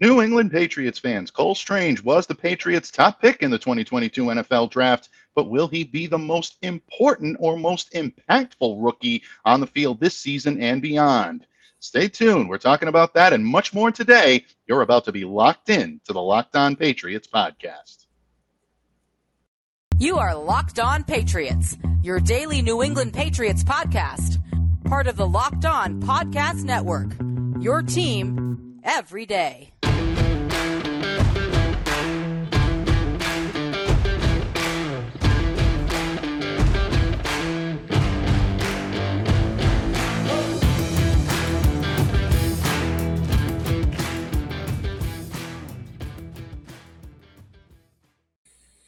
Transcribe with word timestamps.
New 0.00 0.22
England 0.22 0.52
Patriots 0.52 0.98
fans, 0.98 1.30
Cole 1.32 1.56
Strange 1.56 2.04
was 2.04 2.26
the 2.26 2.34
Patriots' 2.34 2.90
top 2.90 3.20
pick 3.20 3.42
in 3.42 3.50
the 3.50 3.58
2022 3.58 4.26
NFL 4.26 4.70
draft, 4.70 5.08
but 5.34 5.50
will 5.50 5.66
he 5.66 5.82
be 5.82 6.06
the 6.06 6.18
most 6.18 6.56
important 6.62 7.36
or 7.40 7.56
most 7.56 7.92
impactful 7.94 8.76
rookie 8.78 9.24
on 9.44 9.60
the 9.60 9.66
field 9.66 9.98
this 9.98 10.16
season 10.16 10.62
and 10.62 10.80
beyond? 10.80 11.46
Stay 11.80 12.06
tuned. 12.08 12.48
We're 12.48 12.58
talking 12.58 12.88
about 12.88 13.14
that 13.14 13.32
and 13.32 13.44
much 13.44 13.74
more 13.74 13.90
today. 13.90 14.44
You're 14.68 14.82
about 14.82 15.04
to 15.06 15.12
be 15.12 15.24
locked 15.24 15.68
in 15.68 16.00
to 16.04 16.12
the 16.12 16.22
Locked 16.22 16.54
On 16.54 16.76
Patriots 16.76 17.26
podcast. 17.26 18.06
You 19.98 20.18
are 20.18 20.36
Locked 20.36 20.78
On 20.78 21.02
Patriots, 21.02 21.76
your 22.02 22.20
daily 22.20 22.62
New 22.62 22.84
England 22.84 23.14
Patriots 23.14 23.64
podcast, 23.64 24.38
part 24.84 25.08
of 25.08 25.16
the 25.16 25.26
Locked 25.26 25.64
On 25.64 26.00
Podcast 26.00 26.62
Network. 26.62 27.10
Your 27.60 27.82
team 27.82 28.78
every 28.84 29.26
day. 29.26 29.72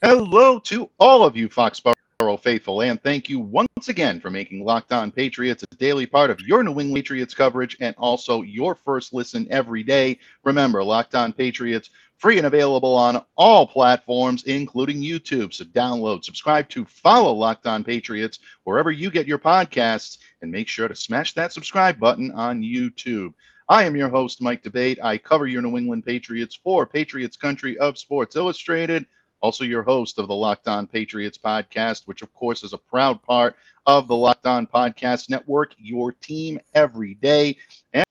Hello 0.02 0.58
to 0.60 0.88
all 0.98 1.22
of 1.22 1.36
you 1.36 1.46
Foxborough 1.46 2.40
faithful, 2.40 2.80
and 2.80 3.02
thank 3.02 3.28
you 3.28 3.38
once 3.38 3.88
again 3.88 4.18
for 4.18 4.30
making 4.30 4.64
Locked 4.64 4.94
On 4.94 5.12
Patriots 5.12 5.62
a 5.62 5.76
daily 5.76 6.06
part 6.06 6.30
of 6.30 6.40
your 6.40 6.62
New 6.62 6.70
England 6.70 6.94
Patriots 6.94 7.34
coverage 7.34 7.76
and 7.80 7.94
also 7.98 8.40
your 8.40 8.74
first 8.74 9.12
listen 9.12 9.46
every 9.50 9.82
day. 9.82 10.18
Remember, 10.42 10.82
Locked 10.82 11.14
On 11.14 11.34
Patriots 11.34 11.90
free 12.16 12.38
and 12.38 12.46
available 12.46 12.94
on 12.94 13.22
all 13.36 13.66
platforms, 13.66 14.44
including 14.44 15.02
YouTube. 15.02 15.52
So 15.52 15.64
download, 15.66 16.24
subscribe 16.24 16.70
to, 16.70 16.86
follow 16.86 17.34
Locked 17.34 17.66
On 17.66 17.84
Patriots 17.84 18.38
wherever 18.64 18.90
you 18.90 19.10
get 19.10 19.26
your 19.26 19.38
podcasts, 19.38 20.16
and 20.40 20.50
make 20.50 20.68
sure 20.68 20.88
to 20.88 20.96
smash 20.96 21.34
that 21.34 21.52
subscribe 21.52 22.00
button 22.00 22.32
on 22.32 22.62
YouTube. 22.62 23.34
I 23.68 23.84
am 23.84 23.96
your 23.96 24.08
host, 24.08 24.40
Mike 24.40 24.62
D'Abate. 24.62 25.04
I 25.04 25.18
cover 25.18 25.46
your 25.46 25.60
New 25.60 25.76
England 25.76 26.06
Patriots 26.06 26.58
for 26.64 26.86
Patriots 26.86 27.36
Country 27.36 27.76
of 27.76 27.98
Sports 27.98 28.34
Illustrated 28.34 29.04
also 29.40 29.64
your 29.64 29.82
host 29.82 30.18
of 30.18 30.28
the 30.28 30.34
Locked 30.34 30.68
On 30.68 30.86
Patriots 30.86 31.38
podcast, 31.38 32.06
which 32.06 32.22
of 32.22 32.32
course 32.34 32.62
is 32.62 32.72
a 32.72 32.78
proud 32.78 33.22
part 33.22 33.56
of 33.86 34.08
the 34.08 34.16
Locked 34.16 34.46
On 34.46 34.66
Podcast 34.66 35.30
Network, 35.30 35.74
your 35.78 36.12
team 36.12 36.60
every 36.74 37.14
day. 37.14 37.56
And 37.92 38.04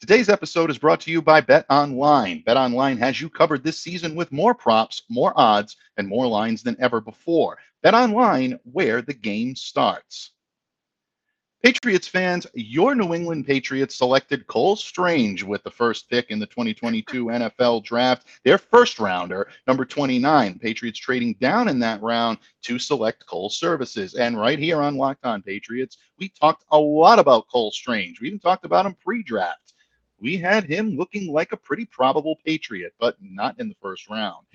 today's 0.00 0.28
episode 0.28 0.70
is 0.70 0.78
brought 0.78 1.00
to 1.02 1.10
you 1.10 1.22
by 1.22 1.40
Bet 1.40 1.66
Online. 1.70 2.42
Bet 2.44 2.56
Online 2.56 2.98
has 2.98 3.20
you 3.20 3.28
covered 3.30 3.62
this 3.62 3.78
season 3.78 4.14
with 4.14 4.32
more 4.32 4.54
props, 4.54 5.02
more 5.08 5.32
odds, 5.36 5.76
and 5.96 6.08
more 6.08 6.26
lines 6.26 6.62
than 6.62 6.76
ever 6.80 7.00
before. 7.00 7.58
Bet 7.82 7.94
Online, 7.94 8.58
where 8.64 9.02
the 9.02 9.14
game 9.14 9.54
starts. 9.54 10.32
Patriots 11.66 12.06
fans, 12.06 12.46
your 12.54 12.94
New 12.94 13.12
England 13.12 13.44
Patriots 13.44 13.96
selected 13.96 14.46
Cole 14.46 14.76
Strange 14.76 15.42
with 15.42 15.64
the 15.64 15.70
first 15.72 16.08
pick 16.08 16.30
in 16.30 16.38
the 16.38 16.46
2022 16.46 17.24
NFL 17.24 17.82
draft, 17.82 18.28
their 18.44 18.56
first 18.56 19.00
rounder, 19.00 19.48
number 19.66 19.84
29. 19.84 20.60
Patriots 20.60 21.00
trading 21.00 21.32
down 21.40 21.66
in 21.66 21.80
that 21.80 22.00
round 22.02 22.38
to 22.62 22.78
select 22.78 23.26
Cole 23.26 23.50
services. 23.50 24.14
And 24.14 24.38
right 24.38 24.60
here 24.60 24.80
on 24.80 24.94
Locked 24.94 25.26
On 25.26 25.42
Patriots, 25.42 25.98
we 26.20 26.28
talked 26.28 26.64
a 26.70 26.78
lot 26.78 27.18
about 27.18 27.48
Cole 27.48 27.72
Strange. 27.72 28.20
We 28.20 28.28
even 28.28 28.38
talked 28.38 28.64
about 28.64 28.86
him 28.86 28.94
pre 29.04 29.24
draft. 29.24 29.74
We 30.20 30.36
had 30.36 30.62
him 30.62 30.96
looking 30.96 31.32
like 31.32 31.50
a 31.50 31.56
pretty 31.56 31.86
probable 31.86 32.38
Patriot, 32.46 32.94
but 33.00 33.16
not 33.20 33.58
in 33.58 33.68
the 33.68 33.76
first 33.82 34.08
round. 34.08 34.46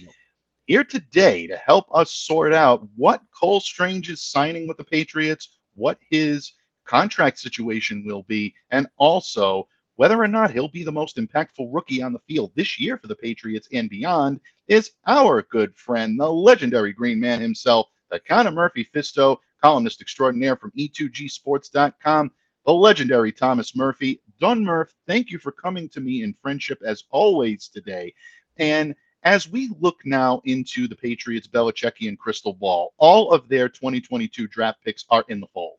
Here 0.65 0.85
today 0.85 1.45
to 1.47 1.57
help 1.57 1.87
us 1.93 2.13
sort 2.13 2.53
out 2.53 2.87
what 2.95 3.21
Cole 3.37 3.59
Strange 3.59 4.09
is 4.09 4.21
signing 4.21 4.65
with 4.65 4.77
the 4.77 4.85
Patriots, 4.85 5.57
what 5.75 5.99
his 6.09 6.53
contract 6.91 7.39
situation 7.39 8.03
will 8.05 8.23
be, 8.23 8.53
and 8.71 8.85
also 8.97 9.65
whether 9.95 10.21
or 10.21 10.27
not 10.27 10.51
he'll 10.51 10.67
be 10.67 10.83
the 10.83 10.91
most 10.91 11.15
impactful 11.15 11.69
rookie 11.71 12.01
on 12.01 12.11
the 12.11 12.19
field 12.27 12.51
this 12.53 12.77
year 12.81 12.97
for 12.97 13.07
the 13.07 13.15
Patriots 13.15 13.69
and 13.71 13.89
beyond, 13.89 14.41
is 14.67 14.91
our 15.07 15.41
good 15.43 15.73
friend, 15.77 16.19
the 16.19 16.29
legendary 16.29 16.91
Green 16.91 17.17
Man 17.17 17.39
himself, 17.39 17.87
the 18.09 18.19
Count 18.19 18.45
of 18.45 18.53
Murphy 18.53 18.85
Fisto, 18.93 19.37
columnist 19.63 20.01
extraordinaire 20.01 20.57
from 20.57 20.71
E2Gsports.com, 20.71 22.29
the 22.65 22.73
legendary 22.73 23.31
Thomas 23.31 23.73
Murphy. 23.73 24.19
Don 24.41 24.61
Murph, 24.61 24.93
thank 25.07 25.31
you 25.31 25.39
for 25.39 25.53
coming 25.53 25.87
to 25.89 26.01
me 26.01 26.23
in 26.23 26.35
friendship 26.41 26.81
as 26.85 27.05
always 27.09 27.69
today. 27.69 28.13
And 28.57 28.95
as 29.23 29.47
we 29.47 29.69
look 29.79 30.01
now 30.03 30.41
into 30.43 30.89
the 30.89 30.95
Patriots 30.97 31.47
Belichickian 31.47 32.17
crystal 32.17 32.53
ball, 32.53 32.93
all 32.97 33.31
of 33.31 33.47
their 33.47 33.69
2022 33.69 34.47
draft 34.47 34.83
picks 34.83 35.05
are 35.09 35.23
in 35.29 35.39
the 35.39 35.47
fold. 35.53 35.77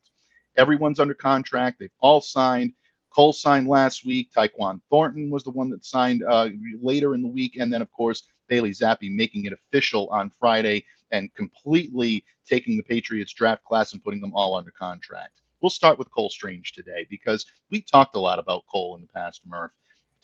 Everyone's 0.57 0.99
under 0.99 1.13
contract. 1.13 1.79
They've 1.79 1.89
all 1.99 2.21
signed. 2.21 2.73
Cole 3.09 3.33
signed 3.33 3.67
last 3.67 4.05
week. 4.05 4.29
Tyquan 4.35 4.81
Thornton 4.89 5.29
was 5.29 5.43
the 5.43 5.51
one 5.51 5.69
that 5.69 5.85
signed 5.85 6.23
uh, 6.23 6.49
later 6.81 7.13
in 7.13 7.21
the 7.21 7.27
week. 7.27 7.57
And 7.57 7.71
then, 7.71 7.81
of 7.81 7.91
course, 7.91 8.23
Bailey 8.47 8.71
Zappe 8.71 9.15
making 9.15 9.45
it 9.45 9.53
official 9.53 10.07
on 10.09 10.31
Friday 10.39 10.85
and 11.11 11.33
completely 11.35 12.25
taking 12.47 12.75
the 12.75 12.83
Patriots 12.83 13.31
draft 13.33 13.63
class 13.63 13.93
and 13.93 14.03
putting 14.03 14.21
them 14.21 14.33
all 14.33 14.55
under 14.55 14.71
contract. 14.71 15.41
We'll 15.61 15.69
start 15.69 15.97
with 15.97 16.11
Cole 16.11 16.29
Strange 16.29 16.73
today 16.73 17.07
because 17.09 17.45
we 17.69 17.81
talked 17.81 18.15
a 18.15 18.19
lot 18.19 18.39
about 18.39 18.65
Cole 18.69 18.95
in 18.95 19.01
the 19.01 19.07
past, 19.07 19.41
Murph. 19.45 19.71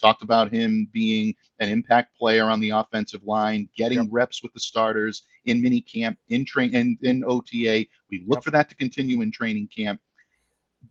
Talked 0.02 0.24
about 0.24 0.52
him 0.52 0.88
being 0.94 1.36
an 1.60 1.70
impact 1.70 2.18
player 2.18 2.46
on 2.46 2.60
the 2.60 2.70
offensive 2.70 3.24
line, 3.24 3.70
getting 3.76 4.00
yep. 4.00 4.08
reps 4.10 4.42
with 4.42 4.54
the 4.54 4.60
starters 4.60 5.24
in 5.46 5.62
mini 5.62 5.82
camp, 5.82 6.18
in 6.30 6.46
train, 6.46 6.74
in, 6.74 6.98
in 7.02 7.24
OTA. 7.26 7.86
We 8.10 8.24
look 8.26 8.38
yep. 8.38 8.44
for 8.44 8.52
that 8.52 8.70
to 8.70 8.76
continue 8.76 9.22
in 9.22 9.32
training 9.32 9.70
camp. 9.76 10.00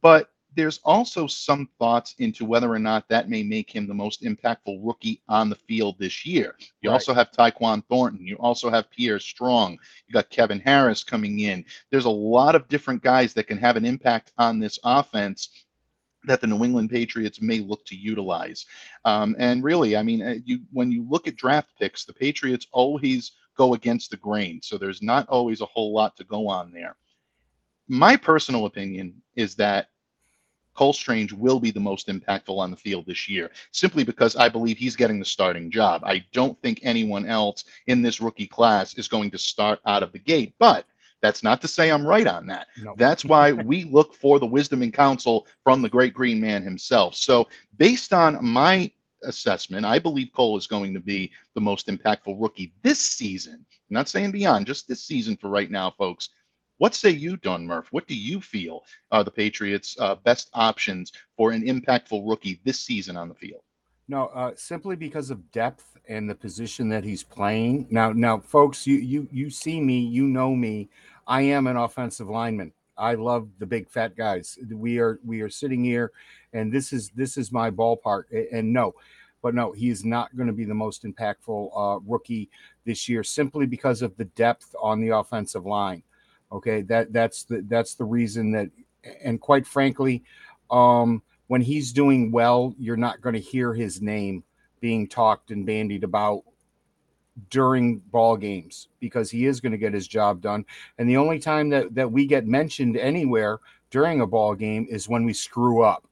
But 0.01 0.31
there's 0.55 0.81
also 0.85 1.27
some 1.27 1.69
thoughts 1.79 2.15
into 2.19 2.45
whether 2.45 2.73
or 2.73 2.79
not 2.81 3.09
that 3.09 3.29
may 3.29 3.43
make 3.43 3.71
him 3.71 3.87
the 3.87 3.95
most 3.95 4.23
impactful 4.23 4.81
rookie 4.83 5.23
on 5.29 5.49
the 5.49 5.55
field 5.55 5.97
this 5.99 6.27
year. 6.27 6.57
You 6.81 6.91
right. 6.91 6.95
also 6.95 7.15
have 7.15 7.31
Tyquan 7.31 7.85
Thornton. 7.89 8.27
You 8.27 8.37
also 8.37 8.71
have 8.71 8.91
Pierre 8.91 9.21
Strong. 9.21 9.79
You 10.07 10.13
got 10.13 10.31
Kevin 10.31 10.59
Harris 10.59 11.05
coming 11.05 11.41
in. 11.41 11.65
There's 11.91 12.07
a 12.07 12.11
lot 12.11 12.55
of 12.55 12.67
different 12.69 13.03
guys 13.03 13.35
that 13.35 13.47
can 13.47 13.59
have 13.59 13.77
an 13.77 13.85
impact 13.85 14.33
on 14.39 14.59
this 14.59 14.79
offense 14.83 15.51
that 16.25 16.41
the 16.41 16.49
New 16.49 16.65
England 16.65 16.91
Patriots 16.91 17.41
may 17.41 17.61
look 17.61 17.85
to 17.87 17.97
utilize. 17.97 18.67
Um, 19.05 19.37
and 19.39 19.63
really, 19.63 19.97
I 19.97 20.03
mean, 20.03 20.23
uh, 20.23 20.35
you 20.45 20.61
when 20.73 20.91
you 20.91 21.07
look 21.09 21.29
at 21.29 21.37
draft 21.37 21.69
picks, 21.79 22.05
the 22.05 22.13
Patriots 22.13 22.67
always 22.73 23.33
go 23.57 23.75
against 23.75 24.11
the 24.11 24.17
grain. 24.17 24.61
So 24.63 24.77
there's 24.77 25.03
not 25.03 25.29
always 25.29 25.61
a 25.61 25.67
whole 25.67 25.93
lot 25.93 26.17
to 26.17 26.25
go 26.25 26.49
on 26.49 26.73
there 26.73 26.97
my 27.89 28.17
personal 28.17 28.67
opinion 28.67 29.15
is 29.37 29.55
that 29.57 29.89
Cole 30.75 30.93
Strange 30.93 31.33
will 31.33 31.59
be 31.59 31.73
the 31.73 31.81
most 31.81 32.07
impactful 32.07 32.57
on 32.57 32.71
the 32.71 32.77
field 32.77 33.05
this 33.07 33.29
year, 33.29 33.51
simply 33.73 34.05
because 34.05 34.37
I 34.37 34.49
believe 34.49 34.79
he's 34.79 34.95
getting 34.95 35.19
the 35.19 35.25
starting 35.25 35.73
job. 35.73 36.03
I 36.05 36.25
don't 36.33 36.61
think 36.63 36.79
anyone 36.83 37.27
else 37.27 37.65
in 37.89 38.01
this 38.01 38.21
rookie 38.21 38.47
class 38.47 38.95
is 38.95 39.09
going 39.09 39.33
to 39.33 39.39
start 39.39 39.81
out 39.87 40.05
of 40.05 40.13
the 40.13 40.21
gate, 40.21 40.55
but 40.61 40.87
that's 41.21 41.43
not 41.43 41.61
to 41.63 41.69
say 41.69 41.91
I'm 41.91 42.07
right 42.07 42.29
on 42.29 42.47
that. 42.47 42.69
No. 42.81 42.95
That's 42.97 43.25
why 43.25 43.51
we 43.51 43.85
look 43.91 44.15
for 44.15 44.39
the 44.39 44.47
wisdom 44.47 44.83
and 44.83 44.93
counsel 44.95 45.49
from 45.65 45.83
the 45.83 45.89
great 45.89 46.15
green 46.15 46.41
man 46.41 46.63
himself. 46.63 47.17
So, 47.17 47.49
based 47.77 48.13
on 48.13 48.45
my 48.45 48.89
assessment, 49.25 49.85
I 49.85 49.99
believe 49.99 50.31
Cole 50.33 50.57
is 50.57 50.69
going 50.69 50.95
to 50.95 51.01
be 51.01 51.33
the 51.57 51.61
most 51.61 51.89
impactful 51.89 52.41
rookie 52.41 52.73
this 52.83 53.01
season. 53.01 53.55
I'm 53.55 53.95
not 53.95 54.09
saying 54.09 54.31
beyond, 54.31 54.67
just 54.67 54.87
this 54.87 55.03
season 55.03 55.37
for 55.37 55.49
right 55.49 55.71
now, 55.73 55.91
folks. 55.91 56.29
What 56.79 56.95
say 56.95 57.11
you, 57.11 57.37
Don 57.37 57.67
Murph? 57.67 57.89
What 57.91 58.07
do 58.07 58.15
you 58.15 58.41
feel 58.41 58.85
are 59.11 59.25
the 59.25 59.33
Patriots' 59.33 59.97
uh, 59.99 60.15
best 60.15 60.49
options 60.55 61.13
for 61.37 61.51
an 61.51 61.65
impactful 61.65 62.23
rookie 62.29 62.61
this 62.65 62.81
season 62.81 63.17
on 63.17 63.29
the 63.29 63.35
field? 63.35 63.63
No, 64.07 64.27
uh, 64.27 64.53
simply 64.55 64.95
because 64.95 65.31
of 65.31 65.51
depth 65.51 65.97
and 66.09 66.31
the 66.31 66.35
position 66.35 66.89
that 66.89 67.05
he's 67.05 67.25
playing. 67.25 67.89
Now, 67.91 68.13
now, 68.13 68.39
folks, 68.39 68.87
you 68.87 68.97
you 68.97 69.29
you 69.33 69.51
see 69.51 69.81
me, 69.81 69.99
you 69.99 70.29
know 70.29 70.55
me. 70.55 70.89
I 71.27 71.43
am 71.43 71.67
an 71.67 71.77
offensive 71.77 72.29
lineman. 72.29 72.73
I 72.97 73.15
love 73.15 73.49
the 73.59 73.67
big 73.67 73.91
fat 73.91 74.17
guys. 74.17 74.57
We 74.71 74.99
are 74.99 75.19
we 75.25 75.41
are 75.41 75.51
sitting 75.51 75.83
here, 75.83 76.13
and 76.53 76.73
this 76.73 76.93
is 76.93 77.11
this 77.11 77.37
is 77.37 77.51
my 77.51 77.73
ballpark. 77.73 78.25
And 78.53 78.73
no, 78.73 78.95
but 79.43 79.55
no, 79.55 79.73
he 79.73 79.91
is 79.91 80.05
not 80.05 80.35
going 80.37 80.47
to 80.47 80.53
be 80.53 80.65
the 80.65 80.75
most 80.75 81.03
impactful 81.03 81.71
uh, 81.75 81.99
rookie 82.07 82.51
this 82.87 83.09
year 83.09 83.25
simply 83.25 83.67
because 83.67 84.01
of 84.01 84.17
the 84.17 84.25
depth 84.25 84.75
on 84.81 85.01
the 85.01 85.11
offensive 85.11 85.67
line. 85.67 86.03
Okay, 86.51 86.83
that 86.83 87.13
that's 87.13 87.45
the 87.45 87.65
that's 87.69 87.95
the 87.95 88.05
reason 88.05 88.53
that, 88.53 88.71
and 89.23 89.41
quite 89.41 89.67
frankly, 89.67 90.23
um, 90.71 91.23
when 91.49 91.61
he's 91.61 91.93
doing 91.93 92.31
well, 92.31 92.75
you're 92.79 92.97
not 92.97 93.21
going 93.21 93.35
to 93.35 93.41
hear 93.41 93.75
his 93.75 94.01
name 94.01 94.45
being 94.81 95.09
talked 95.09 95.51
and 95.51 95.67
bandied 95.67 96.05
about 96.05 96.43
during 97.51 97.99
ball 97.99 98.37
games 98.37 98.89
because 99.01 99.31
he 99.31 99.47
is 99.47 99.61
going 99.61 99.73
to 99.73 99.79
get 99.79 99.93
his 99.93 100.09
job 100.09 100.41
done. 100.41 100.65
And 100.99 101.09
the 101.09 101.17
only 101.17 101.39
time 101.39 101.69
that 101.71 101.95
that 101.95 102.11
we 102.11 102.27
get 102.27 102.47
mentioned 102.47 102.97
anywhere 102.97 103.59
during 103.91 104.21
a 104.21 104.27
ball 104.27 104.55
game 104.55 104.87
is 104.91 105.09
when 105.09 105.25
we 105.25 105.33
screw 105.33 105.83
up. 105.83 106.05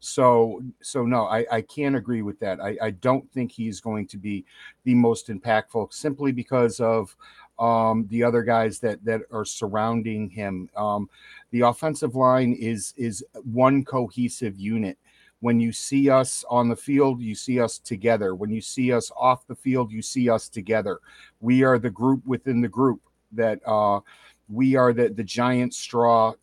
So, 0.00 0.62
so 0.80 1.04
no, 1.04 1.26
I, 1.26 1.44
I 1.50 1.62
can't 1.62 1.96
agree 1.96 2.22
with 2.22 2.38
that. 2.40 2.60
I, 2.60 2.76
I 2.80 2.90
don't 2.90 3.28
think 3.32 3.50
he's 3.50 3.80
going 3.80 4.06
to 4.08 4.16
be 4.16 4.44
the 4.84 4.94
most 4.94 5.28
impactful 5.28 5.92
simply 5.92 6.30
because 6.30 6.78
of 6.78 7.16
um, 7.58 8.06
the 8.08 8.22
other 8.22 8.42
guys 8.42 8.78
that 8.80 9.04
that 9.04 9.22
are 9.32 9.44
surrounding 9.44 10.30
him. 10.30 10.68
Um, 10.76 11.08
the 11.50 11.62
offensive 11.62 12.14
line 12.14 12.52
is 12.58 12.94
is 12.96 13.24
one 13.44 13.84
cohesive 13.84 14.58
unit. 14.58 14.98
When 15.40 15.60
you 15.60 15.70
see 15.72 16.10
us 16.10 16.44
on 16.50 16.68
the 16.68 16.76
field, 16.76 17.20
you 17.20 17.34
see 17.34 17.60
us 17.60 17.78
together. 17.78 18.34
When 18.34 18.50
you 18.50 18.60
see 18.60 18.92
us 18.92 19.12
off 19.16 19.46
the 19.46 19.54
field, 19.54 19.92
you 19.92 20.02
see 20.02 20.28
us 20.28 20.48
together. 20.48 20.98
We 21.40 21.62
are 21.62 21.78
the 21.78 21.90
group 21.90 22.26
within 22.26 22.60
the 22.60 22.68
group 22.68 23.00
that 23.32 23.60
uh, 23.66 24.00
we 24.48 24.74
are 24.74 24.92
the 24.92 25.08
the 25.10 25.24
giant 25.24 25.74
straw. 25.74 26.34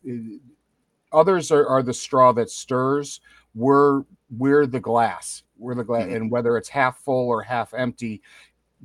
Others 1.12 1.52
are, 1.52 1.66
are 1.66 1.82
the 1.82 1.94
straw 1.94 2.32
that 2.32 2.50
stirs. 2.50 3.20
We're 3.54 4.02
we're 4.36 4.66
the 4.66 4.80
glass. 4.80 5.44
We're 5.58 5.74
the 5.74 5.84
glass, 5.84 6.06
Mhm. 6.06 6.16
and 6.16 6.30
whether 6.30 6.56
it's 6.56 6.68
half 6.68 6.98
full 6.98 7.28
or 7.28 7.42
half 7.42 7.72
empty 7.74 8.22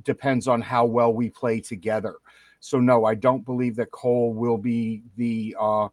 depends 0.04 0.48
on 0.48 0.60
how 0.60 0.84
well 0.86 1.12
we 1.12 1.28
play 1.30 1.60
together. 1.60 2.16
So 2.64 2.78
no, 2.78 3.04
I 3.04 3.16
don't 3.16 3.44
believe 3.44 3.74
that 3.76 3.90
Cole 3.90 4.32
will 4.32 4.56
be 4.56 5.02
the 5.16 5.56
uh, 5.58 5.88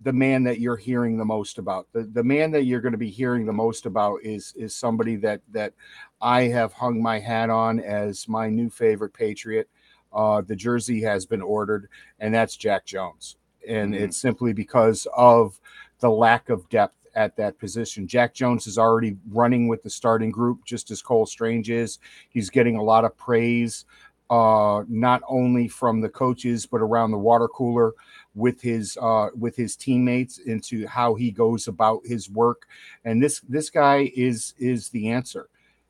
the 0.00 0.12
man 0.12 0.42
that 0.42 0.58
you're 0.58 0.76
hearing 0.76 1.16
the 1.16 1.24
most 1.24 1.58
about. 1.58 1.86
The 1.92 2.02
the 2.02 2.24
man 2.24 2.50
that 2.50 2.64
you're 2.64 2.80
going 2.80 2.92
to 2.92 2.98
be 2.98 3.08
hearing 3.08 3.46
the 3.46 3.52
most 3.52 3.86
about 3.86 4.18
is 4.24 4.52
is 4.56 4.74
somebody 4.74 5.14
that 5.16 5.42
that 5.52 5.72
I 6.20 6.42
have 6.48 6.72
hung 6.72 7.00
my 7.00 7.20
hat 7.20 7.50
on 7.50 7.78
as 7.78 8.28
my 8.28 8.50
new 8.50 8.68
favorite 8.68 9.14
Patriot. 9.14 9.68
Uh, 10.12 10.40
the 10.40 10.56
jersey 10.56 11.00
has 11.02 11.24
been 11.24 11.40
ordered, 11.40 11.88
and 12.18 12.34
that's 12.34 12.56
Jack 12.56 12.84
Jones, 12.84 13.36
and 13.66 13.94
Mhm. 13.94 14.00
it's 14.00 14.16
simply 14.16 14.52
because 14.52 15.06
of 15.16 15.60
the 16.00 16.10
lack 16.10 16.48
of 16.48 16.68
depth 16.68 16.96
at 17.14 17.36
that 17.36 17.58
position. 17.58 18.08
Jack 18.08 18.34
Jones 18.34 18.66
is 18.66 18.76
already 18.76 19.16
running 19.30 19.68
with 19.68 19.84
the 19.84 19.90
starting 19.90 20.32
group, 20.32 20.64
just 20.64 20.90
as 20.90 21.00
Cole 21.00 21.26
Strange 21.26 21.70
is. 21.70 22.00
He's 22.28 22.50
getting 22.50 22.76
a 22.76 22.82
lot 22.82 23.04
of 23.04 23.16
praise, 23.16 23.84
uh, 24.30 24.82
not 24.88 25.22
only 25.28 25.68
from 25.68 26.00
the 26.00 26.08
coaches 26.08 26.66
but 26.66 26.80
around 26.80 27.10
the 27.10 27.18
water 27.18 27.48
cooler 27.48 27.92
with 28.34 28.60
his 28.60 28.96
uh, 29.00 29.28
with 29.38 29.54
his 29.54 29.76
teammates 29.76 30.38
into 30.38 30.86
how 30.86 31.14
he 31.14 31.30
goes 31.30 31.68
about 31.68 32.00
his 32.04 32.30
work. 32.30 32.66
And 33.04 33.22
this 33.22 33.40
this 33.48 33.70
guy 33.70 34.10
is 34.16 34.54
is 34.58 34.88
the 34.88 35.10
answer. 35.10 35.48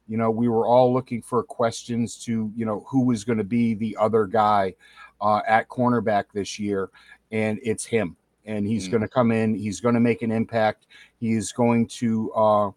You 0.08 0.18
know, 0.18 0.30
we 0.30 0.48
were 0.48 0.66
all 0.66 0.92
looking 0.92 1.22
for 1.22 1.42
questions 1.42 2.16
to 2.24 2.52
you 2.54 2.66
know 2.66 2.84
who 2.88 3.04
was 3.04 3.24
going 3.24 3.38
to 3.38 3.44
be 3.44 3.74
the 3.74 3.96
other 3.98 4.26
guy 4.26 4.74
uh, 5.20 5.40
at 5.48 5.68
cornerback 5.68 6.24
this 6.34 6.58
year, 6.58 6.90
and 7.32 7.58
it's 7.62 7.84
him. 7.86 8.16
And 8.46 8.66
he's 8.66 8.88
Mm. 8.88 8.90
going 8.90 9.00
to 9.02 9.08
come 9.08 9.32
in. 9.32 9.54
He's 9.54 9.80
going 9.80 9.94
to 9.94 10.00
make 10.02 10.20
an 10.20 10.30
impact. 10.30 10.86
He 11.18 11.32
is 11.32 11.50
going 11.52 11.86
to 11.86 12.30
uh, 12.34 12.70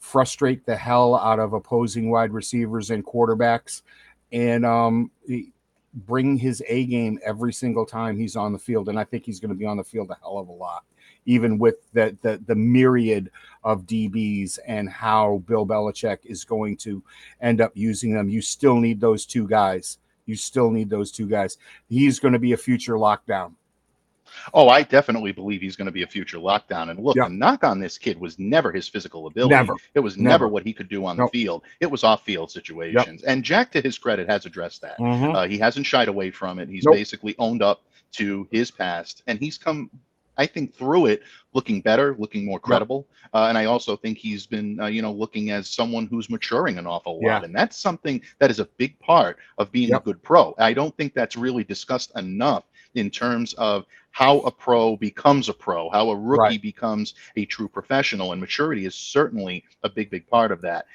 frustrate 0.00 0.66
the 0.66 0.74
hell 0.74 1.14
out 1.14 1.38
of 1.38 1.52
opposing 1.52 2.10
wide 2.10 2.32
receivers 2.32 2.90
and 2.90 3.06
quarterbacks, 3.06 3.82
and 4.32 4.64
um, 4.64 5.10
bring 5.94 6.36
his 6.36 6.62
A 6.68 6.86
game 6.86 7.18
every 7.24 7.52
single 7.52 7.84
time 7.84 8.16
he's 8.16 8.36
on 8.36 8.52
the 8.52 8.58
field. 8.58 8.88
And 8.88 8.98
I 8.98 9.04
think 9.04 9.24
he's 9.24 9.40
going 9.40 9.50
to 9.50 9.54
be 9.54 9.66
on 9.66 9.76
the 9.76 9.84
field 9.84 10.10
a 10.10 10.16
hell 10.20 10.38
of 10.38 10.48
a 10.48 10.52
lot, 10.52 10.84
even 11.26 11.58
with 11.58 11.90
the 11.92 12.16
the, 12.22 12.42
the 12.46 12.54
myriad 12.54 13.30
of 13.64 13.86
DBs 13.86 14.58
and 14.66 14.88
how 14.88 15.42
Bill 15.46 15.66
Belichick 15.66 16.18
is 16.24 16.44
going 16.44 16.76
to 16.78 17.02
end 17.40 17.60
up 17.60 17.72
using 17.74 18.14
them. 18.14 18.28
You 18.28 18.42
still 18.42 18.76
need 18.76 19.00
those 19.00 19.26
two 19.26 19.46
guys. 19.46 19.98
You 20.26 20.36
still 20.36 20.70
need 20.70 20.90
those 20.90 21.10
two 21.10 21.26
guys. 21.26 21.58
He's 21.88 22.20
going 22.20 22.32
to 22.32 22.38
be 22.38 22.52
a 22.52 22.56
future 22.56 22.94
lockdown. 22.94 23.54
Oh, 24.54 24.68
I 24.68 24.82
definitely 24.82 25.32
believe 25.32 25.60
he's 25.60 25.76
going 25.76 25.86
to 25.86 25.92
be 25.92 26.02
a 26.02 26.06
future 26.06 26.38
lockdown. 26.38 26.90
And 26.90 26.98
look, 27.00 27.16
the 27.16 27.28
knock 27.28 27.64
on 27.64 27.78
this 27.80 27.98
kid 27.98 28.18
was 28.20 28.38
never 28.38 28.72
his 28.72 28.88
physical 28.88 29.26
ability. 29.26 29.54
Never. 29.54 29.74
It 29.94 30.00
was 30.00 30.16
Never. 30.16 30.28
never, 30.30 30.48
what 30.48 30.64
he 30.64 30.72
could 30.72 30.88
do 30.88 31.04
on 31.06 31.16
Nope. 31.16 31.32
the 31.32 31.40
field. 31.42 31.62
It 31.80 31.90
was 31.90 32.04
off 32.04 32.24
field 32.24 32.50
situations. 32.50 33.22
And 33.24 33.42
Jack, 33.44 33.72
to 33.72 33.80
his 33.80 33.98
credit, 33.98 34.28
has 34.28 34.46
addressed 34.46 34.82
that. 34.82 35.00
Uh, 35.00 35.46
he 35.46 35.58
hasn't 35.58 35.86
shied 35.86 36.08
away 36.08 36.30
from 36.30 36.58
it. 36.58 36.68
He's 36.68 36.84
Nope. 36.84 36.94
basically 36.94 37.34
owned 37.38 37.62
up 37.62 37.82
to 38.12 38.48
his 38.50 38.70
past, 38.70 39.22
and 39.28 39.38
he's 39.38 39.56
come, 39.56 39.88
I 40.36 40.46
think, 40.46 40.74
through 40.74 41.06
it 41.06 41.22
looking 41.52 41.80
better, 41.80 42.14
looking 42.18 42.44
more 42.44 42.58
credible. 42.58 43.06
Uh, 43.32 43.46
and 43.48 43.56
I 43.58 43.66
also 43.66 43.96
think 43.96 44.18
he's 44.18 44.46
been, 44.46 44.80
uh, 44.80 44.86
you 44.86 45.00
know, 45.02 45.12
looking 45.12 45.50
as 45.50 45.68
someone 45.68 46.06
who's 46.06 46.28
maturing 46.28 46.78
an 46.78 46.86
awful 46.86 47.14
lot, 47.16 47.22
Yeah. 47.22 47.42
and 47.44 47.54
that's 47.54 47.76
something 47.76 48.20
that 48.40 48.50
is 48.50 48.58
a 48.58 48.64
big 48.76 48.98
part 48.98 49.38
of 49.58 49.70
being 49.70 49.90
Yep. 49.90 50.00
a 50.00 50.04
good 50.04 50.22
pro. 50.22 50.54
I 50.58 50.72
don't 50.72 50.96
think 50.96 51.14
that's 51.14 51.36
really 51.36 51.62
discussed 51.64 52.10
enough 52.16 52.64
in 52.94 53.10
terms 53.10 53.52
of 53.54 53.84
how 54.12 54.40
a 54.40 54.50
pro 54.50 54.96
becomes 54.96 55.48
a 55.48 55.54
pro, 55.54 55.88
how 55.90 56.10
a 56.10 56.16
rookie 56.16 56.40
Right. 56.40 56.62
becomes 56.62 57.14
a 57.36 57.44
true 57.46 57.68
professional, 57.68 58.32
and 58.32 58.40
maturity 58.40 58.84
is 58.86 58.94
certainly 58.94 59.64
a 59.84 59.88
big, 59.88 60.10
big 60.10 60.26
part 60.28 60.52
of 60.52 60.60
that. 60.62 60.86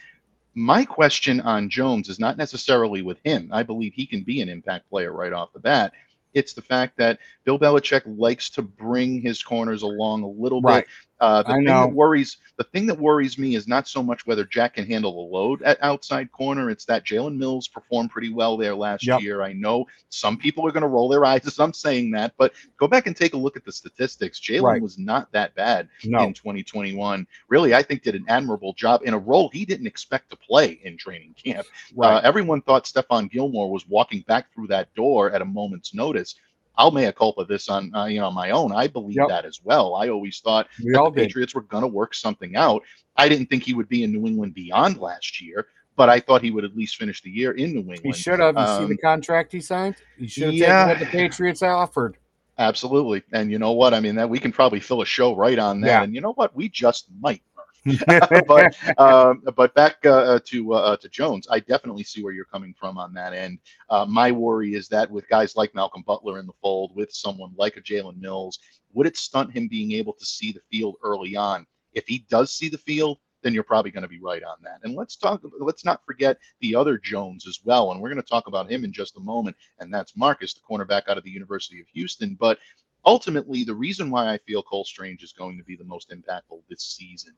My 0.54 0.86
question 0.86 1.42
on 1.42 1.70
Jones 1.70 2.08
is 2.10 2.20
not 2.20 2.38
necessarily 2.38 3.02
with 3.02 3.20
him. 3.24 3.50
I 3.52 3.64
believe 3.64 3.94
he 3.94 4.06
can 4.06 4.24
be 4.24 4.42
an 4.42 4.50
impact 4.50 4.90
player 4.90 5.12
right 5.12 5.34
off 5.34 5.54
the 5.54 5.60
bat. 5.60 5.94
It's 6.34 6.54
the 6.54 6.62
fact 6.62 6.98
that 6.98 7.20
Bill 7.46 7.58
Belichick 7.60 8.04
likes 8.06 8.50
to 8.52 8.62
bring 8.62 9.22
his 9.22 9.42
corners 9.44 9.84
along 9.84 10.24
a 10.24 10.28
little 10.28 10.62
Right. 10.62 10.86
bit. 10.86 10.88
Uh, 11.22 11.44
the 11.44 11.50
I 11.50 11.56
thing 11.56 11.64
know. 11.66 11.80
that 11.88 11.94
worries 11.94 12.38
the 12.58 12.64
thing 12.66 12.86
that 12.88 12.98
worries 13.00 13.38
me 13.38 13.56
is 13.56 13.68
not 13.68 13.88
so 13.88 14.04
much 14.04 14.26
whether 14.26 14.44
Jack 14.46 14.76
can 14.76 14.86
handle 14.86 15.12
the 15.14 15.34
load 15.36 15.62
at 15.64 15.78
outside 15.82 16.32
corner. 16.32 16.70
It's 16.70 16.86
that 16.86 17.06
Jalen 17.06 17.38
Mills 17.38 17.68
performed 17.68 18.12
pretty 18.12 18.34
well 18.34 18.58
there 18.58 18.76
last 18.76 19.06
Yep. 19.08 19.22
year. 19.22 19.42
I 19.42 19.54
know 19.54 19.86
some 20.10 20.38
people 20.38 20.66
are 20.68 20.72
going 20.72 20.82
to 20.84 20.88
roll 20.88 21.08
their 21.10 21.24
eyes 21.26 21.46
as 21.48 21.60
I'm 21.60 21.74
saying 21.74 22.12
that, 22.12 22.34
but 22.38 22.54
go 22.78 22.88
back 22.88 23.08
and 23.08 23.16
take 23.16 23.34
a 23.34 23.38
look 23.38 23.56
at 23.58 23.64
the 23.66 23.72
statistics. 23.72 24.40
Jalen 24.40 24.64
Right. 24.64 24.82
was 24.82 24.98
not 24.98 25.32
that 25.32 25.54
bad 25.56 25.88
No. 26.04 26.20
in 26.26 26.34
2021. 26.34 27.26
Really, 27.50 27.74
I 27.74 27.82
think 27.82 28.04
did 28.04 28.16
an 28.16 28.26
admirable 28.28 28.74
job 28.74 29.02
in 29.06 29.14
a 29.14 29.18
role 29.20 29.50
he 29.54 29.66
didn't 29.66 29.88
expect 29.88 30.30
to 30.32 30.36
play 30.38 30.80
in 30.84 30.98
training 30.98 31.34
camp. 31.42 31.66
Uh, 32.02 32.22
everyone 32.24 32.62
thought 32.62 32.86
Stephon 32.86 33.30
Gilmore 33.30 33.72
was 33.72 33.88
walking 33.88 34.22
back 34.28 34.54
through 34.54 34.68
that 34.68 34.94
door 34.96 35.32
at 35.32 35.42
a 35.42 35.46
moment's 35.46 35.94
notice. 35.94 36.36
I'll 36.78 36.92
mea 36.92 37.12
culpa 37.12 37.46
this 37.46 37.70
on 37.70 37.94
uh, 37.96 38.06
you 38.06 38.20
know 38.20 38.28
on 38.28 38.34
my 38.34 38.52
own. 38.52 38.72
I 38.72 38.88
believe 38.88 39.16
Yep. 39.18 39.28
that 39.30 39.46
as 39.46 39.60
well. 39.64 39.96
I 39.96 40.10
always 40.10 40.40
thought 40.40 40.68
we 40.84 40.92
that 40.94 41.04
the 41.04 41.10
did. 41.12 41.28
Patriots 41.28 41.56
were 41.56 41.62
going 41.62 41.82
to 41.84 41.88
work 41.88 42.14
something 42.14 42.56
out. 42.56 42.82
I 43.18 43.30
didn't 43.30 43.48
think 43.48 43.64
he 43.64 43.74
would 43.74 43.88
be 43.90 44.04
in 44.04 44.12
New 44.12 44.26
England 44.28 44.54
beyond 44.54 44.98
last 44.98 45.42
year, 45.42 45.68
but 45.96 46.10
I 46.10 46.20
thought 46.20 46.42
he 46.42 46.52
would 46.52 46.66
at 46.66 46.76
least 46.76 46.98
finish 46.98 47.22
the 47.22 47.30
year 47.30 47.52
in 47.52 47.72
New 47.72 47.80
England. 47.80 48.02
He 48.04 48.12
should 48.14 48.40
have. 48.40 48.56
You 48.58 48.66
see 48.66 48.84
Um, 48.84 48.90
the 48.90 48.98
contract 48.98 49.52
he 49.54 49.62
signed? 49.62 49.96
He 50.18 50.28
should 50.28 50.44
have 50.46 50.54
yeah. 50.54 50.86
taken 50.88 50.90
what 50.90 51.00
the 51.12 51.18
Patriots 51.18 51.62
offered. 51.64 52.18
Absolutely. 52.58 53.22
And 53.34 53.52
you 53.52 53.60
know 53.60 53.74
what? 53.74 53.94
I 53.94 54.00
mean, 54.00 54.16
that 54.16 54.30
we 54.30 54.40
can 54.40 54.52
probably 54.52 54.80
fill 54.80 55.02
a 55.02 55.06
show 55.06 55.36
right 55.36 55.60
on 55.60 55.82
that. 55.82 55.88
Yeah. 55.88 56.04
And 56.04 56.16
you 56.16 56.22
know 56.22 56.34
what? 56.34 56.56
We 56.56 56.70
just 56.70 57.08
might. 57.20 57.42
but 58.48 58.76
um, 58.98 59.44
but 59.56 59.74
back 59.76 60.04
uh, 60.06 60.40
to 60.46 60.74
uh, 60.74 60.98
to 60.98 61.10
Jones, 61.10 61.48
I 61.52 61.60
definitely 61.60 62.04
see 62.04 62.24
where 62.24 62.34
you're 62.34 62.46
coming 62.46 62.74
from 62.80 62.98
on 62.98 63.14
that 63.14 63.34
end. 63.34 63.60
Uh, 63.90 64.06
my 64.06 64.32
worry 64.32 64.74
is 64.74 64.88
that 64.88 65.10
with 65.10 65.28
guys 65.28 65.56
like 65.56 65.76
Malcolm 65.76 66.04
Butler 66.06 66.40
in 66.40 66.48
the 66.48 66.54
fold, 66.62 66.96
with 66.96 67.14
someone 67.14 67.54
like 67.56 67.78
a 67.78 67.82
Jalen 67.82 68.20
Mills, 68.20 68.60
would 68.94 69.06
it 69.06 69.18
stunt 69.18 69.52
him 69.52 69.68
being 69.68 69.92
able 69.92 70.14
to 70.14 70.26
see 70.26 70.52
the 70.52 70.62
field 70.72 70.96
early 71.04 71.36
on? 71.36 71.68
If 71.94 72.08
he 72.08 72.26
does 72.30 72.52
see 72.52 72.70
the 72.70 72.78
field, 72.80 73.20
then 73.44 73.54
you're 73.54 73.64
probably 73.64 73.92
going 73.92 74.02
to 74.02 74.08
be 74.10 74.20
right 74.20 74.44
on 74.44 74.58
that. 74.64 74.80
And 74.84 74.96
let's 74.96 75.16
talk. 75.16 75.42
Let's 75.60 75.86
not 75.86 76.04
forget 76.08 76.38
the 76.62 76.74
other 76.74 76.98
Jones 76.98 77.46
as 77.46 77.60
well. 77.64 77.92
And 77.92 78.02
we're 78.02 78.10
going 78.10 78.22
to 78.22 78.28
talk 78.28 78.48
about 78.48 78.70
him 78.70 78.84
in 78.84 78.92
just 78.92 79.18
a 79.18 79.22
moment. 79.22 79.56
And 79.80 79.94
that's 79.94 80.18
Marcus, 80.18 80.56
the 80.56 80.62
cornerback 80.68 81.04
out 81.08 81.20
of 81.20 81.24
the 81.24 81.30
University 81.30 81.80
of 81.80 81.88
Houston. 81.94 82.34
But 82.34 82.58
ultimately, 83.06 83.64
the 83.64 83.76
reason 83.76 84.10
why 84.10 84.34
I 84.34 84.40
feel 84.40 84.64
Cole 84.64 84.86
Strange 84.86 85.22
is 85.22 85.34
going 85.34 85.60
to 85.60 85.64
be 85.64 85.76
the 85.76 85.84
most 85.84 86.10
impactful 86.10 86.64
this 86.68 86.82
season 86.82 87.36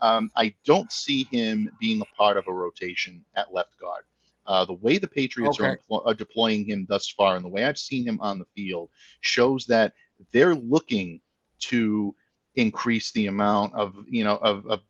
um, 0.00 0.30
I 0.36 0.54
don't 0.64 0.90
see 0.92 1.24
him 1.24 1.70
being 1.80 2.00
a 2.00 2.16
part 2.16 2.36
of 2.36 2.46
a 2.48 2.52
rotation 2.52 3.24
at 3.36 3.52
left 3.52 3.78
guard. 3.80 4.04
Uh, 4.46 4.64
the 4.64 4.72
way 4.74 4.96
the 4.96 5.06
Patriots 5.06 5.60
are, 5.60 5.72
Okay. 5.72 5.76
emplo- 5.90 6.06
are 6.06 6.14
deploying 6.14 6.64
him 6.64 6.86
thus 6.88 7.08
far, 7.08 7.36
and 7.36 7.44
the 7.44 7.48
way 7.48 7.64
I've 7.64 7.78
seen 7.78 8.06
him 8.06 8.18
on 8.20 8.38
the 8.38 8.46
field, 8.56 8.88
shows 9.20 9.66
that 9.66 9.92
they're 10.32 10.54
looking 10.54 11.20
to 11.60 12.14
increase 12.54 13.12
the 13.12 13.26
amount 13.26 13.74
of 13.74 13.94
you 14.08 14.24
know 14.24 14.36
of, 14.38 14.66
of 14.66 14.80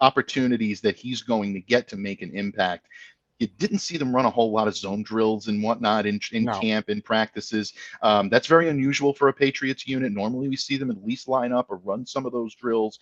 opportunities 0.00 0.80
that 0.80 0.96
he's 0.96 1.22
going 1.22 1.52
to 1.54 1.60
get 1.60 1.88
to 1.88 1.96
make 1.96 2.22
an 2.22 2.30
impact. 2.34 2.86
You 3.38 3.46
didn't 3.58 3.78
see 3.80 3.96
them 3.96 4.14
run 4.14 4.26
a 4.26 4.30
whole 4.30 4.52
lot 4.52 4.68
of 4.68 4.76
zone 4.76 5.02
drills 5.02 5.48
and 5.48 5.62
whatnot 5.62 6.06
in, 6.06 6.20
in 6.32 6.44
No. 6.44 6.58
camp 6.60 6.88
and 6.88 7.04
practices. 7.04 7.72
Um, 8.00 8.28
that's 8.28 8.46
very 8.46 8.68
unusual 8.68 9.12
for 9.12 9.28
a 9.28 9.32
Patriots 9.32 9.86
unit. 9.88 10.12
Normally, 10.12 10.48
we 10.48 10.56
see 10.56 10.76
them 10.76 10.90
at 10.90 11.04
least 11.04 11.26
line 11.28 11.52
up 11.52 11.66
or 11.68 11.76
run 11.78 12.06
some 12.06 12.26
of 12.26 12.32
those 12.32 12.54
drills. 12.54 12.98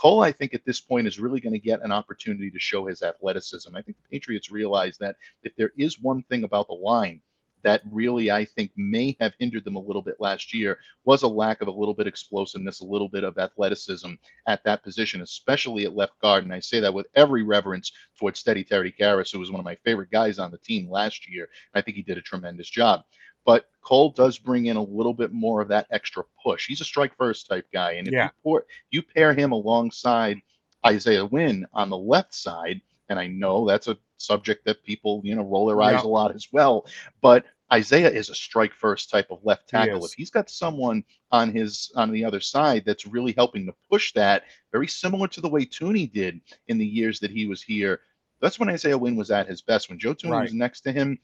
Cole, 0.00 0.22
I 0.22 0.32
think 0.32 0.54
at 0.54 0.64
this 0.64 0.80
point 0.80 1.06
is 1.06 1.20
really 1.20 1.40
going 1.40 1.52
to 1.52 1.58
get 1.58 1.82
an 1.82 1.92
opportunity 1.92 2.50
to 2.50 2.58
show 2.58 2.86
his 2.86 3.02
athleticism. 3.02 3.76
I 3.76 3.82
think 3.82 3.98
the 3.98 4.08
Patriots 4.10 4.50
realize 4.50 4.96
that 4.96 5.16
if 5.42 5.54
there 5.56 5.72
is 5.76 6.00
one 6.00 6.22
thing 6.22 6.44
about 6.44 6.68
the 6.68 6.74
line 6.74 7.20
that 7.62 7.82
really 7.90 8.30
I 8.30 8.46
think 8.46 8.70
may 8.76 9.14
have 9.20 9.34
hindered 9.38 9.66
them 9.66 9.76
a 9.76 9.80
little 9.80 10.00
bit 10.00 10.16
last 10.18 10.54
year 10.54 10.78
was 11.04 11.22
a 11.22 11.28
lack 11.28 11.60
of 11.60 11.68
a 11.68 11.72
little 11.72 11.92
bit 11.92 12.06
explosiveness, 12.06 12.80
a 12.80 12.86
little 12.86 13.10
bit 13.10 13.24
of 13.24 13.36
athleticism 13.36 14.12
at 14.46 14.64
that 14.64 14.82
position, 14.82 15.20
especially 15.20 15.84
at 15.84 15.94
left 15.94 16.18
guard. 16.22 16.44
And 16.44 16.52
I 16.54 16.60
say 16.60 16.80
that 16.80 16.94
with 16.94 17.06
every 17.14 17.42
reverence 17.42 17.92
towards 18.18 18.40
Steady 18.40 18.64
Teddy 18.64 18.94
Karras, 18.98 19.30
who 19.30 19.38
was 19.38 19.50
one 19.50 19.60
of 19.60 19.66
my 19.66 19.76
favorite 19.84 20.10
guys 20.10 20.38
on 20.38 20.50
the 20.50 20.56
team 20.56 20.88
last 20.88 21.28
year. 21.28 21.46
I 21.74 21.82
think 21.82 21.98
he 21.98 22.02
did 22.02 22.16
a 22.16 22.22
tremendous 22.22 22.70
job. 22.70 23.02
But 23.44 23.66
Cole 23.82 24.10
does 24.10 24.38
bring 24.38 24.66
in 24.66 24.76
a 24.76 24.82
little 24.82 25.14
bit 25.14 25.32
more 25.32 25.60
of 25.60 25.68
that 25.68 25.86
extra 25.90 26.24
push. 26.42 26.66
He's 26.66 26.80
a 26.80 26.84
strike 26.84 27.16
first 27.16 27.46
type 27.48 27.66
guy, 27.72 27.92
and 27.92 28.06
if 28.08 28.12
Yeah. 28.14 28.24
you, 28.24 28.30
pour, 28.42 28.66
you 28.90 29.02
pair 29.02 29.32
him 29.34 29.52
alongside 29.52 30.40
Isaiah 30.86 31.24
Wynn 31.24 31.66
on 31.72 31.90
the 31.90 31.98
left 31.98 32.34
side, 32.34 32.80
and 33.08 33.18
I 33.18 33.26
know 33.26 33.66
that's 33.66 33.88
a 33.88 33.98
subject 34.18 34.64
that 34.66 34.84
people 34.84 35.20
you 35.24 35.34
know 35.34 35.42
roll 35.44 35.66
their 35.66 35.80
eyes 35.82 36.02
Yeah. 36.02 36.08
a 36.08 36.10
lot 36.10 36.34
as 36.34 36.48
well, 36.52 36.86
but 37.20 37.44
Isaiah 37.72 38.10
is 38.10 38.28
a 38.30 38.34
strike 38.34 38.74
first 38.74 39.10
type 39.10 39.30
of 39.30 39.44
left 39.44 39.68
tackle. 39.68 40.04
is. 40.04 40.10
If 40.10 40.16
he's 40.16 40.30
got 40.30 40.50
someone 40.50 41.04
on 41.30 41.52
his 41.52 41.90
on 41.96 42.10
the 42.10 42.24
other 42.24 42.40
side 42.40 42.84
that's 42.84 43.06
really 43.06 43.32
helping 43.32 43.64
to 43.66 43.74
push 43.90 44.12
that, 44.14 44.44
very 44.72 44.88
similar 44.88 45.28
to 45.28 45.40
the 45.40 45.48
way 45.48 45.64
Thuney 45.64 46.12
did 46.12 46.40
in 46.68 46.78
the 46.78 46.86
years 46.86 47.20
that 47.20 47.30
he 47.30 47.46
was 47.46 47.62
here. 47.62 48.00
That's 48.40 48.58
when 48.58 48.68
Isaiah 48.70 48.98
Wynn 48.98 49.16
was 49.16 49.30
at 49.30 49.46
his 49.48 49.62
best. 49.62 49.88
When 49.88 49.98
Joe 49.98 50.14
Thuney 50.14 50.30
Right. 50.32 50.42
was 50.44 50.54
next 50.54 50.80
to 50.82 50.92
him, 50.92 51.18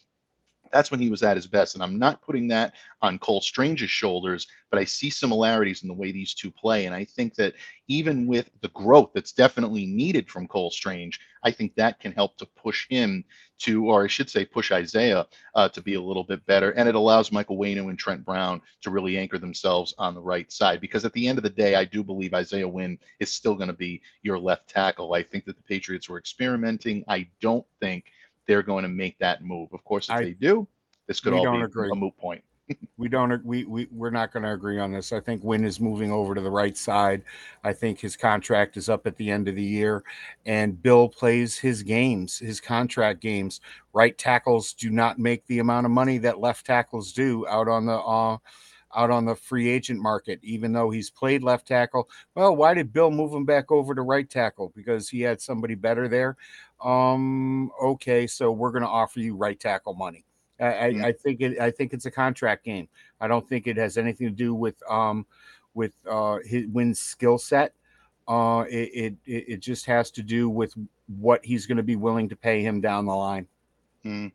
that's 0.73 0.91
when 0.91 1.01
he 1.01 1.11
was 1.11 1.23
at 1.23 1.37
his 1.37 1.47
best. 1.47 1.75
And 1.75 1.83
I'm 1.83 1.99
not 1.99 2.23
putting 2.23 2.49
that 2.49 2.75
on 3.03 3.19
Cole 3.19 3.41
Strange's 3.41 3.91
shoulders, 3.91 4.47
but 4.71 4.81
I 4.81 4.85
see 4.85 5.11
similarities 5.11 5.83
in 5.83 5.89
the 5.89 5.95
way 5.95 6.13
these 6.13 6.35
two 6.35 6.51
play. 6.51 6.87
And 6.87 6.95
I 6.95 7.05
think 7.05 7.35
that 7.37 7.55
even 7.89 8.27
with 8.27 8.51
the 8.61 8.69
growth 8.69 9.11
that's 9.15 9.33
definitely 9.33 9.87
needed 9.87 10.29
from 10.29 10.49
Cole 10.49 10.71
Strange, 10.71 11.21
I 11.43 11.51
think 11.51 11.75
that 11.75 12.01
can 12.01 12.13
help 12.13 12.37
to 12.39 12.47
push 12.47 12.87
him 12.89 13.25
to, 13.59 13.87
or 13.87 14.05
I 14.05 14.07
should 14.09 14.29
say, 14.29 14.45
push 14.45 14.73
Isaiah 14.73 15.27
uh, 15.55 15.69
to 15.71 15.81
be 15.81 15.95
a 15.95 16.01
little 16.01 16.25
bit 16.25 16.45
better. 16.47 16.73
And 16.73 16.89
it 16.89 16.95
allows 16.95 17.33
Michael 17.33 17.57
Onwenu 17.57 17.89
and 17.89 17.99
Trent 17.99 18.25
Brown 18.25 18.61
to 18.83 18.91
really 18.91 19.17
anchor 19.17 19.39
themselves 19.39 19.95
on 19.99 20.15
the 20.15 20.21
right 20.21 20.51
side. 20.51 20.81
Because 20.81 21.05
at 21.05 21.13
the 21.13 21.27
end 21.29 21.39
of 21.39 21.45
the 21.45 21.51
day, 21.51 21.75
I 21.75 21.85
do 21.85 22.03
believe 22.03 22.35
Isaiah 22.35 22.69
Wynn 22.69 22.99
is 23.21 23.33
still 23.33 23.55
going 23.55 23.69
to 23.69 23.75
be 23.75 24.03
your 24.23 24.39
left 24.39 24.69
tackle. 24.69 25.15
I 25.15 25.23
think 25.23 25.45
that 25.45 25.57
the 25.57 25.63
Patriots 25.63 26.09
were 26.09 26.19
experimenting. 26.19 27.05
I 27.09 27.29
don't 27.41 27.67
think 27.81 28.05
they're 28.47 28.63
going 28.63 28.83
to 28.83 28.89
make 28.89 29.19
that 29.19 29.43
move. 29.45 29.69
Of 29.73 29.85
course, 29.85 30.09
if 30.09 30.15
I- 30.15 30.25
they 30.25 30.33
do, 30.33 30.67
this 31.07 31.21
could 31.21 31.33
all 31.33 31.57
be 31.57 31.63
agree. 31.63 31.91
a 31.91 31.95
moot 31.95 32.17
point. 32.17 32.43
we 32.97 33.09
don't 33.09 33.45
we, 33.45 33.65
we 33.65 33.87
we're 33.93 34.11
not 34.11 34.33
going 34.33 34.43
to 34.43 34.53
agree 34.53 34.79
on 34.79 34.91
this 34.91 35.13
i 35.13 35.21
think 35.21 35.43
Wynn 35.45 35.65
is 35.65 35.79
moving 35.81 36.11
over 36.11 36.35
to 36.35 36.41
the 36.41 36.51
right 36.51 36.77
side 36.77 37.23
i 37.63 37.73
think 37.73 38.01
his 38.01 38.17
contract 38.17 38.77
is 38.77 38.89
up 38.89 39.07
at 39.07 39.17
the 39.17 39.31
end 39.31 39.47
of 39.47 39.55
the 39.55 39.63
year 39.63 40.03
and 40.47 40.83
bill 40.83 41.09
plays 41.09 41.57
his 41.57 41.83
games 41.83 42.39
his 42.39 42.61
contract 42.61 43.21
games 43.21 43.61
right 43.93 44.19
tackles 44.19 44.73
do 44.73 44.91
not 44.91 45.19
make 45.19 45.47
the 45.47 45.61
amount 45.61 45.87
of 45.87 45.93
money 45.93 46.19
that 46.19 46.41
left 46.41 46.67
tackles 46.67 47.13
do 47.13 47.47
out 47.47 47.69
on 47.69 47.87
the 47.87 47.95
uh 47.95 48.37
out 48.97 49.11
on 49.11 49.25
the 49.25 49.35
free 49.37 49.69
agent 49.69 50.01
market 50.01 50.41
even 50.43 50.73
though 50.73 50.91
he's 50.91 51.11
played 51.11 51.43
left 51.43 51.67
tackle 51.67 52.09
well 52.35 52.57
why 52.57 52.75
did 52.75 52.93
bill 52.93 53.11
move 53.11 53.33
him 53.33 53.45
back 53.45 53.71
over 53.71 53.95
to 53.95 54.03
right 54.03 54.31
tackle 54.31 54.73
because 54.75 55.09
he 55.09 55.21
had 55.21 55.41
somebody 55.41 55.75
better 55.75 56.09
there 56.09 56.37
um 56.85 57.71
okay 57.83 58.27
so 58.27 58.51
we're 58.51 58.73
going 58.73 58.83
to 58.83 58.89
offer 58.89 59.21
you 59.21 59.35
right 59.37 59.61
tackle 59.61 59.95
money 59.95 60.25
I, 60.61 60.65
I, 60.65 60.93
Mm. 60.93 61.05
I 61.05 61.13
think 61.13 61.41
it. 61.41 61.61
I 61.61 61.71
think 61.71 61.93
it's 61.93 62.07
a 62.07 62.11
contract 62.11 62.65
game. 62.65 62.89
I 63.21 63.29
don't 63.29 63.47
think 63.49 63.67
it 63.67 63.77
has 63.77 63.99
anything 63.99 64.29
to 64.29 64.33
do 64.33 64.55
with 64.55 64.77
um 64.91 65.27
with 65.75 65.93
uh 66.09 66.39
his 66.45 66.67
Wynn's 66.69 67.01
skill 67.01 67.39
set. 67.39 67.75
Uh, 68.29 68.65
it, 68.69 69.15
it 69.27 69.45
it 69.47 69.61
just 69.61 69.87
has 69.87 70.11
to 70.13 70.23
do 70.23 70.49
with 70.49 70.75
what 71.19 71.45
he's 71.45 71.67
going 71.67 71.77
to 71.77 71.83
be 71.83 71.97
willing 71.97 72.29
to 72.29 72.37
pay 72.37 72.63
him 72.63 72.81
down 72.81 73.07
the 73.07 73.15
line. 73.15 73.47
Hmm. 74.03 74.29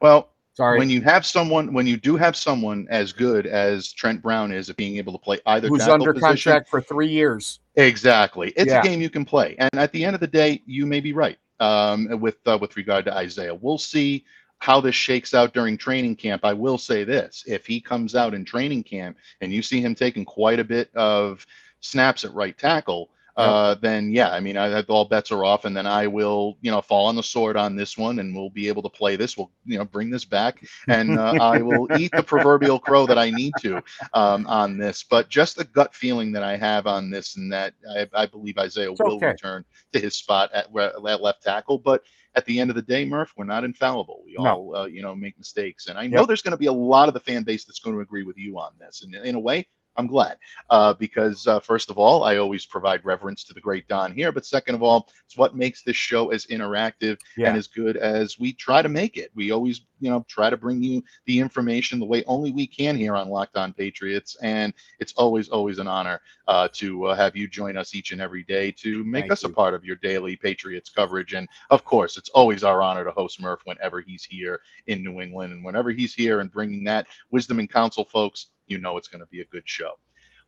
Well, 0.00 0.30
Sorry, 0.56 0.78
when 0.78 0.88
you 0.88 1.02
have 1.02 1.26
someone, 1.26 1.74
when 1.74 1.86
you 1.86 1.98
do 1.98 2.16
have 2.16 2.34
someone 2.34 2.86
as 2.88 3.12
good 3.12 3.46
as 3.46 3.92
Trent 3.92 4.22
Brown 4.22 4.52
is 4.52 4.70
at 4.70 4.76
being 4.76 4.96
able 4.96 5.12
to 5.12 5.18
play 5.18 5.38
either 5.44 5.68
who's 5.68 5.82
under 5.82 6.14
position, 6.14 6.50
contract 6.50 6.70
for 6.70 6.80
three 6.80 7.08
years? 7.08 7.60
Exactly. 7.74 8.54
It's 8.56 8.72
Yeah. 8.72 8.80
a 8.80 8.82
game 8.82 9.02
you 9.02 9.10
can 9.10 9.26
play, 9.26 9.54
and 9.58 9.70
at 9.74 9.92
the 9.92 10.02
end 10.02 10.14
of 10.14 10.20
the 10.20 10.26
day, 10.26 10.62
you 10.64 10.86
may 10.86 11.00
be 11.00 11.12
right 11.12 11.36
um, 11.60 12.08
with 12.20 12.36
uh, 12.46 12.56
with 12.58 12.74
regard 12.78 13.04
to 13.04 13.14
Isaiah. 13.14 13.54
We'll 13.54 13.76
see 13.76 14.24
how 14.60 14.80
this 14.80 14.94
shakes 14.94 15.34
out 15.34 15.52
during 15.52 15.76
training 15.76 16.16
camp. 16.16 16.42
I 16.42 16.54
will 16.54 16.78
say 16.78 17.04
this: 17.04 17.44
if 17.46 17.66
he 17.66 17.78
comes 17.78 18.14
out 18.14 18.32
in 18.32 18.42
training 18.42 18.84
camp 18.84 19.18
and 19.42 19.52
you 19.52 19.60
see 19.60 19.82
him 19.82 19.94
taking 19.94 20.24
quite 20.24 20.58
a 20.58 20.64
bit 20.64 20.88
of 20.94 21.46
snaps 21.80 22.24
at 22.24 22.32
right 22.32 22.56
tackle. 22.56 23.10
Uh, 23.36 23.74
then 23.76 24.10
yeah, 24.10 24.30
I 24.30 24.40
mean, 24.40 24.56
I, 24.56 24.80
all 24.82 25.04
bets 25.04 25.30
are 25.30 25.44
off, 25.44 25.64
and 25.64 25.76
then 25.76 25.86
I 25.86 26.06
will, 26.06 26.56
you 26.62 26.70
know, 26.70 26.80
fall 26.80 27.06
on 27.06 27.16
the 27.16 27.22
sword 27.22 27.56
on 27.56 27.76
this 27.76 27.96
one, 27.96 28.18
and 28.18 28.34
we'll 28.34 28.50
be 28.50 28.68
able 28.68 28.82
to 28.82 28.88
play 28.88 29.16
this. 29.16 29.36
We'll, 29.36 29.50
you 29.64 29.78
know, 29.78 29.84
bring 29.84 30.10
this 30.10 30.24
back, 30.24 30.62
and 30.88 31.16
uh, 31.16 31.34
I 31.38 31.60
will 31.62 31.88
eat 31.92 32.14
the 32.14 32.22
proverbial 32.22 32.78
crow 32.78 33.06
that 33.06 33.18
I 33.18 33.30
need 33.30 33.56
to 33.58 33.82
um, 34.14 34.46
on 34.46 34.78
this. 34.78 35.02
But 35.02 35.28
just 35.28 35.56
the 35.56 35.64
gut 35.64 35.94
feeling 35.94 36.32
that 36.32 36.42
I 36.42 36.56
have 36.56 36.86
on 36.86 37.10
this, 37.10 37.36
and 37.36 37.52
that 37.52 37.74
I, 37.94 38.06
I 38.14 38.26
believe 38.26 38.58
Isaiah 38.58 38.92
It's 38.92 39.00
will 39.00 39.22
okay. 39.22 39.34
return 39.34 39.64
to 39.92 40.00
his 40.00 40.16
spot 40.16 40.50
at, 40.52 40.66
at 40.76 41.22
left 41.22 41.42
tackle. 41.42 41.78
But 41.78 42.02
at 42.34 42.44
the 42.46 42.58
end 42.60 42.70
of 42.70 42.76
the 42.76 42.82
day, 42.82 43.04
Murph, 43.04 43.32
we're 43.36 43.44
not 43.44 43.64
infallible. 43.64 44.22
We 44.24 44.36
No. 44.38 44.58
all, 44.58 44.74
uh, 44.76 44.86
you 44.86 45.02
know, 45.02 45.14
make 45.14 45.36
mistakes, 45.38 45.86
and 45.86 45.98
I 45.98 46.06
know 46.06 46.24
Yep. 46.24 46.26
there's 46.26 46.42
going 46.42 46.52
to 46.52 46.58
be 46.58 46.66
a 46.66 46.72
lot 46.72 47.08
of 47.08 47.14
the 47.14 47.20
fan 47.20 47.42
base 47.42 47.64
that's 47.64 47.80
going 47.80 47.96
to 47.96 48.02
agree 48.02 48.22
with 48.24 48.36
you 48.38 48.58
on 48.58 48.72
this. 48.78 49.02
And 49.02 49.14
in 49.14 49.34
a 49.34 49.40
way, 49.40 49.66
I'm 49.98 50.06
glad 50.06 50.36
uh, 50.70 50.94
because 50.94 51.46
uh, 51.46 51.60
first 51.60 51.90
of 51.90 51.98
all, 51.98 52.24
I 52.24 52.36
always 52.36 52.66
provide 52.66 53.04
reverence 53.04 53.44
to 53.44 53.54
the 53.54 53.60
great 53.60 53.88
Don 53.88 54.12
here, 54.12 54.32
but 54.32 54.46
second 54.46 54.74
of 54.74 54.82
all, 54.82 55.08
it's 55.24 55.36
what 55.36 55.56
makes 55.56 55.82
this 55.82 55.96
show 55.96 56.30
as 56.30 56.46
interactive 56.46 57.18
Yeah. 57.36 57.48
and 57.48 57.56
as 57.56 57.66
good 57.66 57.96
as 57.96 58.38
we 58.38 58.52
try 58.52 58.82
to 58.82 58.88
make 58.88 59.16
it. 59.16 59.30
We 59.34 59.50
always, 59.50 59.82
you 60.00 60.10
know, 60.10 60.24
try 60.28 60.50
to 60.50 60.56
bring 60.56 60.82
you 60.82 61.02
the 61.26 61.38
information 61.38 61.98
the 61.98 62.06
way 62.06 62.24
only 62.26 62.50
we 62.52 62.66
can 62.66 62.96
here 62.96 63.16
on 63.16 63.28
Locked 63.28 63.56
On 63.56 63.72
Patriots, 63.72 64.36
and 64.42 64.72
it's 64.98 65.12
always, 65.14 65.48
always 65.48 65.78
an 65.78 65.86
honor 65.86 66.20
uh, 66.48 66.68
to 66.74 67.06
uh, 67.06 67.14
have 67.16 67.36
you 67.36 67.48
join 67.48 67.76
us 67.76 67.94
each 67.94 68.12
and 68.12 68.20
every 68.20 68.44
day 68.44 68.70
to 68.72 69.02
make 69.04 69.22
Thank 69.22 69.32
us 69.32 69.44
a 69.44 69.48
part 69.48 69.74
of 69.74 69.84
your 69.84 69.96
daily 69.96 70.36
Patriots 70.36 70.90
coverage. 70.90 71.32
And 71.32 71.48
of 71.70 71.84
course, 71.84 72.16
it's 72.16 72.28
always 72.30 72.62
our 72.62 72.82
honor 72.82 73.04
to 73.04 73.10
host 73.10 73.40
Murph 73.40 73.60
whenever 73.64 74.00
he's 74.00 74.24
here 74.24 74.60
in 74.86 75.02
New 75.02 75.20
England, 75.20 75.52
and 75.52 75.64
whenever 75.64 75.90
he's 75.90 76.14
here 76.14 76.40
and 76.40 76.52
bringing 76.52 76.84
that 76.84 77.06
wisdom 77.30 77.58
and 77.58 77.70
counsel, 77.70 78.04
folks, 78.04 78.48
you 78.66 78.78
know 78.78 78.96
it's 78.96 79.08
going 79.08 79.20
to 79.20 79.30
be 79.30 79.40
a 79.40 79.46
good 79.46 79.68
show. 79.68 79.92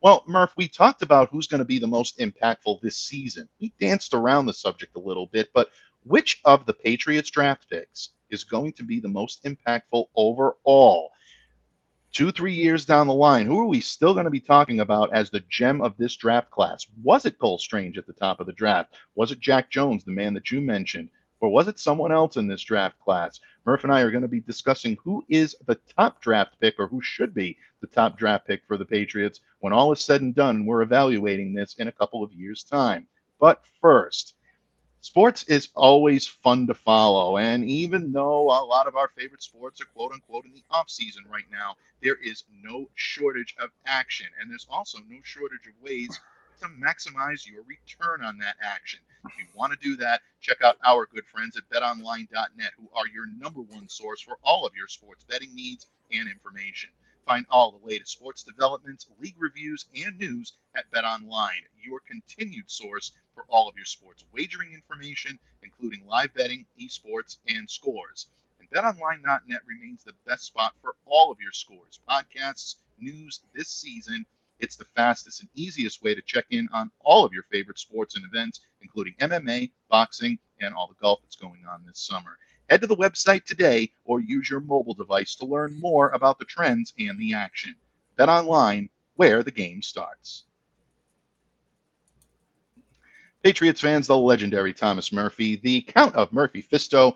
Well, 0.01 0.23
Murph, 0.27 0.53
we 0.55 0.67
talked 0.69 1.01
about 1.01 1.29
who's 1.29 1.47
going 1.47 1.59
to 1.59 1.65
be 1.65 1.79
the 1.79 1.87
most 1.87 2.19
impactful 2.19 2.79
this 2.81 2.97
season. 2.97 3.49
We 3.59 3.73
danced 3.79 4.13
around 4.13 4.45
the 4.45 4.53
subject 4.53 4.95
a 4.95 4.99
little 4.99 5.27
bit, 5.27 5.49
but 5.53 5.69
which 6.03 6.39
of 6.45 6.65
the 6.65 6.73
Patriots 6.73 7.29
draft 7.29 7.69
picks 7.69 8.11
is 8.29 8.45
going 8.45 8.73
to 8.73 8.83
be 8.83 9.01
the 9.01 9.09
most 9.09 9.43
impactful 9.43 10.05
overall? 10.15 11.11
Two, 12.11 12.31
three 12.31 12.53
years 12.53 12.85
down 12.85 13.07
the 13.07 13.13
line, 13.13 13.45
who 13.45 13.59
are 13.59 13.67
we 13.67 13.81
still 13.81 14.13
going 14.13 14.23
to 14.23 14.31
be 14.31 14.39
talking 14.39 14.79
about 14.79 15.13
as 15.13 15.29
the 15.29 15.43
gem 15.49 15.81
of 15.81 15.95
this 15.97 16.15
draft 16.15 16.49
class? 16.49 16.87
Was 17.03 17.25
it 17.25 17.37
Cole 17.37 17.59
Strange 17.59 17.97
at 17.97 18.07
the 18.07 18.13
top 18.13 18.39
of 18.39 18.47
the 18.47 18.53
draft? 18.53 18.95
Was 19.15 19.31
it 19.31 19.39
Jack 19.39 19.69
Jones, 19.69 20.05
the 20.05 20.11
man 20.11 20.33
that 20.33 20.49
you 20.49 20.61
mentioned? 20.61 21.09
Or 21.41 21.49
was 21.49 21.67
it 21.67 21.77
someone 21.77 22.11
else 22.11 22.35
in 22.35 22.47
this 22.47 22.63
draft 22.63 22.99
class? 22.99 23.39
Murph 23.69 23.83
and 23.83 23.93
I 23.93 24.01
are 24.01 24.09
going 24.09 24.23
to 24.23 24.27
be 24.27 24.39
discussing 24.39 24.97
who 25.03 25.23
is 25.29 25.55
the 25.67 25.77
top 25.95 26.19
draft 26.21 26.59
pick 26.59 26.79
or 26.79 26.87
who 26.87 27.03
should 27.03 27.35
be 27.35 27.55
the 27.81 27.87
top 27.87 28.17
draft 28.17 28.47
pick 28.47 28.63
for 28.67 28.77
the 28.77 28.85
Patriots 28.85 29.41
when 29.59 29.73
all 29.73 29.91
is 29.91 30.01
said 30.01 30.21
and 30.21 30.33
done. 30.33 30.65
We're 30.65 30.81
evaluating 30.81 31.53
this 31.53 31.75
in 31.75 31.87
a 31.87 31.91
couple 31.91 32.23
of 32.23 32.33
years' 32.33 32.63
time. 32.63 33.05
But 33.39 33.61
first, 33.79 34.33
sports 35.01 35.43
is 35.43 35.69
always 35.75 36.25
fun 36.25 36.65
to 36.65 36.73
follow. 36.73 37.37
And 37.37 37.63
even 37.63 38.11
though 38.11 38.45
a 38.45 38.65
lot 38.65 38.87
of 38.87 38.95
our 38.95 39.09
favorite 39.09 39.43
sports 39.43 39.79
are 39.81 39.85
quote 39.85 40.13
unquote 40.13 40.45
in 40.45 40.53
the 40.53 40.63
off 40.71 40.89
season 40.89 41.25
right 41.31 41.45
now, 41.51 41.75
there 42.01 42.17
is 42.23 42.45
no 42.63 42.89
shortage 42.95 43.55
of 43.59 43.69
action. 43.85 44.25
And 44.41 44.49
there's 44.49 44.65
also 44.67 44.97
no 45.07 45.19
shortage 45.21 45.67
of 45.67 45.79
ways 45.83 46.19
maximize 46.67 47.47
your 47.47 47.63
return 47.63 48.23
on 48.23 48.37
that 48.39 48.55
action. 48.61 48.99
If 49.25 49.37
you 49.37 49.45
want 49.55 49.73
to 49.73 49.79
do 49.79 49.95
that, 49.97 50.21
check 50.41 50.61
out 50.61 50.77
our 50.83 51.05
good 51.05 51.25
friends 51.25 51.57
at 51.57 51.69
betonline.net, 51.69 52.71
who 52.77 52.89
are 52.93 53.07
your 53.07 53.27
number 53.37 53.61
one 53.61 53.87
source 53.87 54.21
for 54.21 54.37
all 54.43 54.65
of 54.65 54.75
your 54.75 54.87
sports 54.87 55.23
betting 55.23 55.53
needs 55.55 55.87
and 56.11 56.27
information. 56.29 56.89
Find 57.25 57.45
all 57.51 57.71
the 57.71 57.85
latest 57.85 58.11
sports 58.11 58.43
developments, 58.43 59.05
league 59.19 59.35
reviews, 59.37 59.85
and 59.95 60.17
news 60.17 60.53
at 60.75 60.89
BetOnline, 60.91 61.63
your 61.79 61.99
continued 61.99 62.71
source 62.71 63.11
for 63.35 63.45
all 63.49 63.69
of 63.69 63.75
your 63.75 63.85
sports 63.85 64.25
wagering 64.33 64.73
information, 64.73 65.37
including 65.61 66.05
live 66.07 66.33
betting, 66.33 66.65
esports, 66.81 67.37
and 67.47 67.69
scores. 67.69 68.27
And 68.59 68.69
BetOnline.net 68.71 69.61
remains 69.67 70.03
the 70.03 70.15
best 70.25 70.45
spot 70.45 70.73
for 70.81 70.95
all 71.05 71.31
of 71.31 71.39
your 71.39 71.51
scores, 71.51 71.99
podcasts, 72.09 72.75
news 72.97 73.41
this 73.53 73.69
season. 73.69 74.25
It's 74.59 74.75
the 74.75 74.85
fastest 74.95 75.41
and 75.41 75.49
easiest 75.55 76.03
way 76.03 76.13
to 76.15 76.21
check 76.21 76.45
in 76.49 76.67
on 76.73 76.91
all 76.99 77.23
of 77.23 77.33
your 77.33 77.43
favorite 77.43 77.79
sports 77.79 78.15
and 78.15 78.25
events, 78.25 78.59
including 78.81 79.15
MMA, 79.19 79.71
boxing, 79.89 80.37
and 80.61 80.73
all 80.73 80.87
the 80.87 81.01
golf 81.01 81.19
that's 81.23 81.35
going 81.35 81.61
on 81.71 81.83
this 81.85 81.99
summer. 81.99 82.37
Head 82.69 82.81
to 82.81 82.87
the 82.87 82.95
website 82.95 83.45
today 83.45 83.91
or 84.05 84.19
use 84.19 84.49
your 84.49 84.59
mobile 84.59 84.93
device 84.93 85.35
to 85.35 85.45
learn 85.45 85.79
more 85.79 86.09
about 86.09 86.37
the 86.37 86.45
trends 86.45 86.93
and 86.99 87.19
the 87.19 87.33
action. 87.33 87.75
Bet 88.15 88.29
online, 88.29 88.89
where 89.15 89.43
the 89.43 89.51
game 89.51 89.81
starts. 89.81 90.43
Patriots 93.43 93.79
fans, 93.79 94.07
the 94.07 94.17
legendary 94.17 94.73
Thomas 94.73 95.13
Murphy, 95.13 95.55
the 95.55 95.81
Count 95.81 96.13
of 96.15 96.33
Murphy 96.33 96.61
Fisto, 96.61 97.15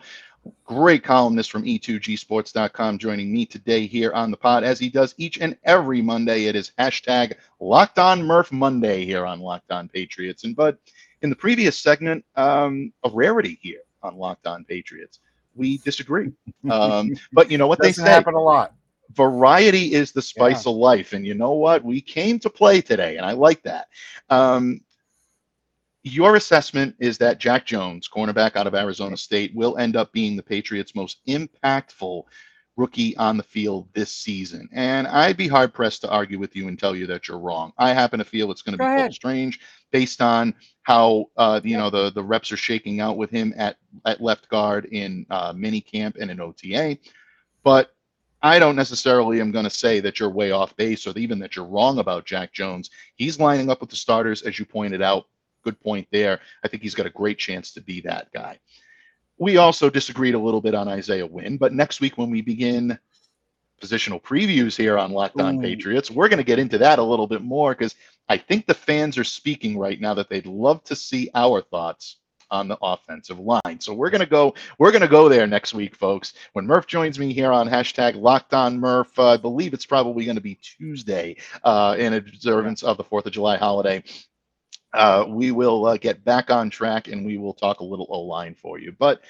great 0.65 1.03
columnist 1.03 1.51
from 1.51 1.65
E 1.65 1.79
E2Gsports.com, 1.79 2.97
joining 2.97 3.31
me 3.31 3.45
today 3.45 3.85
here 3.85 4.11
on 4.13 4.31
the 4.31 4.37
pod 4.37 4.63
as 4.63 4.79
he 4.79 4.89
does 4.89 5.13
each 5.17 5.39
and 5.39 5.57
every 5.63 6.01
Monday. 6.01 6.45
It 6.45 6.55
is 6.55 6.71
hashtag 6.79 7.35
Locked 7.59 7.99
On 7.99 8.23
Murph 8.23 8.51
Monday 8.51 9.05
here 9.05 9.25
on 9.25 9.39
Locked 9.39 9.71
On 9.71 9.87
Patriots. 9.87 10.43
And 10.43 10.55
Bud, 10.55 10.77
in 11.21 11.29
the 11.29 11.35
previous 11.35 11.77
segment, 11.77 12.25
um, 12.35 12.91
a 13.03 13.09
rarity 13.09 13.59
here 13.61 13.81
on 14.01 14.17
Locked 14.17 14.47
On 14.47 14.63
Patriots. 14.65 15.19
We 15.55 15.77
disagree. 15.79 16.31
Um, 16.69 17.15
but 17.33 17.51
you 17.51 17.57
know 17.57 17.67
what 17.67 17.79
they 17.79 17.91
say. 17.91 18.03
happen 18.03 18.33
a 18.33 18.41
lot. 18.41 18.73
variety 19.11 19.93
is 19.93 20.11
the 20.11 20.21
spice 20.21 20.65
yeah. 20.65 20.71
of 20.71 20.77
life. 20.77 21.13
And 21.13 21.25
you 21.25 21.35
know 21.35 21.51
what? 21.51 21.83
We 21.83 22.01
came 22.01 22.39
to 22.39 22.49
play 22.49 22.81
today, 22.81 23.17
and 23.17 23.25
I 23.25 23.33
like 23.33 23.61
that. 23.63 23.87
Um, 24.29 24.81
your 26.03 26.35
assessment 26.35 26.95
is 26.99 27.17
that 27.19 27.39
Jack 27.39 27.65
Jones, 27.65 28.09
cornerback 28.09 28.55
out 28.55 28.67
of 28.67 28.75
Arizona 28.75 29.15
State, 29.15 29.55
will 29.55 29.77
end 29.77 29.95
up 29.95 30.11
being 30.11 30.35
the 30.35 30.43
Patriots' 30.43 30.95
most 30.95 31.25
impactful 31.27 32.23
rookie 32.75 33.15
on 33.17 33.37
the 33.37 33.43
field 33.43 33.87
this 33.93 34.11
season. 34.11 34.67
And 34.73 35.07
I'd 35.07 35.37
be 35.37 35.47
hard 35.47 35.73
pressed 35.73 36.01
to 36.01 36.09
argue 36.09 36.39
with 36.39 36.55
you 36.55 36.67
and 36.67 36.77
tell 36.77 36.95
you 36.95 37.07
that 37.07 37.27
you're 37.27 37.39
wrong. 37.39 37.71
I 37.77 37.93
happen 37.93 38.19
to 38.19 38.25
feel 38.25 38.51
it's 38.51 38.61
going 38.61 38.77
to 38.77 38.83
be 38.83 39.01
Cole 39.01 39.11
Strange 39.11 39.59
based 39.91 40.21
on 40.21 40.53
how 40.81 41.27
uh, 41.37 41.61
you 41.63 41.77
know 41.77 41.89
the 41.89 42.11
the 42.11 42.23
reps 42.23 42.51
are 42.51 42.57
shaking 42.57 42.99
out 42.99 43.15
with 43.15 43.29
him 43.29 43.53
at 43.55 43.77
at 44.05 44.21
left 44.21 44.49
guard 44.49 44.85
in 44.85 45.25
uh, 45.29 45.53
mini 45.55 45.79
camp 45.79 46.17
and 46.19 46.29
in 46.31 46.41
OTA. 46.41 46.97
But 47.63 47.93
I 48.41 48.59
don't 48.59 48.75
necessarily 48.75 49.39
am 49.39 49.51
going 49.51 49.63
to 49.63 49.69
say 49.69 50.01
that 50.01 50.19
you're 50.19 50.29
way 50.29 50.51
off 50.51 50.75
base 50.75 51.07
or 51.07 51.17
even 51.17 51.39
that 51.39 51.55
you're 51.55 51.65
wrong 51.65 51.99
about 51.99 52.25
Jack 52.25 52.51
Jones. 52.51 52.89
He's 53.15 53.39
lining 53.39 53.69
up 53.69 53.79
with 53.79 53.89
the 53.89 53.95
starters, 53.95 54.41
as 54.41 54.59
you 54.59 54.65
pointed 54.65 55.01
out. 55.01 55.27
Good 55.63 55.79
point 55.81 56.07
there. 56.11 56.39
I 56.63 56.67
think 56.67 56.83
he's 56.83 56.95
got 56.95 57.05
a 57.05 57.11
great 57.11 57.37
chance 57.37 57.71
to 57.73 57.81
be 57.81 58.01
that 58.01 58.31
guy. 58.33 58.59
We 59.37 59.57
also 59.57 59.89
disagreed 59.89 60.35
a 60.35 60.39
little 60.39 60.61
bit 60.61 60.75
on 60.75 60.87
Isaiah 60.87 61.25
Wynn, 61.25 61.57
but 61.57 61.73
next 61.73 62.01
week 62.01 62.17
when 62.17 62.29
we 62.29 62.41
begin 62.41 62.97
positional 63.81 64.21
previews 64.21 64.77
here 64.77 64.97
on 64.97 65.11
Locked 65.11 65.41
On 65.41 65.59
Patriots, 65.59 66.11
we're 66.11 66.29
going 66.29 66.37
to 66.37 66.43
get 66.43 66.59
into 66.59 66.77
that 66.77 66.99
a 66.99 67.03
little 67.03 67.27
bit 67.27 67.41
more 67.41 67.73
because 67.73 67.95
I 68.29 68.37
think 68.37 68.65
the 68.65 68.73
fans 68.73 69.17
are 69.17 69.23
speaking 69.23 69.77
right 69.77 69.99
now 69.99 70.13
that 70.13 70.29
they'd 70.29 70.45
love 70.45 70.83
to 70.85 70.95
see 70.95 71.29
our 71.33 71.61
thoughts 71.61 72.17
on 72.53 72.67
the 72.67 72.77
offensive 72.81 73.39
line. 73.39 73.79
So 73.79 73.93
we're 73.93 74.11
gonna 74.11 74.25
go 74.27 74.53
we're 74.77 74.91
gonna 74.91 75.07
go 75.07 75.27
there 75.27 75.47
next 75.47 75.73
week, 75.73 75.95
folks. 75.95 76.33
When 76.53 76.67
Murph 76.67 76.85
joins 76.85 77.17
me 77.17 77.33
here 77.33 77.51
on 77.51 77.67
hashtag 77.67 78.15
Locked 78.15 78.53
On 78.53 78.79
Murph, 78.79 79.17
uh, 79.17 79.31
I 79.31 79.37
believe 79.37 79.73
it's 79.73 79.87
probably 79.87 80.23
going 80.23 80.35
to 80.35 80.41
be 80.41 80.59
Tuesday 80.61 81.35
uh, 81.63 81.95
in 81.97 82.13
observance 82.13 82.83
of 82.83 82.97
the 82.97 83.03
Fourth 83.03 83.25
of 83.25 83.33
July 83.33 83.57
holiday. 83.57 84.03
Uh, 84.93 85.25
we 85.27 85.51
will 85.51 85.85
uh, 85.85 85.97
get 85.97 86.23
back 86.23 86.51
on 86.51 86.69
track 86.69 87.07
and 87.07 87.25
we 87.25 87.37
will 87.37 87.53
talk 87.53 87.79
a 87.79 87.83
little 87.83 88.07
O 88.09 88.21
line 88.21 88.55
for 88.55 88.79
you. 88.79 88.91
But 88.91 89.21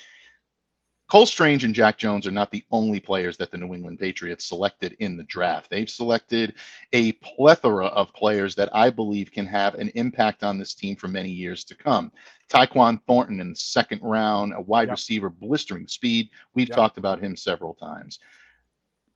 Cole 1.09 1.25
Strange 1.25 1.63
and 1.63 1.75
Jack 1.75 1.97
Jones 1.97 2.25
are 2.25 2.31
not 2.31 2.49
the 2.49 2.63
only 2.71 2.99
players 2.99 3.37
that 3.37 3.51
the 3.51 3.57
New 3.57 3.73
England 3.73 3.99
Patriots 3.99 4.47
selected 4.47 4.95
in 4.99 5.15
the 5.15 5.23
draft. 5.25 5.69
They've 5.69 5.89
selected 5.89 6.55
a 6.91 7.11
plethora 7.13 7.87
of 7.87 8.13
players 8.13 8.55
that 8.55 8.75
I 8.75 8.89
believe 8.89 9.31
can 9.31 9.45
have 9.45 9.75
an 9.75 9.89
impact 9.89 10.43
on 10.43 10.57
this 10.57 10.73
team 10.73 10.95
for 10.95 11.07
many 11.07 11.29
years 11.29 11.63
to 11.65 11.75
come. 11.75 12.11
Tyquan 12.49 12.99
Thornton 13.05 13.39
in 13.39 13.51
the 13.51 13.55
second 13.55 14.01
round, 14.01 14.53
a 14.55 14.61
wide 14.61 14.87
yep. 14.87 14.97
receiver, 14.97 15.29
blistering 15.29 15.87
speed. 15.87 16.29
We've 16.55 16.69
yep. 16.69 16.75
talked 16.75 16.97
about 16.97 17.21
him 17.21 17.35
several 17.35 17.75
times. 17.75 18.19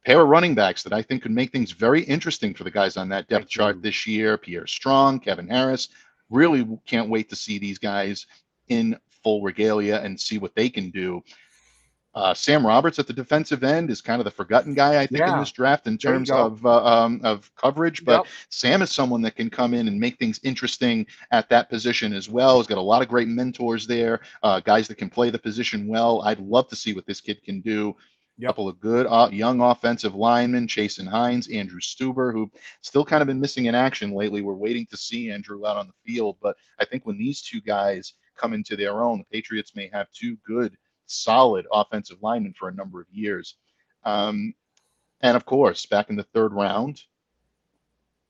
Pair 0.05 0.21
of 0.21 0.29
running 0.29 0.55
backs 0.55 0.83
that 0.83 0.93
I 0.93 1.01
think 1.01 1.23
could 1.23 1.31
make 1.31 1.51
things 1.51 1.71
very 1.71 2.03
interesting 2.03 2.53
for 2.53 2.63
the 2.63 2.71
guys 2.71 2.95
on 2.95 3.09
that 3.09 3.27
depth 3.27 3.49
chart 3.49 3.81
this 3.81 4.05
year 4.05 4.37
Pierre 4.37 4.67
Strong, 4.67 5.21
Kevin 5.21 5.47
Harris. 5.47 5.89
Really 6.29 6.67
can't 6.85 7.09
wait 7.09 7.29
to 7.29 7.35
see 7.35 7.57
these 7.57 7.77
guys 7.77 8.25
in 8.69 8.97
full 9.23 9.41
regalia 9.41 9.99
and 10.01 10.19
see 10.19 10.37
what 10.37 10.55
they 10.55 10.69
can 10.69 10.89
do. 10.89 11.23
Uh, 12.17 12.33
Sam 12.33 12.65
Roberts 12.65 12.97
at 12.97 13.05
the 13.05 13.13
defensive 13.13 13.63
end 13.63 13.91
is 13.91 14.01
kind 14.01 14.19
of 14.19 14.25
the 14.25 14.31
forgotten 14.31 14.73
guy, 14.73 14.99
I 14.99 15.05
think, 15.05 15.19
yeah. 15.19 15.33
in 15.33 15.39
this 15.39 15.51
draft 15.51 15.85
in 15.85 15.99
terms 15.99 16.31
of 16.31 16.65
uh, 16.65 16.83
um, 16.83 17.21
of 17.23 17.53
coverage. 17.55 18.03
But 18.03 18.23
yep. 18.23 18.33
Sam 18.49 18.81
is 18.81 18.89
someone 18.91 19.21
that 19.21 19.35
can 19.35 19.51
come 19.51 19.75
in 19.75 19.87
and 19.87 19.99
make 19.99 20.17
things 20.17 20.39
interesting 20.41 21.05
at 21.29 21.47
that 21.49 21.69
position 21.69 22.13
as 22.13 22.27
well. 22.27 22.57
He's 22.57 22.65
got 22.65 22.79
a 22.79 22.81
lot 22.81 23.03
of 23.03 23.07
great 23.07 23.27
mentors 23.27 23.85
there, 23.85 24.21
uh, 24.41 24.61
guys 24.61 24.87
that 24.87 24.97
can 24.97 25.11
play 25.11 25.29
the 25.29 25.37
position 25.37 25.87
well. 25.87 26.23
I'd 26.23 26.39
love 26.39 26.67
to 26.69 26.75
see 26.75 26.95
what 26.95 27.05
this 27.05 27.21
kid 27.21 27.43
can 27.43 27.61
do. 27.61 27.95
A 28.37 28.41
yep. 28.41 28.49
couple 28.49 28.69
of 28.69 28.79
good 28.79 29.07
uh, 29.07 29.29
young 29.31 29.61
offensive 29.61 30.13
linemen, 30.13 30.67
Chasen 30.67 31.07
Hines, 31.07 31.47
Andrew 31.47 31.79
Stueber, 31.79 32.31
who 32.31 32.51
still 32.81 33.03
kind 33.03 33.21
of 33.21 33.27
been 33.27 33.39
missing 33.39 33.65
in 33.65 33.73
action 33.73 34.11
lately. 34.11 34.41
We're 34.41 34.53
waiting 34.53 34.85
to 34.91 34.97
see 34.97 35.31
Andrew 35.31 35.65
out 35.65 35.77
on 35.77 35.87
the 35.87 36.11
field, 36.11 36.37
but 36.41 36.55
I 36.79 36.85
think 36.85 37.05
when 37.05 37.17
these 37.17 37.41
two 37.41 37.61
guys 37.61 38.13
come 38.35 38.53
into 38.53 38.75
their 38.75 39.01
own, 39.01 39.17
the 39.17 39.25
Patriots 39.25 39.75
may 39.75 39.89
have 39.91 40.11
two 40.11 40.37
good 40.45 40.77
solid 41.07 41.65
offensive 41.71 42.17
linemen 42.21 42.53
for 42.57 42.69
a 42.69 42.73
number 42.73 43.01
of 43.01 43.07
years. 43.11 43.55
Um, 44.03 44.53
and 45.21 45.35
of 45.35 45.45
course, 45.45 45.85
back 45.85 46.09
in 46.09 46.15
the 46.15 46.23
third 46.23 46.53
round, 46.53 47.01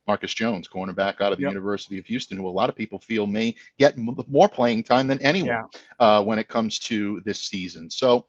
Marcus 0.08 0.34
Jones, 0.34 0.70
cornerback 0.70 1.20
out 1.20 1.34
of 1.34 1.38
the 1.38 1.44
yep. 1.44 1.52
University 1.52 2.00
of 2.00 2.06
Houston, 2.06 2.38
who 2.38 2.48
a 2.48 2.50
lot 2.50 2.70
of 2.70 2.76
people 2.76 2.98
feel 2.98 3.28
may 3.28 3.54
get 3.78 3.98
more 3.98 4.48
playing 4.48 4.84
time 4.84 5.08
than 5.08 5.22
anyone 5.22 5.50
yeah. 5.50 5.66
uh, 6.00 6.24
when 6.24 6.40
it 6.40 6.48
comes 6.48 6.80
to 6.80 7.22
this 7.26 7.42
season. 7.42 7.90
So 7.90 8.26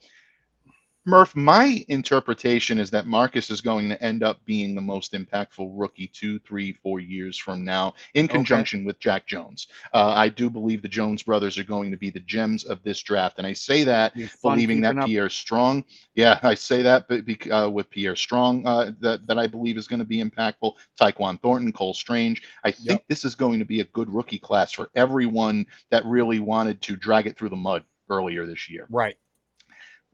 Murph, 1.09 1.35
my 1.35 1.83
interpretation 1.89 2.79
is 2.79 2.91
that 2.91 3.07
Marcus 3.07 3.49
is 3.49 3.63
going 3.63 3.89
to 3.89 4.03
end 4.03 4.23
up 4.23 4.45
being 4.45 4.75
the 4.75 4.81
most 4.83 5.15
impactful 5.15 5.71
rookie 5.73 6.09
two, 6.09 6.39
three, 6.41 6.75
four 6.83 7.01
years 7.01 7.39
from 7.39 7.65
now, 7.65 7.95
in 8.13 8.29
conjunction 8.29 8.81
okay. 8.81 8.87
with 8.89 9.01
Jack 9.01 9.27
Jones. 9.27 9.69
Uh, 9.95 10.13
I 10.15 10.29
do 10.29 10.51
believe 10.51 10.83
the 10.83 10.89
Jones 10.89 11.23
brothers 11.23 11.57
are 11.57 11.65
going 11.65 11.91
to 11.91 11.97
be 11.97 12.11
the 12.11 12.21
gems 12.21 12.65
of 12.65 12.83
this 12.83 13.01
draft, 13.01 13.39
and 13.39 13.47
I 13.47 13.55
say 13.55 13.85
that 13.85 14.13
believing 14.43 14.83
that 14.83 14.99
up. 14.99 15.07
Pierre 15.07 15.31
Strong. 15.31 15.87
Yeah, 16.15 16.39
I 16.43 16.55
say 16.55 16.83
that 16.83 17.07
uh, 17.51 17.71
with 17.71 17.89
Pierre 17.89 18.17
Strong 18.17 18.67
uh, 18.67 18.93
that 19.01 19.27
that 19.27 19.39
I 19.39 19.47
believe 19.47 19.79
is 19.79 19.89
going 19.89 20.01
to 20.01 20.05
be 20.05 20.23
impactful. 20.23 20.75
Tyquan 21.01 21.41
Thornton, 21.41 21.73
Cole 21.73 21.95
Strange. 21.95 22.43
I 22.65 22.71
think 22.71 23.01
yep. 23.01 23.05
this 23.09 23.25
is 23.25 23.35
going 23.35 23.59
to 23.61 23.65
be 23.65 23.81
a 23.81 23.85
good 23.85 24.13
rookie 24.13 24.39
class 24.39 24.73
for 24.73 24.91
everyone 24.95 25.65
that 25.91 26.05
really 26.05 26.39
wanted 26.39 26.83
to 26.83 26.97
drag 26.97 27.27
it 27.27 27.39
through 27.39 27.49
the 27.49 27.57
mud 27.57 27.83
earlier 28.11 28.45
this 28.45 28.69
year. 28.69 28.87
Right 28.91 29.17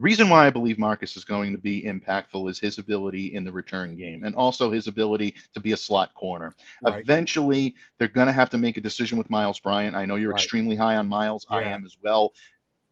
reason 0.00 0.28
why 0.28 0.46
I 0.46 0.50
believe 0.50 0.78
Marcus 0.78 1.16
is 1.16 1.24
going 1.24 1.52
to 1.52 1.59
be 1.59 1.83
impactful 1.83 2.50
is 2.50 2.59
his 2.59 2.78
ability 2.78 3.35
in 3.35 3.44
the 3.44 3.52
return 3.52 3.96
game 3.96 4.24
and 4.24 4.35
also 4.35 4.70
his 4.70 4.88
ability 4.88 5.35
to 5.54 5.61
be 5.61 5.72
a 5.72 5.76
slot 5.76 6.12
corner. 6.14 6.54
Right. 6.83 7.00
Eventually, 7.00 7.74
they're 7.98 8.09
going 8.09 8.26
to 8.26 8.33
have 8.33 8.50
to 8.50 8.59
make 8.59 8.76
a 8.76 8.80
decision 8.80 9.18
with 9.18 9.30
Miles 9.30 9.61
Bryant. 9.61 9.94
I 9.94 10.04
know 10.04 10.16
you're 10.16 10.33
right. 10.33 10.40
extremely 10.40 10.76
high 10.76 10.96
on 10.96 11.09
Miles. 11.09 11.46
Yeah. 11.50 11.59
I 11.59 11.62
am 11.64 11.85
as 11.85 11.96
well. 12.02 12.33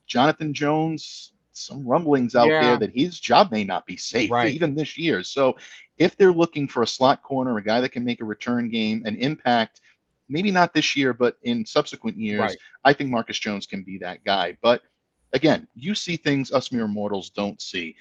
Jonathan 0.06 0.54
Jones, 0.54 1.32
some 1.52 1.86
rumblings 1.86 2.34
out 2.34 2.48
yeah. 2.48 2.60
there 2.60 2.76
that 2.78 2.96
his 2.96 3.18
job 3.18 3.50
may 3.50 3.64
not 3.64 3.86
be 3.86 3.96
safe 3.96 4.30
right. 4.30 4.52
even 4.52 4.74
this 4.74 4.96
year. 4.96 5.22
So, 5.22 5.56
if 5.98 6.16
they're 6.16 6.32
looking 6.32 6.66
for 6.66 6.82
a 6.82 6.86
slot 6.86 7.22
corner, 7.22 7.56
a 7.58 7.62
guy 7.62 7.80
that 7.80 7.90
can 7.90 8.04
make 8.04 8.20
a 8.20 8.24
return 8.24 8.70
game, 8.70 9.02
an 9.04 9.16
impact, 9.16 9.80
maybe 10.28 10.50
not 10.50 10.72
this 10.72 10.96
year, 10.96 11.12
but 11.12 11.36
in 11.42 11.64
subsequent 11.64 12.16
years, 12.16 12.56
I 12.84 12.92
think 12.92 13.10
Marcus 13.10 13.38
Jones 13.38 13.66
can 13.66 13.82
be 13.82 13.98
that 13.98 14.24
guy. 14.24 14.56
But 14.62 14.82
Again, 15.32 15.66
you 15.74 15.94
see 15.94 16.16
things 16.16 16.52
us 16.52 16.72
mere 16.72 16.88
mortals 16.88 17.30
don't 17.30 17.60
see. 17.60 17.96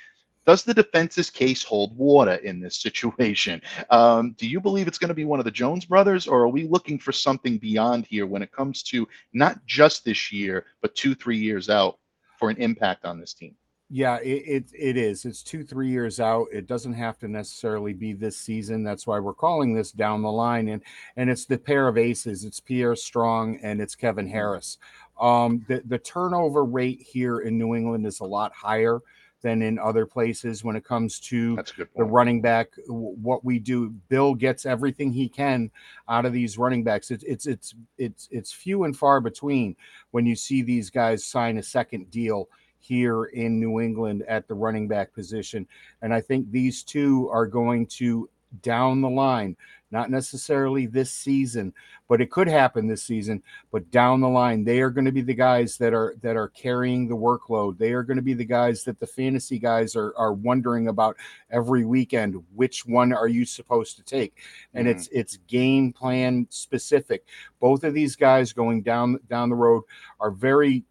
Does 0.45 0.63
the 0.63 0.73
defense's 0.73 1.29
case 1.29 1.63
hold 1.63 1.95
water 1.95 2.35
in 2.35 2.59
this 2.59 2.77
situation? 2.77 3.61
Um, 3.89 4.35
do 4.37 4.47
you 4.47 4.61
believe 4.61 4.87
it's 4.87 4.97
going 4.97 5.09
to 5.09 5.13
be 5.13 5.25
one 5.25 5.39
of 5.39 5.45
the 5.45 5.51
Jones 5.51 5.83
brothers, 5.83 6.27
or 6.27 6.41
are 6.41 6.47
we 6.47 6.63
looking 6.63 6.97
for 6.97 7.11
something 7.11 7.57
beyond 7.57 8.05
here 8.05 8.25
when 8.25 8.41
it 8.41 8.51
comes 8.51 8.83
to 8.83 9.07
not 9.33 9.65
just 9.65 10.05
this 10.05 10.31
year, 10.31 10.65
but 10.81 10.95
two, 10.95 11.13
three 11.13 11.37
years 11.37 11.69
out 11.69 11.99
for 12.39 12.49
an 12.49 12.57
impact 12.57 13.03
on 13.03 13.19
this 13.19 13.33
team? 13.33 13.55
Yeah, 13.93 14.19
it, 14.19 14.43
it, 14.47 14.65
it 14.73 14.97
is. 14.97 15.25
It's 15.25 15.43
two, 15.43 15.65
three 15.65 15.89
years 15.89 16.21
out. 16.21 16.47
It 16.53 16.65
doesn't 16.65 16.93
have 16.93 17.19
to 17.19 17.27
necessarily 17.27 17.91
be 17.91 18.13
this 18.13 18.37
season. 18.37 18.85
That's 18.85 19.05
why 19.05 19.19
we're 19.19 19.33
calling 19.33 19.73
this 19.73 19.91
down 19.91 20.21
the 20.21 20.31
line. 20.31 20.69
And 20.69 20.81
and 21.17 21.29
it's 21.29 21.45
the 21.45 21.57
pair 21.57 21.89
of 21.89 21.97
aces. 21.97 22.45
It's 22.45 22.61
Pierre 22.61 22.95
Strong 22.95 23.59
and 23.61 23.81
it's 23.81 23.95
Kevin 23.95 24.29
Harris. 24.29 24.77
Um, 25.21 25.63
the, 25.67 25.81
the 25.85 25.99
turnover 25.99 26.65
rate 26.65 27.01
here 27.01 27.39
in 27.39 27.57
New 27.57 27.75
England 27.75 28.05
is 28.07 28.19
a 28.19 28.25
lot 28.25 28.51
higher 28.53 28.99
than 29.43 29.61
in 29.61 29.79
other 29.79 30.05
places 30.05 30.63
when 30.63 30.75
it 30.75 30.83
comes 30.83 31.19
to 31.19 31.57
the 31.95 32.03
running 32.03 32.41
back. 32.41 32.69
What 32.87 33.43
we 33.45 33.59
do, 33.59 33.89
Bill 34.09 34.35
gets 34.35 34.65
everything 34.65 35.11
he 35.11 35.29
can 35.29 35.71
out 36.09 36.25
of 36.25 36.33
these 36.33 36.57
running 36.57 36.83
backs. 36.83 37.11
It's 37.11 37.23
it's 37.23 37.47
it's 37.47 37.75
it's 37.97 38.27
it's 38.31 38.51
few 38.51 38.83
and 38.83 38.95
far 38.95 39.19
between 39.19 39.75
when 40.11 40.25
you 40.25 40.35
see 40.35 40.61
these 40.61 40.89
guys 40.89 41.25
sign 41.25 41.57
a 41.57 41.63
second 41.63 42.11
deal 42.11 42.49
here 42.79 43.25
in 43.25 43.59
New 43.59 43.79
England 43.79 44.23
at 44.27 44.47
the 44.47 44.55
running 44.55 44.87
back 44.87 45.13
position. 45.13 45.67
And 46.01 46.13
I 46.13 46.21
think 46.21 46.51
these 46.51 46.83
two 46.83 47.29
are 47.29 47.45
going 47.45 47.87
to 47.87 48.29
down 48.61 49.01
the 49.01 49.09
line 49.09 49.55
not 49.91 50.09
necessarily 50.09 50.85
this 50.85 51.11
season, 51.11 51.73
but 52.07 52.21
it 52.21 52.31
could 52.31 52.47
happen 52.47 52.87
this 52.87 53.03
season. 53.03 53.43
But 53.71 53.91
down 53.91 54.21
the 54.21 54.29
line, 54.29 54.63
they 54.63 54.81
are 54.81 54.89
going 54.89 55.05
to 55.05 55.11
be 55.11 55.21
the 55.21 55.33
guys 55.33 55.77
that 55.77 55.93
are 55.93 56.15
that 56.21 56.35
are 56.35 56.49
carrying 56.49 57.07
the 57.07 57.15
workload. 57.15 57.77
They 57.77 57.91
are 57.91 58.03
going 58.03 58.17
to 58.17 58.23
be 58.23 58.33
the 58.33 58.45
guys 58.45 58.83
that 58.85 58.99
the 58.99 59.07
fantasy 59.07 59.59
guys 59.59 59.95
are 59.95 60.13
are 60.17 60.33
wondering 60.33 60.87
about 60.87 61.17
every 61.49 61.85
weekend. 61.85 62.41
Which 62.55 62.85
one 62.85 63.13
are 63.13 63.27
you 63.27 63.45
supposed 63.45 63.97
to 63.97 64.03
take? 64.03 64.37
And 64.73 64.87
mm-hmm. 64.87 64.97
it's 64.97 65.09
it's 65.11 65.37
game 65.47 65.93
plan 65.93 66.47
specific. 66.49 67.25
Both 67.59 67.83
of 67.83 67.93
these 67.93 68.15
guys 68.15 68.53
going 68.53 68.81
down 68.81 69.19
down 69.29 69.49
the 69.49 69.55
road 69.55 69.83
are 70.19 70.31
very 70.31 70.83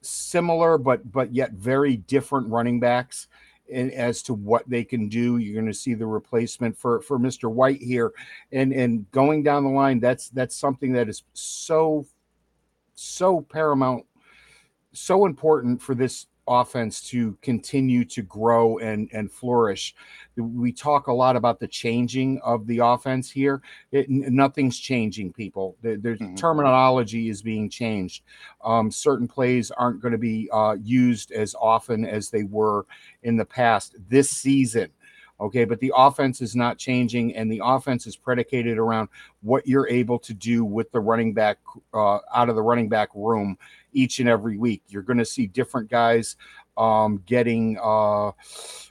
similar, 0.00 0.78
but 0.78 1.10
but 1.10 1.34
yet 1.34 1.52
very 1.52 1.96
different 1.96 2.48
running 2.48 2.80
backs 2.80 3.28
and 3.72 3.92
as 3.92 4.22
to 4.22 4.34
what 4.34 4.68
they 4.68 4.84
can 4.84 5.08
do. 5.08 5.38
You're 5.38 5.54
going 5.54 5.66
to 5.66 5.78
see 5.78 5.94
the 5.94 6.06
replacement 6.06 6.76
for 6.76 7.00
for 7.00 7.18
Mr. 7.18 7.50
White 7.50 7.82
here, 7.82 8.12
and 8.52 8.72
and 8.72 9.10
going 9.10 9.42
down 9.42 9.64
the 9.64 9.70
line, 9.70 10.00
that's 10.00 10.28
that's 10.30 10.56
something 10.56 10.92
that 10.92 11.08
is 11.08 11.22
so 11.34 12.06
so 12.94 13.40
paramount, 13.40 14.04
so 14.92 15.26
important 15.26 15.80
for 15.80 15.94
this 15.94 16.26
offense 16.48 17.00
to 17.10 17.36
continue 17.42 18.04
to 18.06 18.22
grow 18.22 18.78
and 18.78 19.08
and 19.12 19.30
flourish. 19.30 19.94
We 20.36 20.72
talk 20.72 21.08
a 21.08 21.12
lot 21.12 21.36
about 21.36 21.58
the 21.60 21.68
changing 21.68 22.40
of 22.40 22.66
the 22.66 22.78
offense 22.78 23.30
here. 23.30 23.60
It, 23.90 24.08
nothing's 24.08 24.78
changing, 24.78 25.32
people. 25.32 25.76
The, 25.82 25.96
the 25.96 26.16
Mhm. 26.16 26.36
terminology 26.36 27.28
is 27.28 27.42
being 27.42 27.68
changed. 27.68 28.22
Um, 28.62 28.90
certain 28.90 29.28
plays 29.28 29.70
aren't 29.70 30.00
going 30.00 30.12
to 30.12 30.18
be 30.18 30.48
uh, 30.52 30.76
used 30.82 31.32
as 31.32 31.54
often 31.60 32.04
as 32.04 32.30
they 32.30 32.44
were 32.44 32.86
in 33.22 33.36
the 33.36 33.44
past 33.44 33.96
this 34.08 34.30
season. 34.30 34.90
Okay, 35.40 35.64
but 35.64 35.78
the 35.78 35.92
offense 35.94 36.40
is 36.40 36.56
not 36.56 36.78
changing, 36.78 37.36
and 37.36 37.50
the 37.50 37.60
offense 37.64 38.08
is 38.08 38.16
predicated 38.16 38.76
around 38.76 39.08
what 39.42 39.64
you're 39.68 39.88
able 39.88 40.18
to 40.18 40.34
do 40.34 40.64
with 40.64 40.90
the 40.90 40.98
running 40.98 41.32
back 41.32 41.58
uh, 41.94 42.18
out 42.34 42.48
of 42.48 42.56
the 42.56 42.62
running 42.62 42.88
back 42.88 43.08
room 43.14 43.56
each 43.92 44.20
and 44.20 44.28
every 44.28 44.58
week. 44.58 44.82
You're 44.88 45.02
going 45.02 45.18
to 45.18 45.24
see 45.24 45.46
different 45.46 45.90
guys 45.90 46.36
um, 46.76 47.22
getting 47.26 47.78
uh, 47.82 48.30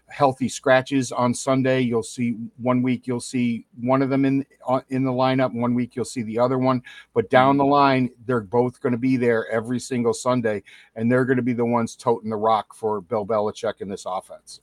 healthy 0.09 0.49
scratches 0.49 1.11
on 1.11 1.33
Sunday. 1.33 1.81
You'll 1.81 2.03
see 2.03 2.37
one 2.57 2.81
week 2.81 3.07
you'll 3.07 3.19
see 3.19 3.65
one 3.79 4.01
of 4.01 4.09
them 4.09 4.25
in 4.25 4.45
uh, 4.67 4.81
in 4.89 5.03
the 5.03 5.11
lineup. 5.11 5.53
One 5.53 5.73
week 5.73 5.95
you'll 5.95 6.05
see 6.05 6.23
the 6.23 6.39
other 6.39 6.57
one. 6.57 6.81
But 7.13 7.29
down 7.29 7.57
the 7.57 7.65
line, 7.65 8.09
they're 8.25 8.41
both 8.41 8.81
going 8.81 8.91
to 8.91 8.99
be 8.99 9.17
there 9.17 9.49
every 9.49 9.79
single 9.79 10.13
Sunday, 10.13 10.63
and 10.95 11.11
they're 11.11 11.25
going 11.25 11.37
to 11.37 11.43
be 11.43 11.53
the 11.53 11.65
ones 11.65 11.95
toting 11.95 12.29
the 12.29 12.35
rock 12.35 12.75
for 12.75 13.01
Bill 13.01 13.25
Belichick 13.25 13.81
in 13.81 13.89
this 13.89 14.05
offense. 14.05 14.61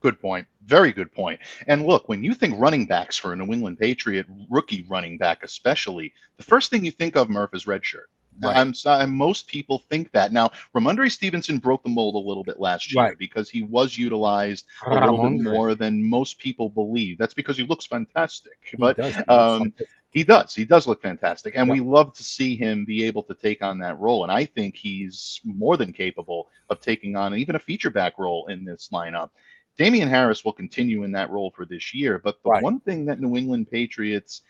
Good 0.00 0.20
point. 0.20 0.46
Very 0.66 0.92
good 0.92 1.12
point. 1.12 1.40
And 1.66 1.84
look, 1.84 2.08
when 2.08 2.22
you 2.22 2.32
think 2.32 2.54
running 2.58 2.86
backs 2.86 3.16
for 3.16 3.32
a 3.32 3.36
New 3.36 3.52
England 3.52 3.80
Patriot 3.80 4.26
rookie 4.48 4.86
running 4.88 5.18
back, 5.18 5.42
especially, 5.42 6.12
the 6.36 6.44
first 6.44 6.70
thing 6.70 6.84
you 6.84 6.92
think 6.92 7.16
of 7.16 7.28
Murph 7.28 7.52
is 7.52 7.66
red 7.66 7.84
shirt. 7.84 8.08
Right. 8.40 8.56
I'm 8.56 8.72
sorry, 8.74 9.06
most 9.06 9.46
people 9.48 9.82
think 9.90 10.12
that. 10.12 10.32
Now, 10.32 10.50
Rhamondre 10.74 11.10
Stevenson 11.10 11.58
broke 11.58 11.82
the 11.82 11.88
mold 11.88 12.14
a 12.14 12.18
little 12.28 12.44
bit 12.44 12.60
last 12.60 12.92
year 12.92 13.02
Right. 13.04 13.18
because 13.18 13.50
he 13.50 13.62
was 13.64 13.98
utilized 13.98 14.66
a 14.86 14.94
little 14.94 15.18
bit 15.30 15.42
more 15.42 15.74
than 15.74 16.02
most 16.02 16.38
people 16.38 16.68
believe. 16.68 17.18
That's 17.18 17.34
because 17.34 17.56
he 17.56 17.64
looks 17.64 17.86
fantastic. 17.86 18.58
He 18.70 18.76
But 18.76 18.96
does. 18.96 19.14
He 19.16 19.22
um, 19.28 19.72
he 20.10 20.24
does. 20.24 20.54
He 20.54 20.64
does 20.64 20.86
look 20.86 21.02
fantastic. 21.02 21.54
And 21.56 21.66
Yeah. 21.68 21.74
we 21.74 21.80
love 21.80 22.14
to 22.14 22.24
see 22.24 22.56
him 22.56 22.84
be 22.84 23.04
able 23.04 23.22
to 23.24 23.34
take 23.34 23.62
on 23.62 23.78
that 23.80 23.98
role. 23.98 24.22
And 24.22 24.32
I 24.32 24.44
think 24.46 24.74
he's 24.76 25.40
more 25.44 25.76
than 25.76 25.92
capable 25.92 26.48
of 26.70 26.80
taking 26.80 27.14
on 27.16 27.36
even 27.36 27.56
a 27.56 27.58
feature 27.60 27.90
back 27.90 28.18
role 28.18 28.46
in 28.46 28.64
this 28.64 28.88
lineup. 28.92 29.30
Damien 29.76 30.08
Harris 30.08 30.44
will 30.44 30.52
continue 30.52 31.04
in 31.04 31.12
that 31.12 31.30
role 31.30 31.52
for 31.54 31.64
this 31.66 31.94
year. 31.94 32.18
But 32.18 32.42
the 32.42 32.50
Right. 32.50 32.62
one 32.62 32.80
thing 32.80 33.04
that 33.06 33.20
New 33.20 33.36
England 33.36 33.70
Patriots 33.70 34.42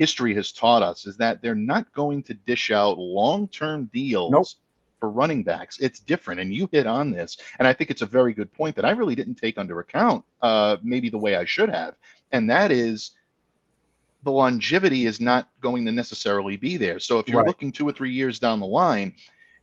history 0.00 0.34
has 0.34 0.50
taught 0.50 0.82
us 0.82 1.06
is 1.06 1.16
that 1.18 1.42
they're 1.42 1.54
not 1.74 1.92
going 1.92 2.22
to 2.22 2.32
dish 2.32 2.70
out 2.70 2.98
long 2.98 3.46
term 3.48 3.88
deals. 3.92 4.32
Nope. 4.32 4.46
For 4.98 5.10
running 5.10 5.42
backs, 5.42 5.78
it's 5.78 5.98
different, 6.00 6.40
and 6.42 6.52
you 6.52 6.68
hit 6.72 6.86
on 6.86 7.10
this, 7.10 7.38
and 7.58 7.66
I 7.66 7.72
think 7.72 7.90
it's 7.90 8.02
a 8.02 8.06
very 8.18 8.34
good 8.34 8.52
point 8.52 8.76
that 8.76 8.84
I 8.84 8.90
really 8.90 9.14
didn't 9.14 9.36
take 9.36 9.56
under 9.56 9.80
account, 9.80 10.22
uh, 10.42 10.76
maybe 10.82 11.08
the 11.08 11.16
way 11.16 11.36
I 11.36 11.46
should 11.46 11.70
have, 11.70 11.94
and 12.32 12.50
that 12.50 12.70
is 12.70 13.12
the 14.22 14.30
longevity 14.30 15.06
is 15.06 15.18
not 15.18 15.48
going 15.62 15.86
to 15.86 15.92
necessarily 15.92 16.58
be 16.58 16.76
there. 16.76 16.98
So 16.98 17.18
if 17.18 17.28
you're 17.28 17.38
Right. 17.38 17.46
looking 17.46 17.72
two 17.72 17.88
or 17.88 17.92
three 17.92 18.12
years 18.12 18.38
down 18.38 18.60
the 18.60 18.66
line, 18.66 19.14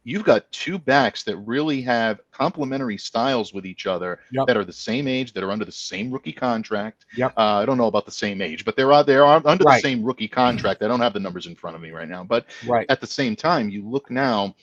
you've 0.08 0.24
got 0.24 0.50
two 0.54 0.80
backs 0.80 1.24
that 1.24 1.36
really 1.36 1.82
have 1.82 2.22
complementary 2.32 2.98
styles 2.98 3.54
with 3.54 3.66
each 3.66 3.86
other 3.86 4.22
Yep. 4.32 4.48
that 4.48 4.56
are 4.56 4.64
the 4.64 4.72
same 4.72 5.06
age, 5.06 5.34
that 5.34 5.44
are 5.44 5.52
under 5.52 5.66
the 5.66 5.72
same 5.72 6.10
rookie 6.10 6.32
contract. 6.32 7.06
Yep. 7.18 7.34
Uh, 7.36 7.42
I 7.62 7.66
don't 7.66 7.78
know 7.78 7.88
about 7.88 8.06
the 8.06 8.12
same 8.14 8.42
age, 8.42 8.64
but 8.64 8.78
they're 8.78 9.04
they 9.04 9.18
are 9.18 9.42
under 9.46 9.66
Right. 9.66 9.76
the 9.84 9.90
same 9.90 10.02
rookie 10.02 10.30
contract. 10.30 10.82
I 10.82 10.88
don't 10.88 11.02
have 11.02 11.12
the 11.12 11.20
numbers 11.20 11.46
in 11.46 11.56
front 11.56 11.76
of 11.76 11.82
me 11.82 11.92
right 11.92 12.08
now, 12.08 12.24
but 12.24 12.46
Right. 12.66 12.86
at 12.88 13.02
the 13.02 13.08
same 13.08 13.36
time, 13.36 13.70
you 13.70 13.86
look 13.86 14.10
now 14.10 14.56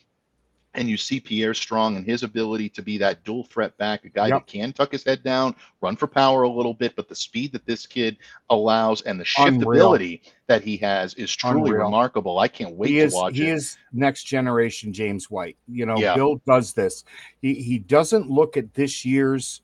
and 0.77 0.89
you 0.89 0.97
see 0.97 1.21
Pierre 1.21 1.55
Strong 1.55 1.97
and 1.97 2.05
his 2.05 2.23
ability 2.25 2.69
to 2.71 2.83
be 2.83 2.99
that 2.99 3.23
dual 3.25 3.45
threat 3.45 3.77
back, 3.79 4.05
a 4.05 4.09
guy 4.09 4.29
Yep. 4.29 4.41
that 4.41 4.47
can 4.53 4.73
tuck 4.73 4.91
his 4.93 5.05
head 5.05 5.23
down, 5.23 5.55
run 5.81 5.97
for 5.97 6.07
power 6.07 6.43
a 6.43 6.49
little 6.49 6.75
bit, 6.75 6.97
but 6.97 7.09
the 7.09 7.15
speed 7.15 7.53
that 7.53 7.65
this 7.65 7.87
kid 7.87 8.17
allows 8.51 9.01
and 9.03 9.21
the 9.21 9.27
Unreal. 9.39 9.93
shiftability 9.93 10.21
that 10.49 10.65
he 10.65 10.77
has 10.79 11.15
is 11.15 11.35
truly 11.35 11.71
Unreal. 11.71 11.85
remarkable. 11.85 12.39
I 12.39 12.49
can't 12.49 12.75
wait 12.75 12.89
he 12.91 12.97
to 12.97 13.03
is 13.03 13.15
watch 13.15 13.37
he 13.37 13.49
it. 13.49 13.55
is 13.55 13.77
next 13.93 14.25
generation 14.25 14.93
James 14.93 15.31
White. 15.31 15.57
You 15.69 15.87
know, 15.87 15.97
Yeah. 15.97 16.17
Bill 16.17 16.41
does 16.47 16.73
this. 16.73 17.05
He 17.41 17.55
he 17.55 17.79
doesn't 17.79 18.29
look 18.29 18.57
at 18.57 18.75
this 18.75 19.05
year's 19.05 19.61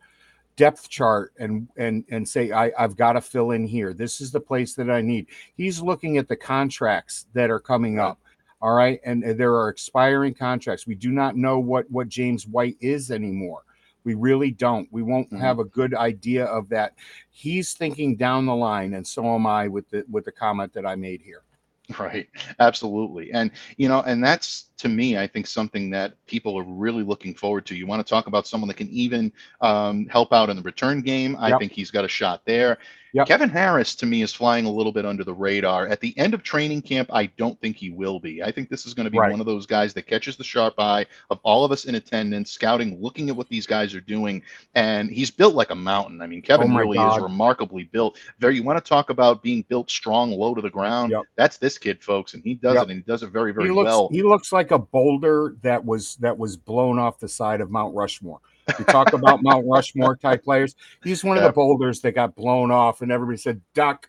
depth 0.56 0.88
chart 0.90 1.32
and 1.38 1.68
and 1.76 2.04
and 2.10 2.28
say 2.28 2.52
I 2.52 2.70
I've 2.78 2.96
got 2.96 3.14
to 3.14 3.20
fill 3.20 3.50
in 3.52 3.66
here. 3.66 3.92
This 3.94 4.20
is 4.20 4.30
the 4.30 4.40
place 4.40 4.74
that 4.74 4.90
I 4.90 5.00
need. 5.00 5.26
He's 5.56 5.80
looking 5.80 6.18
at 6.18 6.28
the 6.28 6.36
contracts 6.36 7.26
that 7.32 7.50
are 7.50 7.60
coming 7.60 7.98
up. 7.98 8.20
All 8.62 8.72
right, 8.72 9.00
and 9.04 9.24
uh, 9.24 9.32
there 9.32 9.54
are 9.56 9.68
expiring 9.68 10.34
contracts. 10.34 10.86
We 10.86 10.94
do 10.94 11.10
not 11.10 11.36
know 11.36 11.58
what 11.58 11.90
what 11.90 12.08
James 12.08 12.46
White 12.46 12.76
is 12.80 13.10
anymore. 13.10 13.62
We 14.04 14.14
really 14.14 14.50
don't. 14.50 14.88
We 14.90 15.02
won't 15.02 15.30
Mhm. 15.30 15.38
have 15.40 15.58
a 15.58 15.64
good 15.64 15.94
idea 15.94 16.44
of 16.46 16.68
that. 16.70 16.94
He's 17.30 17.72
thinking 17.74 18.16
down 18.16 18.46
the 18.46 18.54
line, 18.54 18.94
and 18.94 19.06
so 19.06 19.34
am 19.34 19.46
I 19.46 19.68
with 19.68 19.88
the 19.90 20.04
with 20.10 20.24
the 20.26 20.32
comment 20.32 20.72
that 20.74 20.86
I 20.86 20.94
made 20.96 21.22
here. 21.22 21.42
Right. 21.98 22.28
Absolutely. 22.60 23.32
And, 23.32 23.50
you 23.76 23.88
know, 23.88 24.02
and 24.02 24.22
that's 24.22 24.66
to 24.78 24.88
me, 24.88 25.18
I 25.18 25.26
think 25.26 25.48
something 25.48 25.90
that 25.90 26.14
people 26.26 26.56
are 26.56 26.62
really 26.62 27.02
looking 27.02 27.34
forward 27.34 27.66
to. 27.66 27.74
You 27.74 27.84
want 27.86 28.04
to 28.06 28.08
talk 28.08 28.28
about 28.28 28.46
someone 28.46 28.68
that 28.68 28.76
can 28.76 28.88
even 28.90 29.32
um, 29.60 30.06
help 30.06 30.32
out 30.32 30.50
in 30.50 30.56
the 30.56 30.62
return 30.62 31.00
game. 31.02 31.36
I 31.40 31.48
Yep. 31.48 31.58
think 31.58 31.72
he's 31.72 31.90
got 31.90 32.04
a 32.04 32.08
shot 32.08 32.42
there. 32.44 32.78
Yep. 33.12 33.26
Kevin 33.26 33.48
Harris, 33.48 33.94
to 33.96 34.06
me, 34.06 34.22
is 34.22 34.32
flying 34.32 34.66
a 34.66 34.70
little 34.70 34.92
bit 34.92 35.04
under 35.04 35.24
the 35.24 35.34
radar. 35.34 35.86
At 35.88 36.00
the 36.00 36.16
end 36.18 36.32
of 36.34 36.42
training 36.42 36.82
camp, 36.82 37.10
I 37.12 37.26
don't 37.26 37.60
think 37.60 37.76
he 37.76 37.90
will 37.90 38.20
be. 38.20 38.42
I 38.42 38.52
think 38.52 38.68
this 38.70 38.86
is 38.86 38.94
going 38.94 39.04
to 39.04 39.10
be 39.10 39.18
Right. 39.18 39.30
one 39.30 39.40
of 39.40 39.46
those 39.46 39.66
guys 39.66 39.92
that 39.94 40.06
catches 40.06 40.36
the 40.36 40.44
sharp 40.44 40.74
eye 40.78 41.06
of 41.30 41.40
all 41.42 41.64
of 41.64 41.72
us 41.72 41.86
in 41.86 41.96
attendance, 41.96 42.52
scouting, 42.52 43.00
looking 43.00 43.28
at 43.28 43.36
what 43.36 43.48
these 43.48 43.66
guys 43.66 43.94
are 43.94 44.00
doing. 44.00 44.42
And 44.74 45.10
he's 45.10 45.30
built 45.30 45.54
like 45.54 45.70
a 45.70 45.74
mountain. 45.74 46.22
I 46.22 46.26
mean, 46.26 46.40
Kevin 46.42 46.72
Oh 46.72 46.76
really 46.78 46.96
God. 46.98 47.16
is 47.16 47.22
remarkably 47.22 47.84
built. 47.84 48.18
There, 48.38 48.50
you 48.50 48.62
want 48.62 48.82
to 48.82 48.88
talk 48.88 49.10
about 49.10 49.42
being 49.42 49.64
built 49.68 49.90
strong, 49.90 50.30
low 50.30 50.54
to 50.54 50.60
the 50.60 50.70
ground. 50.70 51.10
Yep. 51.10 51.22
That's 51.36 51.56
this 51.58 51.78
kid, 51.78 52.02
folks, 52.02 52.34
and 52.34 52.44
he 52.44 52.54
does 52.54 52.74
Yep. 52.74 52.84
it, 52.84 52.90
and 52.90 52.98
he 52.98 53.02
does 53.02 53.22
it 53.22 53.30
very, 53.30 53.52
very 53.52 53.66
he 53.66 53.72
looks 53.72 53.86
well. 53.88 54.08
he 54.12 54.22
looks 54.22 54.52
like 54.52 54.70
a 54.70 54.78
boulder 54.78 55.56
that 55.62 55.84
was 55.84 56.16
that 56.16 56.38
was 56.38 56.56
blown 56.56 56.98
off 56.98 57.18
the 57.18 57.28
side 57.28 57.60
of 57.60 57.70
Mount 57.70 57.94
Rushmore. 57.94 58.40
We 58.78 58.84
talk 58.86 59.12
about 59.12 59.42
Mount 59.42 59.66
Rushmore 59.66 60.16
type 60.16 60.44
players. 60.44 60.74
He's 61.02 61.22
one 61.24 61.36
of 61.36 61.42
the 61.42 61.52
boulders 61.52 62.00
that 62.00 62.12
got 62.12 62.34
blown 62.34 62.70
off, 62.70 63.02
and 63.02 63.10
everybody 63.12 63.38
said 63.38 63.60
duck. 63.74 64.08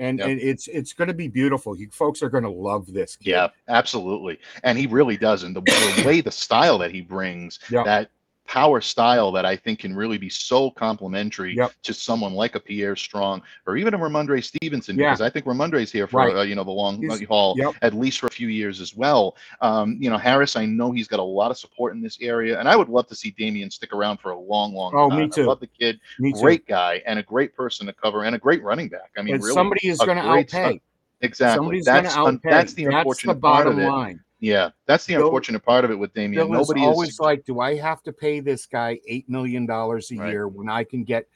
And, 0.00 0.20
Yep. 0.20 0.28
and 0.28 0.40
it's 0.40 0.68
it's 0.68 0.92
going 0.92 1.08
to 1.08 1.14
be 1.14 1.26
beautiful. 1.26 1.76
You 1.76 1.88
folks 1.90 2.22
are 2.22 2.28
going 2.30 2.44
to 2.44 2.50
love 2.50 2.86
this. 2.92 3.16
Kid. 3.16 3.30
Yeah, 3.30 3.48
absolutely. 3.66 4.38
And 4.62 4.78
he 4.78 4.86
really 4.86 5.16
does. 5.16 5.42
And 5.42 5.56
the, 5.56 5.60
the 5.60 6.04
way 6.06 6.20
the 6.20 6.30
style 6.30 6.78
that 6.78 6.92
he 6.92 7.00
brings, 7.00 7.58
Yeah. 7.68 7.82
that 7.82 8.10
power 8.48 8.80
style 8.80 9.30
that 9.30 9.44
I 9.44 9.54
think 9.54 9.80
can 9.80 9.94
really 9.94 10.16
be 10.16 10.30
so 10.30 10.70
complementary 10.70 11.54
Yep. 11.54 11.72
to 11.82 11.92
someone 11.92 12.32
like 12.32 12.54
a 12.54 12.60
Pierre 12.60 12.96
Strong 12.96 13.42
or 13.66 13.76
even 13.76 13.92
a 13.92 13.98
Rhamondre 13.98 14.42
Stevenson, 14.42 14.96
Yeah. 14.98 15.10
because 15.10 15.20
I 15.20 15.28
think 15.28 15.44
Rhamondre's 15.44 15.92
here 15.92 16.06
for 16.06 16.16
Right. 16.16 16.34
uh, 16.34 16.40
you 16.42 16.54
know 16.54 16.64
the 16.64 16.70
long 16.70 16.98
He's- 17.00 17.22
haul 17.28 17.54
Yep. 17.58 17.74
at 17.82 17.92
least 17.92 18.20
for 18.20 18.26
a 18.26 18.30
few 18.30 18.48
years 18.48 18.80
as 18.80 18.96
well. 18.96 19.36
Um, 19.60 19.98
you 20.00 20.08
know, 20.08 20.16
Harris, 20.16 20.56
I 20.56 20.64
know 20.64 20.90
he's 20.92 21.06
got 21.08 21.20
a 21.20 21.22
lot 21.22 21.50
of 21.50 21.58
support 21.58 21.94
in 21.94 22.00
this 22.00 22.16
area, 22.22 22.58
and 22.58 22.66
I 22.68 22.74
would 22.74 22.88
love 22.88 23.06
to 23.08 23.14
see 23.14 23.32
Damien 23.38 23.70
stick 23.70 23.92
around 23.92 24.16
for 24.18 24.30
a 24.30 24.38
long, 24.38 24.72
long 24.74 24.92
Oh, 24.96 25.10
time. 25.10 25.18
me 25.18 25.24
I 25.26 25.28
too. 25.28 25.44
love 25.44 25.60
the 25.60 25.66
kid, 25.66 26.00
Me 26.18 26.32
too. 26.32 26.40
great 26.40 26.66
guy, 26.66 27.02
and 27.04 27.18
a 27.18 27.22
great 27.22 27.54
person 27.54 27.86
to 27.86 27.92
cover, 27.92 28.24
and 28.24 28.34
a 28.34 28.38
great 28.38 28.62
running 28.62 28.88
back. 28.88 29.10
I 29.18 29.22
mean, 29.22 29.36
really, 29.36 29.52
somebody 29.52 29.88
is 29.88 29.98
going 29.98 30.16
to 30.16 30.22
outpay. 30.24 30.80
exactly. 31.20 31.56
Somebody's 31.58 31.84
going 31.86 31.96
to 31.98 32.02
That's 32.04 32.16
un- 32.16 32.40
that's 32.42 32.72
the 32.72 32.84
That's 32.86 32.94
unfortunate 32.96 33.34
the 33.34 33.40
part 33.40 33.66
of 33.66 33.74
bottom 33.76 33.86
it. 33.86 33.90
line. 33.90 34.20
Yeah, 34.40 34.70
that's 34.86 35.04
the 35.04 35.14
unfortunate 35.14 35.64
part 35.64 35.84
of 35.84 35.90
it 35.90 35.98
with 35.98 36.16
is 36.16 36.24
Nobody 36.32 36.80
always 36.80 37.10
is 37.10 37.20
like, 37.20 37.44
do 37.44 37.60
I 37.60 37.74
have 37.76 38.02
to 38.04 38.12
pay 38.12 38.40
this 38.40 38.66
guy 38.66 39.00
eight 39.06 39.28
million 39.28 39.66
dollars 39.66 40.10
a 40.12 40.16
Right. 40.16 40.30
year 40.30 40.48
when 40.48 40.68
I 40.68 40.84
can 40.84 41.02
get 41.04 41.26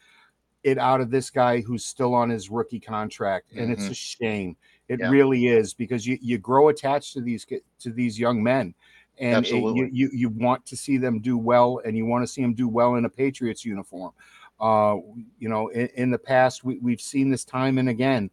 it 0.62 0.78
out 0.78 1.00
of 1.00 1.10
this 1.10 1.28
guy 1.30 1.60
who's 1.60 1.84
still 1.84 2.14
on 2.14 2.30
his 2.30 2.48
rookie 2.48 2.78
contract? 2.78 3.52
And 3.56 3.72
it's 3.72 3.86
Mhm. 3.88 3.90
a 3.90 3.94
shame. 3.94 4.56
It 4.88 5.00
Yeah. 5.00 5.08
really 5.10 5.46
is 5.46 5.74
because 5.74 6.06
you, 6.06 6.16
you 6.20 6.38
grow 6.38 6.68
attached 6.68 7.14
to 7.14 7.20
these 7.20 7.44
to 7.44 7.90
these 7.90 8.18
young 8.20 8.40
men, 8.42 8.74
and 9.18 9.44
it- 9.46 9.50
you, 9.76 9.88
you 9.92 10.10
you 10.12 10.28
want 10.28 10.64
to 10.66 10.76
see 10.76 10.96
them 10.96 11.20
do 11.20 11.36
well, 11.36 11.80
and 11.84 11.96
you 11.96 12.06
want 12.06 12.22
to 12.22 12.32
see 12.32 12.42
them 12.42 12.54
do 12.54 12.68
well 12.68 12.94
in 12.94 13.04
a 13.04 13.10
Patriots 13.10 13.64
uniform. 13.64 14.12
Uh, 14.60 14.98
you 15.40 15.48
know, 15.48 15.68
in, 15.68 15.88
in 15.96 16.10
the 16.12 16.18
past 16.18 16.62
we, 16.62 16.78
we've 16.78 17.00
seen 17.00 17.30
this 17.30 17.44
time 17.44 17.78
and 17.78 17.88
again. 17.88 18.30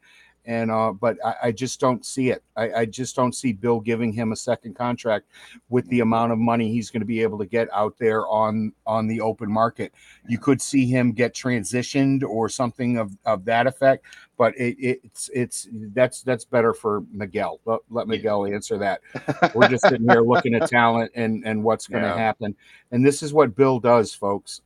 And 0.49 0.71
uh, 0.71 0.93
but 0.93 1.23
I, 1.23 1.35
I 1.43 1.51
just 1.51 1.79
don't 1.79 2.03
see 2.03 2.31
it. 2.31 2.41
I, 2.57 2.71
I 2.73 2.85
just 2.85 3.15
don't 3.15 3.35
see 3.35 3.53
Bill 3.53 3.79
giving 3.79 4.11
him 4.11 4.31
a 4.31 4.35
second 4.35 4.73
contract 4.73 5.27
with 5.69 5.87
the 5.89 5.99
amount 5.99 6.31
of 6.31 6.39
money 6.39 6.71
he's 6.71 6.89
going 6.89 7.01
to 7.01 7.05
be 7.05 7.21
able 7.21 7.37
to 7.37 7.45
get 7.45 7.67
out 7.71 7.99
there 7.99 8.27
on 8.27 8.73
on 8.87 9.05
the 9.05 9.21
open 9.21 9.51
market. 9.51 9.93
You 10.27 10.39
could 10.39 10.59
see 10.59 10.87
him 10.87 11.11
get 11.11 11.35
transitioned 11.35 12.23
or 12.23 12.49
something 12.49 12.97
of, 12.97 13.15
of 13.25 13.45
that 13.45 13.67
effect, 13.67 14.05
but 14.39 14.57
it, 14.57 14.75
it's 14.79 15.29
it's 15.35 15.67
that's 15.93 16.23
that's 16.23 16.45
better 16.45 16.73
for 16.73 17.03
Miguel. 17.11 17.59
Let, 17.65 17.81
let 17.91 18.07
Miguel 18.07 18.47
answer 18.47 18.79
that. 18.79 19.01
We're 19.53 19.67
just 19.67 19.83
sitting 19.83 20.09
here 20.09 20.21
looking 20.21 20.55
at 20.55 20.67
talent 20.67 21.11
and 21.13 21.45
and 21.45 21.63
what's 21.63 21.85
going 21.85 22.01
to 22.01 22.09
Yeah. 22.09 22.17
happen. 22.17 22.55
And 22.91 23.05
this 23.05 23.21
is 23.21 23.33
what 23.35 23.55
Bill 23.55 23.79
does, 23.79 24.15
folks. 24.15 24.61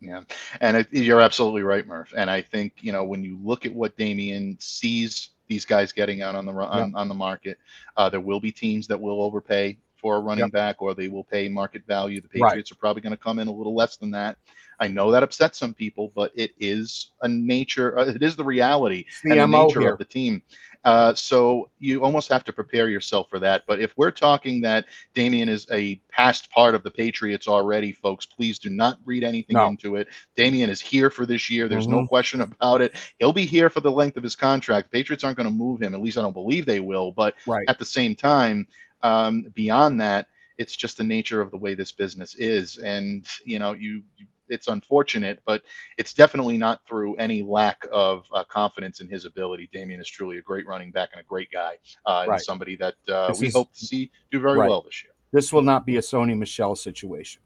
Yeah, 0.00 0.22
and 0.60 0.76
it, 0.78 0.88
you're 0.92 1.20
absolutely 1.20 1.62
right, 1.62 1.86
Murph. 1.86 2.12
And 2.16 2.30
I 2.30 2.42
think 2.42 2.74
you 2.80 2.92
know 2.92 3.04
when 3.04 3.24
you 3.24 3.38
look 3.42 3.64
at 3.64 3.74
what 3.74 3.96
Damien 3.96 4.56
sees 4.60 5.30
these 5.48 5.64
guys 5.64 5.92
getting 5.92 6.22
out 6.22 6.34
on 6.34 6.44
the 6.44 6.52
on, 6.52 6.94
on 6.94 7.08
the 7.08 7.14
market, 7.14 7.58
uh, 7.96 8.08
there 8.08 8.20
will 8.20 8.40
be 8.40 8.52
teams 8.52 8.86
that 8.88 9.00
will 9.00 9.22
overpay 9.22 9.78
for 9.96 10.16
a 10.16 10.20
running 10.20 10.48
Yep. 10.48 10.50
back, 10.50 10.82
or 10.82 10.94
they 10.94 11.08
will 11.08 11.24
pay 11.24 11.48
market 11.48 11.86
value. 11.86 12.20
The 12.20 12.28
Right. 12.36 12.38
Patriots 12.44 12.70
are 12.72 12.76
probably 12.76 13.02
going 13.02 13.12
to 13.12 13.16
come 13.16 13.38
in 13.38 13.48
a 13.48 13.52
little 13.52 13.74
less 13.74 13.96
than 13.96 14.10
that. 14.12 14.36
I 14.78 14.88
know 14.88 15.10
that 15.10 15.22
upsets 15.22 15.58
some 15.58 15.72
people, 15.72 16.12
but 16.14 16.32
it 16.34 16.52
is 16.60 17.10
a 17.22 17.28
nature. 17.28 17.98
Uh, 17.98 18.06
it 18.06 18.22
is 18.22 18.36
the 18.36 18.44
reality 18.44 19.04
It's 19.08 19.22
and 19.30 19.40
the 19.40 19.40
the 19.40 19.46
nature 19.46 19.80
here. 19.80 19.94
of 19.94 19.98
the 19.98 20.04
team. 20.04 20.42
Uh, 20.86 21.12
so 21.12 21.68
you 21.80 22.04
almost 22.04 22.28
have 22.30 22.44
to 22.44 22.52
prepare 22.52 22.88
yourself 22.88 23.28
for 23.28 23.40
that. 23.40 23.64
But 23.66 23.80
if 23.80 23.92
we're 23.96 24.12
talking 24.12 24.60
that 24.60 24.84
Damien 25.14 25.48
is 25.48 25.66
a 25.72 25.96
past 26.12 26.48
part 26.52 26.76
of 26.76 26.84
the 26.84 26.90
Patriots 26.92 27.48
already, 27.48 27.90
folks, 27.90 28.24
please 28.24 28.60
do 28.60 28.70
not 28.70 28.96
read 29.04 29.24
anything 29.24 29.56
No. 29.56 29.66
into 29.66 29.96
it. 29.96 30.06
Damien 30.36 30.70
is 30.70 30.80
here 30.80 31.10
for 31.10 31.26
this 31.26 31.50
year. 31.50 31.66
There's 31.66 31.88
no 31.88 32.02
Mhm. 32.02 32.08
question 32.08 32.40
about 32.42 32.82
it. 32.82 32.94
He'll 33.18 33.32
be 33.32 33.44
here 33.46 33.68
for 33.68 33.80
the 33.80 33.90
length 33.90 34.16
of 34.16 34.22
his 34.22 34.36
contract. 34.36 34.92
Patriots 34.92 35.24
aren't 35.24 35.36
going 35.36 35.48
to 35.48 35.52
move 35.52 35.82
him. 35.82 35.92
At 35.92 36.00
least 36.00 36.18
I 36.18 36.22
don't 36.22 36.32
believe 36.32 36.66
they 36.66 36.78
will. 36.78 37.10
But 37.10 37.34
Right. 37.46 37.68
at 37.68 37.80
the 37.80 37.84
same 37.84 38.14
time, 38.14 38.68
um, 39.02 39.42
beyond 39.56 40.00
that, 40.00 40.28
it's 40.56 40.76
just 40.76 40.98
the 40.98 41.04
nature 41.04 41.40
of 41.40 41.50
the 41.50 41.58
way 41.58 41.74
this 41.74 41.90
business 41.90 42.36
is. 42.36 42.78
And, 42.78 43.26
you 43.44 43.58
know, 43.58 43.72
you, 43.72 44.04
you 44.16 44.26
it's 44.48 44.68
unfortunate, 44.68 45.40
but 45.46 45.62
it's 45.98 46.12
definitely 46.14 46.58
not 46.58 46.80
through 46.86 47.14
any 47.16 47.42
lack 47.42 47.86
of 47.92 48.24
uh, 48.32 48.44
confidence 48.44 49.00
in 49.00 49.08
his 49.08 49.24
ability. 49.24 49.68
Damien 49.72 50.00
is 50.00 50.08
truly 50.08 50.38
a 50.38 50.42
great 50.42 50.66
running 50.66 50.90
back 50.90 51.10
and 51.12 51.20
a 51.20 51.24
great 51.24 51.50
guy, 51.50 51.76
uh, 52.06 52.26
and 52.28 52.40
somebody 52.40 52.76
that 52.76 52.94
uh, 53.08 53.34
we 53.40 53.48
is- 53.48 53.54
hope 53.54 53.72
to 53.74 53.86
see 53.86 54.10
do 54.30 54.40
very 54.40 54.58
Right. 54.58 54.68
well 54.68 54.82
this 54.82 55.02
year. 55.02 55.12
This 55.32 55.52
will 55.52 55.62
not 55.62 55.84
be 55.84 55.96
a 55.96 56.00
Sony 56.00 56.36
Michel 56.36 56.74
situation. 56.76 57.42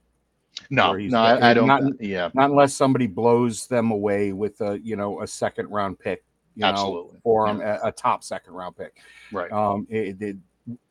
No, 0.69 0.95
he's- 0.95 1.11
no, 1.13 1.19
I, 1.21 1.51
I 1.51 1.55
don't. 1.55 1.67
not- 1.67 1.83
yeah, 2.01 2.31
Not 2.35 2.51
unless 2.51 2.75
somebody 2.75 3.07
blows 3.07 3.67
them 3.67 3.91
away 3.91 4.33
with 4.33 4.61
a 4.61 4.79
you 4.83 4.97
know 4.97 5.23
a 5.23 5.27
second 5.27 5.69
round 5.71 5.99
pick, 5.99 6.25
you 6.55 6.63
know, 6.63 6.69
absolutely. 6.69 7.19
or 7.25 7.47
um, 7.49 7.61
a, 7.61 7.79
a 7.85 7.93
top 7.93 8.23
second 8.23 8.53
round 8.53 8.77
pick. 8.77 8.97
Right. 9.33 9.51
Um, 9.51 9.87
it, 9.89 10.21
it, 10.21 10.37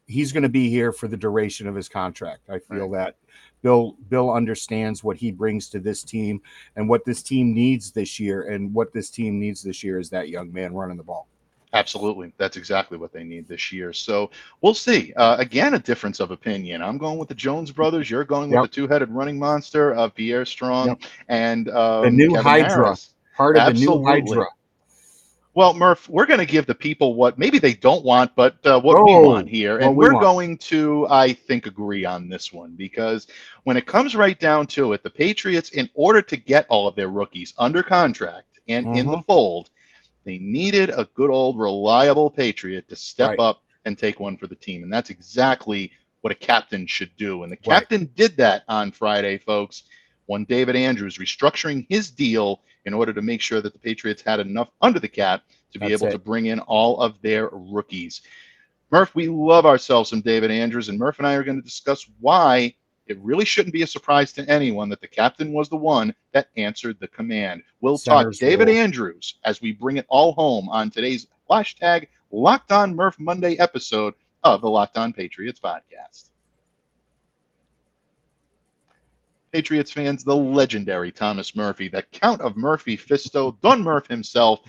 he's 0.08 0.32
going 0.32 0.44
to 0.44 0.50
be 0.50 0.70
here 0.70 0.92
for 0.92 1.08
the 1.08 1.18
duration 1.18 1.68
of 1.68 1.76
his 1.76 1.88
contract. 1.88 2.50
I 2.50 2.58
feel 2.60 2.90
that 2.92 3.18
Bill 3.62 3.96
Bill 4.10 4.32
understands 4.32 5.04
what 5.04 5.18
he 5.18 5.32
brings 5.32 5.70
to 5.70 5.80
this 5.80 6.04
team 6.04 6.42
and 6.76 6.88
what 6.88 7.06
this 7.06 7.22
team 7.24 7.54
needs 7.54 7.92
this 7.92 8.20
year. 8.20 8.50
And 8.50 8.74
what 8.74 8.94
this 8.94 9.10
team 9.10 9.40
needs 9.40 9.62
this 9.62 9.84
year 9.84 10.00
is 10.00 10.10
that 10.12 10.30
young 10.30 10.52
man 10.54 10.74
running 10.74 10.98
the 10.98 11.04
ball. 11.04 11.28
Absolutely. 11.74 12.34
That's 12.38 12.58
exactly 12.58 12.98
what 12.98 13.14
they 13.14 13.24
need 13.24 13.48
this 13.48 13.72
year. 13.72 13.94
So 13.94 14.32
we'll 14.62 14.74
see. 14.74 15.14
Uh, 15.16 15.36
again, 15.38 15.76
a 15.76 15.80
difference 15.80 16.20
of 16.20 16.32
opinion. 16.32 16.82
I'm 16.82 16.98
going 16.98 17.20
with 17.20 17.28
the 17.28 17.36
Jones 17.36 17.72
brothers. 17.72 18.10
You're 18.10 18.24
going 18.24 18.50
Yep. 18.52 18.62
with 18.62 18.72
the 18.72 18.76
two 18.76 18.88
headed 18.88 19.10
running 19.12 19.38
monster 19.38 19.94
of 19.94 20.16
Pierre 20.16 20.46
Strong 20.46 20.88
Yep. 20.88 21.02
and 21.28 21.70
um, 21.70 22.06
The 22.06 22.10
new 22.12 22.30
Kevin 22.30 22.44
Hydra. 22.44 22.70
Harris. 22.86 23.14
Part 23.38 23.56
of 23.58 23.74
the 23.74 23.80
new 23.80 24.04
Hydra. 24.04 24.48
Well, 25.60 25.74
Murph, 25.74 26.08
we're 26.08 26.26
going 26.26 26.40
to 26.40 26.46
give 26.46 26.68
the 26.68 26.74
people 26.74 27.16
what 27.16 27.38
maybe 27.38 27.60
they 27.60 27.74
don't 27.74 28.06
want, 28.06 28.34
but 28.38 28.66
uh, 28.66 28.80
what 28.80 29.02
we 29.02 29.18
Oh, 29.18 29.18
want 29.18 29.50
here. 29.50 29.80
And 29.80 29.94
we 29.98 30.08
we're 30.08 30.16
want. 30.16 30.32
going 30.32 30.58
to, 30.60 31.06
I 31.10 31.34
think, 31.34 31.68
agree 31.68 32.06
on 32.06 32.30
this 32.30 32.54
one 32.54 32.76
because 32.78 33.28
when 33.66 33.76
it 33.76 33.86
comes 33.86 34.16
right 34.16 34.40
down 34.40 34.68
to 34.68 34.94
it, 34.94 35.04
the 35.04 35.10
Patriots, 35.10 35.72
in 35.72 35.90
order 35.96 36.22
to 36.22 36.38
get 36.38 36.66
all 36.70 36.88
of 36.88 36.96
their 36.96 37.10
rookies 37.10 37.54
under 37.58 37.84
contract 37.84 38.62
and 38.70 38.88
in 38.94 39.10
Mm-hmm. 39.10 39.12
the 39.12 39.20
fold, 39.28 39.70
they 40.24 40.38
needed 40.38 40.92
a 40.92 41.10
good 41.14 41.30
old 41.30 41.60
reliable 41.60 42.32
Patriot 42.32 42.88
to 42.88 42.96
step 42.96 43.34
Right. 43.34 43.40
up 43.40 43.62
and 43.84 43.98
take 43.98 44.22
one 44.22 44.38
for 44.38 44.48
the 44.48 44.56
team. 44.56 44.84
And 44.84 44.94
that's 44.94 45.10
exactly 45.10 45.92
what 46.22 46.32
a 46.32 46.36
captain 46.38 46.88
should 46.88 47.12
do. 47.18 47.44
And 47.44 47.52
the 47.52 47.58
Right. 47.66 47.88
captain 47.88 48.10
did 48.16 48.38
that 48.38 48.64
on 48.70 48.94
Friday, 48.94 49.38
folks, 49.38 49.84
when 50.28 50.46
David 50.46 50.78
Andrews 50.78 51.18
restructuring 51.18 51.86
his 51.90 52.12
deal 52.12 52.62
in 52.86 52.94
order 52.94 53.14
to 53.14 53.22
make 53.22 53.42
sure 53.42 53.62
that 53.62 53.74
the 53.74 53.80
Patriots 53.80 54.22
had 54.22 54.40
enough 54.40 54.70
under 54.82 55.00
the 55.00 55.08
cap 55.08 55.44
to 55.74 55.80
be 55.80 55.90
That's 55.90 56.02
able 56.02 56.10
it. 56.10 56.12
to 56.14 56.20
bring 56.20 56.48
in 56.48 56.60
all 56.62 57.00
of 57.00 57.22
their 57.22 57.50
rookies. 57.52 58.22
Murph, 58.92 59.14
we 59.14 59.28
love 59.28 59.66
ourselves 59.66 60.10
some 60.10 60.22
David 60.22 60.50
Andrews, 60.50 60.90
and 60.90 60.98
Murph 60.98 61.20
and 61.20 61.28
I 61.28 61.36
are 61.36 61.44
going 61.44 61.60
to 61.60 61.66
discuss 61.66 62.10
why 62.20 62.74
it 63.06 63.20
really 63.22 63.46
shouldn't 63.46 63.74
be 63.74 63.82
a 63.82 63.88
surprise 63.88 64.32
to 64.34 64.50
anyone 64.50 64.88
that 64.90 65.02
the 65.02 65.08
captain 65.08 65.52
was 65.52 65.68
the 65.68 65.76
one 65.76 66.14
that 66.32 66.50
answered 66.58 66.98
the 67.00 67.08
command. 67.08 67.64
We'll 67.82 67.98
Center's 67.98 68.40
talk 68.40 68.48
David. 68.48 68.70
Andrews 68.70 69.36
as 69.44 69.62
we 69.62 69.72
bring 69.74 69.98
it 69.98 70.06
all 70.10 70.34
home 70.34 70.70
on 70.70 70.90
today's 70.92 71.28
hashtag 71.50 72.08
Locked 72.32 72.72
On 72.72 72.96
Murph 72.96 73.20
Monday 73.20 73.58
episode 73.58 74.14
of 74.44 74.62
the 74.62 74.70
Locked 74.70 74.98
On 74.98 75.12
Patriots 75.12 75.60
podcast. 75.60 76.29
Patriots 79.52 79.92
fans, 79.92 80.24
the 80.24 80.36
legendary 80.36 81.12
Thomas 81.12 81.56
Murphy, 81.56 81.88
the 81.88 82.04
Count 82.12 82.42
of 82.42 82.56
Murphy 82.58 82.96
Fisto, 82.98 83.56
Don 83.62 83.82
Murph 83.82 84.08
himself, 84.08 84.62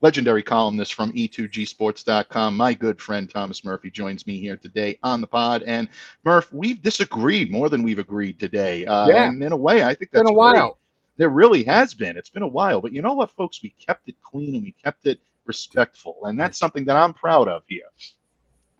legendary 0.00 0.42
columnist 0.42 0.94
from 0.94 1.12
E 1.14 1.28
E2gsports.com. 1.28 2.56
My 2.56 2.74
good 2.74 3.00
friend 3.00 3.28
Thomas 3.28 3.64
Murphy 3.64 3.90
joins 3.90 4.26
me 4.26 4.38
here 4.38 4.56
today 4.56 4.98
on 5.02 5.20
the 5.20 5.26
pod. 5.26 5.62
And 5.64 5.88
Murph, 6.24 6.52
we've 6.52 6.80
disagreed 6.82 7.50
more 7.50 7.68
than 7.68 7.82
we've 7.82 7.98
agreed 7.98 8.38
today. 8.38 8.86
Uh, 8.86 9.08
Yeah. 9.08 9.24
And 9.28 9.42
in 9.42 9.52
a 9.52 9.56
way, 9.56 9.82
I 9.84 9.94
think 9.94 10.10
that's 10.10 10.22
Been 10.22 10.32
a 10.32 10.34
great. 10.34 10.36
while. 10.36 10.78
There 11.16 11.28
really 11.30 11.62
has 11.64 11.94
been. 11.94 12.16
It's 12.16 12.30
been 12.30 12.42
a 12.42 12.48
while. 12.48 12.80
But 12.80 12.92
you 12.92 13.00
know 13.00 13.14
what, 13.14 13.30
folks? 13.30 13.62
We 13.62 13.70
kept 13.78 14.08
it 14.08 14.16
clean 14.22 14.54
and 14.56 14.64
we 14.64 14.72
kept 14.72 15.06
it 15.06 15.20
respectful. 15.46 16.16
And 16.24 16.38
that's 16.40 16.58
something 16.58 16.84
that 16.86 16.96
I'm 16.96 17.14
proud 17.14 17.46
of 17.48 17.62
here. 17.68 17.84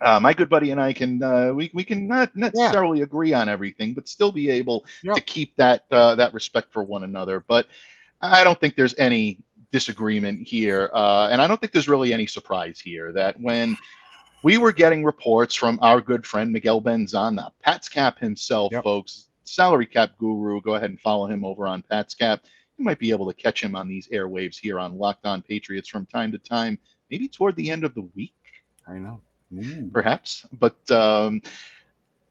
Uh, 0.05 0.21
my 0.21 0.35
good 0.35 0.51
buddy 0.51 0.71
and 0.71 0.81
I 0.81 0.93
can 0.93 1.23
uh, 1.23 1.53
we 1.55 1.71
we 1.73 1.83
can 1.83 2.07
not 2.07 2.35
necessarily 2.37 3.01
agree 3.03 3.33
on 3.33 3.49
everything, 3.49 3.95
but 3.95 4.07
still 4.09 4.31
be 4.31 4.51
able 4.51 4.85
Yep. 5.03 5.17
to 5.17 5.21
keep 5.23 5.57
that 5.57 5.85
uh, 5.90 6.14
that 6.17 6.35
respect 6.35 6.73
for 6.73 6.85
one 6.85 7.05
another. 7.05 7.40
But 7.49 7.67
I 8.21 8.45
don't 8.45 8.61
think 8.61 8.77
there's 8.77 8.95
any 8.99 9.38
disagreement 9.73 10.47
here, 10.47 10.90
uh, 10.93 11.29
and 11.33 11.40
I 11.43 11.47
don't 11.49 11.61
think 11.61 11.73
there's 11.73 11.88
really 11.88 12.12
any 12.12 12.27
surprise 12.27 12.79
here 12.79 13.12
that 13.12 13.40
when 13.40 13.77
we 14.43 14.59
were 14.59 14.73
getting 14.73 15.05
reports 15.05 15.55
from 15.55 15.79
our 15.81 16.01
good 16.03 16.27
friend 16.27 16.53
Miguel 16.53 16.81
Benzana, 16.83 17.51
Pat's 17.62 17.88
Cap 17.88 18.19
himself, 18.19 18.73
Yep. 18.73 18.85
folks, 18.85 19.29
salary 19.45 19.87
cap 19.87 20.11
guru. 20.19 20.61
Go 20.61 20.75
ahead 20.75 20.90
and 20.90 21.01
follow 21.01 21.27
him 21.27 21.45
over 21.47 21.67
on 21.67 21.83
Pat's 21.83 22.14
Cap. 22.14 22.43
You 22.77 22.85
might 22.85 22.99
be 22.99 23.11
able 23.11 23.27
to 23.27 23.35
catch 23.35 23.62
him 23.62 23.75
on 23.75 23.88
these 23.88 24.09
airwaves 24.09 24.59
here 24.59 24.79
on 24.79 24.99
Locked 24.99 25.25
On 25.27 25.40
Patriots 25.40 25.88
from 25.88 26.05
time 26.07 26.31
to 26.33 26.38
time, 26.38 26.79
maybe 27.11 27.27
toward 27.29 27.57
the 27.57 27.71
end 27.71 27.85
of 27.85 27.95
the 27.95 28.03
week 28.14 28.35
I 28.87 28.99
know. 28.99 29.23
Ooh. 29.59 29.90
perhaps. 29.93 30.47
But 30.59 30.77
um, 30.90 31.43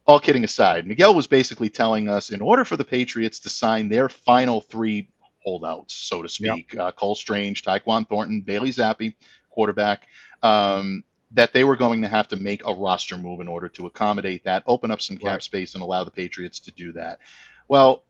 all 0.06 0.20
kidding 0.20 0.44
aside, 0.44 0.86
Miguel 0.86 1.14
was 1.16 1.28
basically 1.28 1.70
telling 1.70 2.10
us 2.10 2.30
in 2.32 2.42
order 2.42 2.66
for 2.66 2.78
the 2.78 2.84
Patriots 2.86 3.40
to 3.42 3.50
sign 3.50 3.90
their 3.90 4.10
final 4.10 4.62
three 4.62 5.10
holdouts, 5.44 5.94
so 5.94 6.22
to 6.22 6.28
Yep. 6.42 6.54
speak, 6.56 6.78
uh, 6.78 6.92
Cole 6.92 7.16
Strange, 7.16 7.64
Tyquan 7.64 8.08
Thornton, 8.08 8.42
Bailey 8.42 8.72
Zappe, 8.72 9.14
quarterback, 9.50 10.08
um, 10.42 11.04
that 11.32 11.52
they 11.54 11.64
were 11.64 11.76
going 11.76 12.02
to 12.02 12.08
have 12.08 12.28
to 12.30 12.36
make 12.36 12.62
a 12.66 12.74
roster 12.74 13.18
move 13.18 13.40
in 13.40 13.48
order 13.48 13.68
to 13.68 13.86
accommodate 13.88 14.44
that, 14.44 14.64
open 14.68 14.92
up 14.92 15.02
some 15.02 15.18
cap 15.18 15.26
Right. 15.34 15.44
space, 15.44 15.74
and 15.74 15.82
allow 15.84 16.04
the 16.04 16.12
Patriots 16.12 16.60
to 16.62 16.72
do 16.72 16.92
that. 16.94 17.20
Well, 17.68 18.04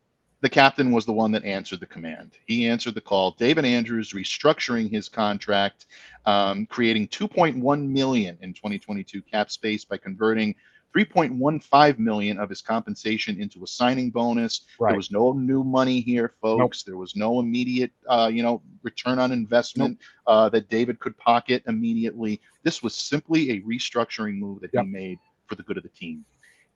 the 0.44 0.50
captain 0.50 0.92
was 0.92 1.06
the 1.06 1.12
one 1.12 1.32
that 1.32 1.42
answered 1.42 1.80
the 1.80 1.86
command. 1.86 2.32
He 2.46 2.68
answered 2.68 2.94
the 2.94 3.00
call. 3.00 3.30
David 3.30 3.64
Andrews 3.64 4.12
restructuring 4.12 4.90
his 4.90 5.08
contract, 5.08 5.86
um, 6.26 6.66
creating 6.66 7.08
2.1 7.08 7.88
million 7.88 8.36
in 8.42 8.52
2022 8.52 9.22
cap 9.22 9.50
space 9.50 9.86
by 9.86 9.96
converting 9.96 10.54
3.15 10.94 11.98
million 11.98 12.38
of 12.38 12.50
his 12.50 12.60
compensation 12.60 13.40
into 13.40 13.64
a 13.64 13.66
signing 13.66 14.10
bonus. 14.10 14.66
Right. 14.78 14.90
There 14.90 14.98
was 14.98 15.10
no 15.10 15.32
new 15.32 15.64
money 15.64 16.02
here, 16.02 16.34
folks. 16.42 16.82
There 16.82 16.98
was 16.98 17.16
no 17.16 17.40
immediate, 17.40 17.92
uh, 18.06 18.30
you 18.30 18.42
know, 18.42 18.60
return 18.82 19.18
on 19.18 19.32
investment 19.32 19.98
uh, 20.26 20.50
that 20.50 20.68
David 20.68 20.98
could 20.98 21.16
pocket 21.16 21.62
immediately. 21.68 22.38
This 22.64 22.82
was 22.82 22.94
simply 22.94 23.52
a 23.52 23.62
restructuring 23.62 24.36
move 24.36 24.60
that 24.60 24.74
Yep. 24.74 24.84
he 24.84 24.90
made 24.90 25.18
for 25.46 25.54
the 25.54 25.62
good 25.62 25.78
of 25.78 25.84
the 25.84 25.88
team. 25.88 26.22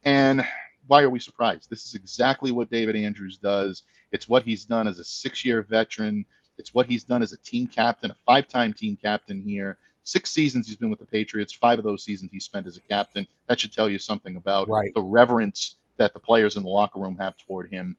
And 0.05 0.43
why 0.89 1.03
are 1.03 1.11
we 1.11 1.21
surprised? 1.21 1.71
This 1.71 1.87
is 1.87 1.95
exactly 1.95 2.51
what 2.51 2.71
David 2.71 2.97
Andrews 2.97 3.37
does. 3.37 3.85
It's 4.11 4.29
what 4.29 4.43
he's 4.43 4.65
done 4.65 4.89
as 4.89 4.99
a 4.99 5.05
six-year 5.05 5.63
veteran. 5.63 6.25
It's 6.57 6.75
what 6.75 6.87
he's 6.87 7.05
done 7.05 7.23
as 7.23 7.33
a 7.33 7.37
team 7.39 7.67
captain, 7.69 8.11
a 8.11 8.17
five-time 8.27 8.73
team 8.73 8.99
captain 9.01 9.41
here. 9.41 9.79
Six 10.05 10.31
seasons 10.31 10.67
he's 10.67 10.77
been 10.77 10.91
with 10.91 10.99
the 10.99 11.07
Patriots. 11.07 11.53
Five 11.53 11.79
of 11.79 11.85
those 11.85 12.03
seasons 12.03 12.33
he 12.33 12.41
spent 12.41 12.67
as 12.67 12.79
a 12.79 12.81
captain. 12.81 13.27
That 13.47 13.61
should 13.61 13.73
tell 13.73 13.89
you 13.89 13.99
something 13.99 14.37
about 14.37 14.69
Right. 14.69 14.93
the 14.95 15.03
reverence 15.03 15.77
that 15.99 16.15
the 16.15 16.21
players 16.21 16.57
in 16.57 16.63
the 16.63 16.69
locker 16.71 16.99
room 16.99 17.17
have 17.19 17.37
toward 17.37 17.71
him. 17.71 17.97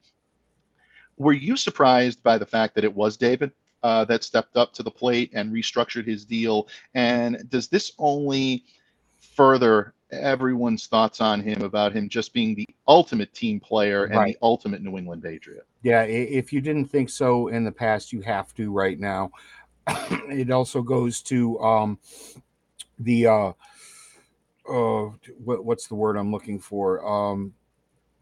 Were 1.16 1.32
you 1.32 1.56
surprised 1.56 2.22
by 2.22 2.38
the 2.38 2.46
fact 2.46 2.74
that 2.74 2.84
it 2.84 2.92
was 2.94 3.16
David 3.16 3.52
uh, 3.82 4.04
that 4.06 4.24
stepped 4.24 4.56
up 4.56 4.72
to 4.74 4.82
the 4.82 4.90
plate 4.90 5.30
and 5.32 5.52
restructured 5.52 6.06
his 6.06 6.24
deal? 6.24 6.66
And 6.94 7.48
does 7.50 7.68
this 7.68 7.92
only 7.98 8.64
further 9.20 9.94
everyone's 10.12 10.86
thoughts 10.86 11.20
on 11.20 11.40
him 11.40 11.62
about 11.62 11.92
him 11.92 12.08
just 12.08 12.32
being 12.32 12.54
the 12.54 12.66
ultimate 12.88 13.32
team 13.34 13.60
player 13.60 14.04
and 14.04 14.14
Right. 14.16 14.34
the 14.34 14.38
ultimate 14.42 14.82
New 14.82 14.96
England 14.98 15.22
Patriot? 15.22 15.66
Yeah, 15.82 16.02
if 16.02 16.52
you 16.52 16.60
didn't 16.60 16.86
think 16.86 17.08
so 17.08 17.48
in 17.48 17.64
the 17.64 17.72
past, 17.72 18.12
you 18.12 18.20
have 18.22 18.54
to 18.54 18.70
right 18.70 18.98
now. 18.98 19.30
it 19.86 20.50
also 20.50 20.82
goes 20.82 21.22
to 21.22 21.58
um, 21.60 21.98
the 22.98 23.26
uh, 23.26 23.52
uh, 24.68 25.10
what, 25.42 25.64
what's 25.64 25.88
the 25.88 25.94
word 25.94 26.16
I'm 26.16 26.30
looking 26.30 26.58
for? 26.58 27.06
Um, 27.06 27.54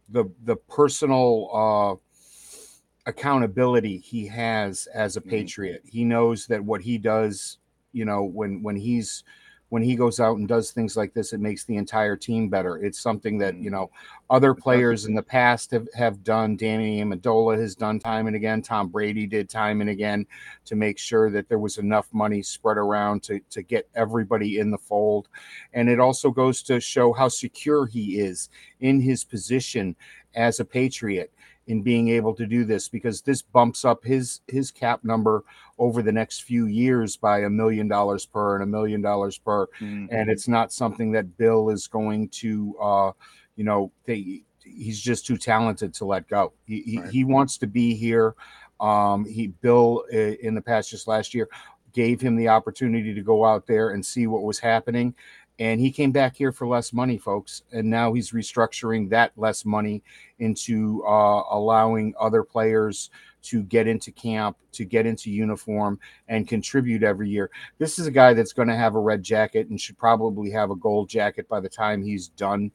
the 0.09 0.31
the 0.45 0.57
personal 0.57 1.51
uh, 1.53 3.11
accountability 3.11 3.99
he 3.99 4.27
has 4.27 4.87
as 4.95 5.17
a 5.17 5.21
Mhm. 5.21 5.31
patriot. 5.31 5.83
He 5.85 6.05
knows 6.05 6.47
that 6.47 6.65
what 6.65 6.81
he 6.83 6.97
does, 6.97 7.59
you 7.93 8.05
know, 8.05 8.23
when 8.23 8.63
when 8.63 8.77
he's 8.77 9.25
when 9.71 9.83
he 9.83 9.95
goes 9.97 10.19
out 10.19 10.39
and 10.39 10.49
does 10.49 10.71
things 10.71 10.97
like 10.97 11.13
this, 11.13 11.33
it 11.33 11.41
makes 11.41 11.65
the 11.65 11.77
entire 11.77 12.17
team 12.17 12.49
better. 12.49 12.77
It's 12.79 13.01
something 13.01 13.39
that 13.39 13.55
Mm. 13.55 13.63
you 13.65 13.71
know 13.71 13.91
other 14.31 14.55
players 14.55 15.05
in 15.07 15.15
the 15.15 15.23
past 15.23 15.71
have, 15.71 15.89
have 15.95 16.23
done. 16.25 16.57
Danny 16.57 17.03
Amendola 17.03 17.59
has 17.59 17.75
done 17.75 17.99
time 17.99 18.27
and 18.27 18.37
again. 18.37 18.63
Tom 18.63 18.89
Brady 18.89 19.27
did 19.27 19.49
time 19.49 19.81
and 19.81 19.91
again 19.91 20.27
to 20.67 20.77
make 20.77 20.99
sure 20.99 21.31
that 21.31 21.49
there 21.49 21.59
was 21.59 21.79
enough 21.79 22.09
money 22.13 22.43
spread 22.43 22.79
around 22.79 23.23
to 23.25 23.41
to 23.51 23.63
get 23.63 23.89
everybody 23.95 24.59
in 24.59 24.71
the 24.71 24.79
fold. 24.79 25.29
And 25.73 25.89
it 25.89 26.01
also 26.01 26.31
goes 26.31 26.63
to 26.65 26.81
show 26.81 27.13
how 27.13 27.29
secure 27.29 27.87
he 27.87 28.19
is 28.19 28.49
in 28.81 29.01
his 29.01 29.25
position 29.25 29.97
as 30.35 30.61
a 30.61 30.65
Patriot 30.65 31.33
in 31.69 31.83
being 31.83 32.09
able 32.09 32.35
to 32.35 32.47
do 32.47 32.65
this 32.65 32.89
because 32.89 33.21
this 33.23 33.43
bumps 33.43 33.85
up 33.85 34.03
his 34.03 34.41
his 34.49 34.71
cap 34.71 35.05
number 35.05 35.45
over 35.79 36.03
the 36.03 36.11
next 36.11 36.43
few 36.43 36.67
years 36.67 37.17
by 37.17 37.41
a 37.41 37.51
million 37.51 37.87
dollars 37.87 38.27
per 38.27 38.55
and 38.55 38.65
a 38.65 38.67
million 38.67 39.01
dollars 39.01 39.39
per 39.39 39.67
Mhm. 39.81 40.09
and 40.11 40.29
it's 40.31 40.49
not 40.49 40.73
something 40.73 41.13
that 41.13 41.37
bill 41.37 41.69
is 41.71 41.87
going 41.87 42.29
to 42.31 42.77
uh 42.81 43.13
you 43.57 43.65
know 43.65 43.93
they 44.07 44.43
he's 44.65 45.01
just 45.01 45.27
too 45.27 45.37
talented 45.37 45.95
to 45.95 46.05
let 46.05 46.27
go 46.29 46.53
he 46.67 46.81
he, 46.83 46.99
Right. 46.99 47.11
he 47.11 47.25
wants 47.25 47.59
to 47.59 47.67
be 47.67 47.95
here 47.95 48.35
um 48.81 49.25
he 49.27 49.49
bill 49.49 50.01
in 50.11 50.55
the 50.55 50.63
past 50.63 50.91
just 50.91 51.07
last 51.07 51.35
year 51.35 51.49
gave 51.93 52.21
him 52.21 52.37
the 52.37 52.49
opportunity 52.49 53.13
to 53.15 53.23
go 53.23 53.45
out 53.45 53.67
there 53.67 53.91
and 53.91 54.05
see 54.05 54.27
what 54.27 54.43
was 54.43 54.59
happening 54.59 55.15
and 55.59 55.81
he 55.81 55.91
came 55.91 56.13
back 56.13 56.37
here 56.37 56.53
for 56.53 56.67
less 56.67 56.93
money 56.93 57.19
folks 57.19 57.63
and 57.73 57.89
now 57.89 58.13
he's 58.13 58.33
restructuring 58.33 59.11
that 59.11 59.33
less 59.37 59.65
money 59.65 60.03
into 60.39 61.05
uh, 61.07 61.43
allowing 61.51 62.15
other 62.19 62.43
players 62.43 63.11
to 63.43 63.63
get 63.63 63.87
into 63.87 64.11
camp, 64.13 64.57
to 64.73 64.85
get 64.85 65.07
into 65.07 65.31
uniform, 65.31 65.99
and 66.29 66.49
contribute 66.49 67.03
every 67.03 67.29
year. 67.29 67.51
This 67.79 67.99
is 67.99 68.07
a 68.07 68.11
guy 68.11 68.35
that's 68.35 68.53
going 68.53 68.69
to 68.69 68.77
have 68.77 68.95
a 68.95 69.01
red 69.01 69.23
jacket 69.23 69.69
and 69.69 69.81
should 69.81 69.99
probably 69.99 70.51
have 70.51 70.71
a 70.71 70.77
gold 70.77 71.09
jacket 71.09 71.49
by 71.49 71.61
the 71.61 71.69
time 71.69 72.03
he's 72.03 72.29
done 72.29 72.71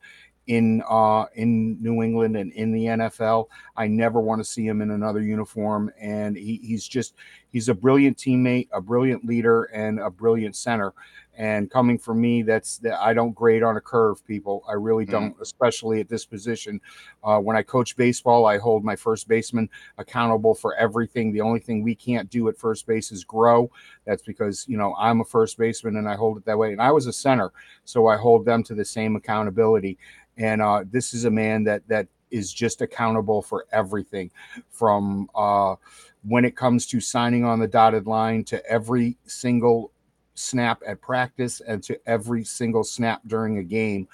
in 0.48 0.84
uh 0.90 1.24
in 1.36 1.82
New 1.82 2.04
England 2.04 2.36
and 2.36 2.52
in 2.54 2.72
the 2.74 2.86
NFL. 2.86 3.48
I 3.78 3.88
never 3.88 4.20
want 4.20 4.42
to 4.42 4.46
see 4.50 4.68
him 4.68 4.82
in 4.82 4.92
another 4.92 5.22
uniform 5.22 5.90
and 6.00 6.36
he, 6.36 6.60
he's 6.62 6.86
just 6.86 7.16
he's 7.54 7.70
a 7.70 7.74
brilliant 7.74 8.18
teammate, 8.18 8.68
a 8.74 8.82
brilliant 8.82 9.24
leader 9.24 9.66
and 9.66 10.00
a 10.00 10.10
brilliant 10.10 10.56
center. 10.58 10.94
And 11.36 11.72
coming 11.72 11.98
from 11.98 12.22
me, 12.22 12.44
that's 12.44 12.78
that 12.80 13.02
I 13.02 13.14
don't 13.14 13.34
grade 13.34 13.64
on 13.64 13.78
a 13.78 13.82
curve, 13.82 14.24
people. 14.26 14.64
I 14.70 14.74
really 14.74 15.06
Mhm. 15.06 15.12
don't, 15.12 15.36
especially 15.42 16.00
at 16.00 16.08
this 16.08 16.26
position. 16.26 16.80
Uh, 17.24 17.40
when 17.40 17.56
I 17.56 17.64
coach 17.64 17.96
baseball, 17.96 18.46
I 18.46 18.58
hold 18.60 18.84
my 18.84 18.96
first 18.96 19.28
baseman 19.28 19.68
accountable 19.98 20.54
for 20.54 20.76
everything. 20.76 21.32
The 21.32 21.42
only 21.42 21.60
thing 21.60 21.82
we 21.82 21.96
can't 21.96 22.30
do 22.30 22.50
at 22.50 22.58
first 22.58 22.86
base 22.86 23.12
is 23.12 23.24
grow. 23.24 23.72
That's 24.06 24.22
because 24.22 24.68
you 24.68 24.78
know 24.78 24.94
I'm 24.96 25.22
a 25.22 25.26
first 25.26 25.58
baseman 25.58 25.96
and 25.96 26.08
I 26.08 26.16
hold 26.16 26.38
it 26.38 26.46
that 26.46 26.58
way. 26.58 26.72
And 26.72 26.82
I 26.82 26.92
was 26.92 27.08
a 27.08 27.14
center, 27.14 27.52
so 27.84 28.08
I 28.08 28.18
hold 28.18 28.46
them 28.46 28.62
to 28.64 28.76
the 28.76 28.86
same 28.86 29.16
accountability. 29.16 29.98
And 30.38 30.62
uh, 30.62 30.84
this 30.90 31.14
is 31.14 31.26
a 31.26 31.32
man 31.32 31.64
that 31.64 31.88
that 31.88 32.08
is 32.30 32.52
just 32.52 32.82
accountable 32.82 33.42
for 33.44 33.66
everything, 33.72 34.32
from 34.70 35.30
uh, 35.36 35.76
when 36.24 36.46
it 36.46 36.56
comes 36.56 36.86
to 36.88 37.00
signing 37.00 37.44
on 37.44 37.60
the 37.60 37.68
dotted 37.68 38.08
line 38.08 38.44
to 38.46 38.66
every 38.66 39.18
single 39.26 39.92
snap 40.36 40.82
at 40.88 41.02
practice 41.02 41.62
and 41.62 41.84
to 41.84 42.00
every 42.08 42.44
single 42.44 42.84
snap 42.84 43.22
during 43.28 43.58
a 43.58 43.64
game. 43.64 44.08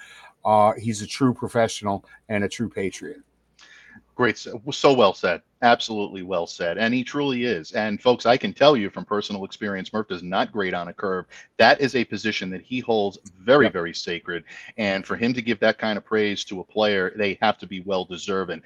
Uh, 0.44 0.72
he's 0.78 1.02
a 1.02 1.06
true 1.06 1.34
professional 1.34 2.04
and 2.28 2.44
a 2.44 2.48
true 2.48 2.68
patriot. 2.68 3.20
Great. 4.14 4.36
So 4.36 4.60
so 4.70 4.92
well 4.92 5.14
said. 5.14 5.40
Absolutely 5.62 6.22
well 6.22 6.46
said. 6.46 6.76
And 6.76 6.92
he 6.92 7.02
truly 7.02 7.44
is. 7.44 7.72
And 7.72 8.02
folks, 8.02 8.26
I 8.26 8.36
can 8.36 8.52
tell 8.52 8.76
you 8.76 8.90
from 8.90 9.06
personal 9.06 9.44
experience, 9.44 9.92
Murph 9.94 10.08
does 10.08 10.22
not 10.22 10.52
grade 10.52 10.74
on 10.74 10.88
a 10.88 10.92
curve. 10.92 11.24
That 11.56 11.80
is 11.80 11.94
a 11.94 12.04
position 12.04 12.50
that 12.50 12.60
he 12.60 12.80
holds 12.80 13.18
very, 13.38 13.66
Yep. 13.66 13.72
very 13.72 13.94
sacred. 13.94 14.44
And 14.76 15.06
for 15.06 15.16
him 15.16 15.32
to 15.32 15.40
give 15.40 15.58
that 15.60 15.78
kind 15.78 15.96
of 15.96 16.04
praise 16.04 16.44
to 16.44 16.60
a 16.60 16.64
player, 16.64 17.14
they 17.16 17.38
have 17.40 17.56
to 17.58 17.66
be 17.66 17.80
well 17.80 18.04
deserving. 18.04 18.62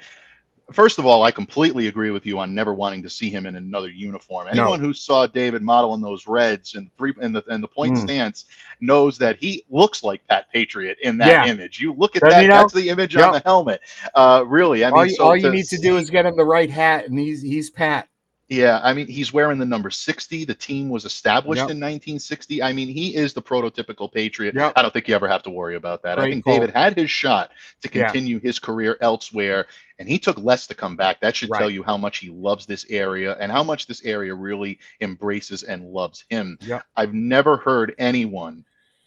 First 0.73 0.99
of 0.99 1.05
all, 1.05 1.23
I 1.23 1.31
completely 1.31 1.89
agree 1.89 2.11
with 2.11 2.25
you 2.25 2.39
on 2.39 2.55
never 2.55 2.73
wanting 2.73 3.03
to 3.03 3.11
see 3.11 3.29
him 3.29 3.45
in 3.45 3.57
another 3.57 3.89
uniform. 3.91 4.49
Anyone 4.51 4.81
who 4.81 4.95
saw 4.95 5.27
David 5.27 5.61
model 5.63 5.93
in 5.95 6.01
those 6.01 6.27
reds 6.27 6.75
and 6.75 6.91
three 6.97 7.13
and 7.21 7.37
the 7.37 7.45
and 7.49 7.63
the 7.63 7.69
point 7.69 7.95
Mm. 7.95 8.01
stance 8.01 8.47
knows 8.81 9.19
that 9.19 9.37
he 9.37 9.63
looks 9.69 10.03
like 10.03 10.27
Pat 10.27 10.51
Patriot 10.51 10.97
in 11.03 11.19
that 11.19 11.29
Yeah. 11.29 11.47
image. 11.53 11.81
You 11.81 11.93
look 11.93 12.17
at 12.17 12.23
that, 12.23 12.49
that's 12.49 12.73
the 12.73 12.89
image 12.89 13.15
on 13.15 13.33
the 13.33 13.41
helmet. 13.41 13.83
Uh, 14.15 14.45
really, 14.47 14.85
I 14.85 14.89
mean, 14.89 14.97
all 14.97 15.05
you, 15.05 15.15
so 15.15 15.25
all 15.25 15.37
you 15.37 15.51
need 15.51 15.67
to 15.67 15.79
do 15.79 15.99
is 15.99 16.09
get 16.09 16.25
him 16.25 16.37
the 16.37 16.45
right 16.45 16.71
hat, 16.71 17.07
and 17.09 17.19
he's 17.19 17.43
he's 17.43 17.69
Pat. 17.71 18.09
Yeah, 18.49 18.81
I 18.83 18.93
mean, 18.93 19.07
he's 19.07 19.33
wearing 19.33 19.59
the 19.59 19.65
number 19.65 19.91
60. 19.91 20.45
The 20.45 20.55
team 20.55 20.89
was 20.91 21.05
established 21.05 21.61
Yep. 21.61 21.71
in 21.71 21.81
1960. 21.81 22.63
I 22.63 22.73
mean, 22.75 22.89
he 22.89 23.15
is 23.15 23.33
the 23.33 23.41
prototypical 23.41 24.13
Patriot. 24.13 24.55
Yep. 24.55 24.75
I 24.77 24.83
don't 24.83 24.93
think 24.93 25.09
you 25.09 25.15
ever 25.15 25.29
have 25.29 25.43
to 25.45 25.51
worry 25.51 25.77
about 25.77 26.03
that. 26.03 26.19
I 26.19 26.31
think 26.31 26.45
call. 26.45 26.55
David 26.55 26.71
had 26.75 26.97
his 26.97 27.11
shot 27.11 27.53
to 27.83 27.91
Yeah. 27.93 28.05
continue 28.05 28.39
his 28.41 28.59
career 28.59 28.99
elsewhere, 29.01 29.67
and 29.99 30.09
he 30.09 30.19
took 30.19 30.39
less 30.39 30.67
to 30.67 30.75
come 30.75 30.95
back. 30.95 31.21
That 31.21 31.35
should 31.35 31.51
tell 31.53 31.71
you 31.71 31.83
how 31.83 31.97
much 31.97 32.19
he 32.19 32.29
loves 32.29 32.67
this 32.67 32.85
area 32.91 33.35
and 33.41 33.51
how 33.51 33.63
much 33.63 33.87
this 33.87 34.03
area 34.05 34.35
really 34.35 34.79
embraces 35.01 35.63
and 35.63 35.85
loves 35.87 36.25
him. 36.29 36.59
Yep. 36.63 36.85
I've 36.97 37.15
never 37.15 37.57
heard 37.57 37.95
anyone, 37.99 38.65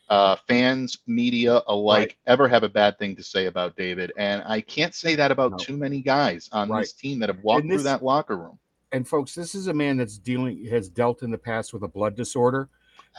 uh, 0.09 0.37
fans, 0.47 0.97
media 1.05 1.61
alike, 1.67 1.99
Right. 1.99 2.15
ever 2.25 2.47
have 2.47 2.63
a 2.63 2.69
bad 2.69 2.97
thing 2.97 3.15
to 3.17 3.23
say 3.23 3.45
about 3.45 3.75
David. 3.75 4.13
And 4.17 4.41
I 4.47 4.61
can't 4.61 4.95
say 4.95 5.13
that 5.15 5.31
about 5.31 5.51
No. 5.51 5.57
too 5.57 5.77
many 5.77 6.01
guys 6.01 6.49
on 6.51 6.69
Right. 6.69 6.81
this 6.81 6.93
team 6.93 7.19
that 7.19 7.29
have 7.29 7.43
walked 7.43 7.61
And 7.65 7.71
through 7.71 7.83
that 7.83 8.03
locker 8.03 8.35
room. 8.35 8.57
And 8.91 9.07
folks, 9.07 9.35
this 9.35 9.53
is 9.53 9.67
a 9.67 9.73
man 9.73 9.97
that's 9.97 10.17
dealing 10.17 10.65
has 10.65 10.89
dealt 10.89 11.23
in 11.23 11.31
the 11.31 11.37
past 11.37 11.73
with 11.73 11.83
a 11.83 11.87
blood 11.87 12.15
disorder. 12.15 12.69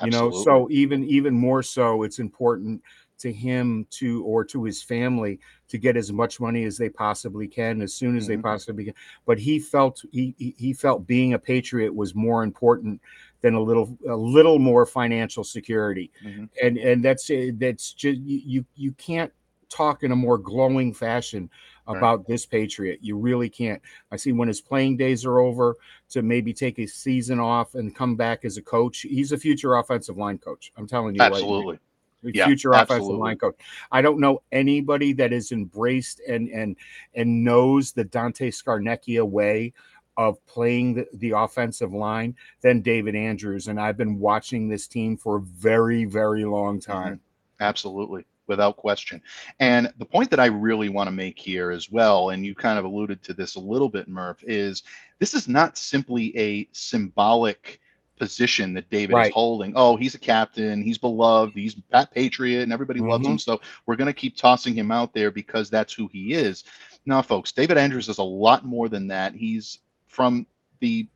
you 0.04 0.10
know 0.10 0.30
so 0.30 0.68
even 0.70 1.02
even 1.04 1.34
more 1.34 1.60
so 1.62 2.04
it's 2.04 2.18
important 2.20 2.80
to 3.18 3.32
him 3.32 3.84
to 3.90 4.22
or 4.24 4.44
to 4.44 4.62
his 4.64 4.80
family 4.82 5.40
to 5.68 5.76
get 5.76 5.96
as 5.96 6.12
much 6.12 6.38
money 6.40 6.62
as 6.64 6.76
they 6.78 6.88
possibly 6.88 7.48
can 7.48 7.82
as 7.82 7.94
soon 7.94 8.16
as 8.16 8.26
they 8.28 8.36
Mhm. 8.36 8.42
possibly 8.42 8.84
can 8.84 8.94
but 9.26 9.38
he 9.40 9.58
felt 9.58 10.04
he 10.12 10.34
he- 10.38 10.54
he 10.56 10.72
felt 10.72 11.04
being 11.06 11.32
a 11.34 11.38
patriot 11.38 11.92
was 11.92 12.14
more 12.14 12.44
important 12.44 13.00
than 13.40 13.54
a 13.54 13.60
little 13.60 13.98
a 14.08 14.16
little 14.16 14.58
more 14.60 14.86
financial 14.86 15.42
security 15.42 16.10
Mhm. 16.24 16.48
and 16.62 16.78
and 16.78 17.04
that's 17.04 17.28
it 17.30 17.58
that's 17.58 17.92
just 17.92 18.18
you, 18.20 18.64
you 18.76 18.92
can't 18.92 19.32
talk 19.68 20.02
in 20.04 20.12
a 20.12 20.16
more 20.16 20.38
glowing 20.38 20.94
fashion 20.94 21.50
Right. 21.88 21.98
about 21.98 22.26
this 22.26 22.44
patriot 22.46 22.98
you 23.02 23.16
really 23.16 23.48
can't 23.48 23.80
i 24.12 24.16
see 24.16 24.32
when 24.32 24.48
his 24.48 24.60
playing 24.60 24.96
days 24.96 25.24
are 25.24 25.38
over 25.38 25.76
to 26.10 26.22
maybe 26.22 26.52
take 26.52 26.78
a 26.78 26.86
season 26.86 27.40
off 27.40 27.74
and 27.74 27.94
come 27.94 28.14
back 28.14 28.44
as 28.44 28.56
a 28.56 28.62
coach 28.62 29.00
he's 29.00 29.32
a 29.32 29.38
future 29.38 29.76
offensive 29.76 30.16
line 30.16 30.38
coach 30.38 30.72
i'm 30.76 30.86
telling 30.86 31.14
you 31.14 31.20
right 31.20 31.32
Absolutely. 31.32 31.78
the 32.22 32.32
Yeah, 32.34 32.46
future 32.46 32.72
offensive 32.72 32.96
absolutely. 32.96 33.20
line 33.20 33.38
coach. 33.38 33.54
I 33.92 34.02
don't 34.02 34.18
know 34.18 34.42
anybody 34.50 35.12
that 35.14 35.30
has 35.30 35.52
embraced 35.52 36.20
and 36.28 36.48
and 36.48 36.76
and 37.14 37.44
knows 37.44 37.92
the 37.92 38.02
Dante 38.04 38.50
Scarnecchia 38.50 39.24
way 39.24 39.72
of 40.18 40.44
playing 40.46 40.94
the, 40.94 41.06
the 41.14 41.30
offensive 41.30 41.92
line 41.92 42.34
than 42.60 42.82
David 42.82 43.14
Andrews. 43.14 43.68
And 43.68 43.80
I've 43.80 43.96
been 43.96 44.18
watching 44.18 44.68
this 44.68 44.88
team 44.88 45.16
for 45.16 45.36
a 45.36 45.40
very, 45.40 46.04
very 46.04 46.44
long 46.44 46.80
mm-hmm. 46.80 46.92
time. 46.92 47.20
Absolutely, 47.60 48.26
without 48.48 48.76
question. 48.76 49.20
And 49.60 49.92
the 49.98 50.04
point 50.04 50.30
that 50.30 50.40
I 50.40 50.46
really 50.46 50.88
want 50.88 51.06
to 51.08 51.12
make 51.12 51.38
here 51.38 51.70
as 51.70 51.90
well, 51.90 52.30
and 52.30 52.44
you 52.44 52.54
kind 52.54 52.78
of 52.78 52.84
alluded 52.84 53.22
to 53.24 53.34
this 53.34 53.56
a 53.56 53.60
little 53.60 53.88
bit, 53.88 54.08
Murph, 54.08 54.42
is 54.46 54.82
this 55.18 55.34
is 55.34 55.48
not 55.48 55.78
simply 55.78 56.36
a 56.38 56.68
symbolic 56.72 57.80
position 58.18 58.74
that 58.74 58.90
David 58.90 59.16
is 59.16 59.30
holding. 59.30 59.72
Oh, 59.76 59.96
he's 59.96 60.14
a 60.14 60.18
captain, 60.18 60.82
he's 60.82 60.98
beloved, 60.98 61.54
he's 61.54 61.76
that 61.90 62.12
Patriot, 62.12 62.62
and 62.62 62.72
everybody 62.72 63.00
loves 63.00 63.24
Mm-hmm. 63.24 63.32
him. 63.32 63.38
So 63.38 63.60
we're 63.86 63.96
going 63.96 64.06
to 64.06 64.12
keep 64.12 64.36
tossing 64.36 64.74
him 64.74 64.90
out 64.90 65.14
there 65.14 65.30
because 65.30 65.70
that's 65.70 65.92
who 65.92 66.08
he 66.12 66.32
is. 66.34 66.64
Now, 67.06 67.22
folks, 67.22 67.52
David 67.52 67.78
Andrews 67.78 68.08
is 68.08 68.18
a 68.18 68.22
lot 68.24 68.64
more 68.64 68.88
than 68.88 69.06
that. 69.08 69.34
He's 69.34 69.78
from 70.08 70.46
the 70.80 71.06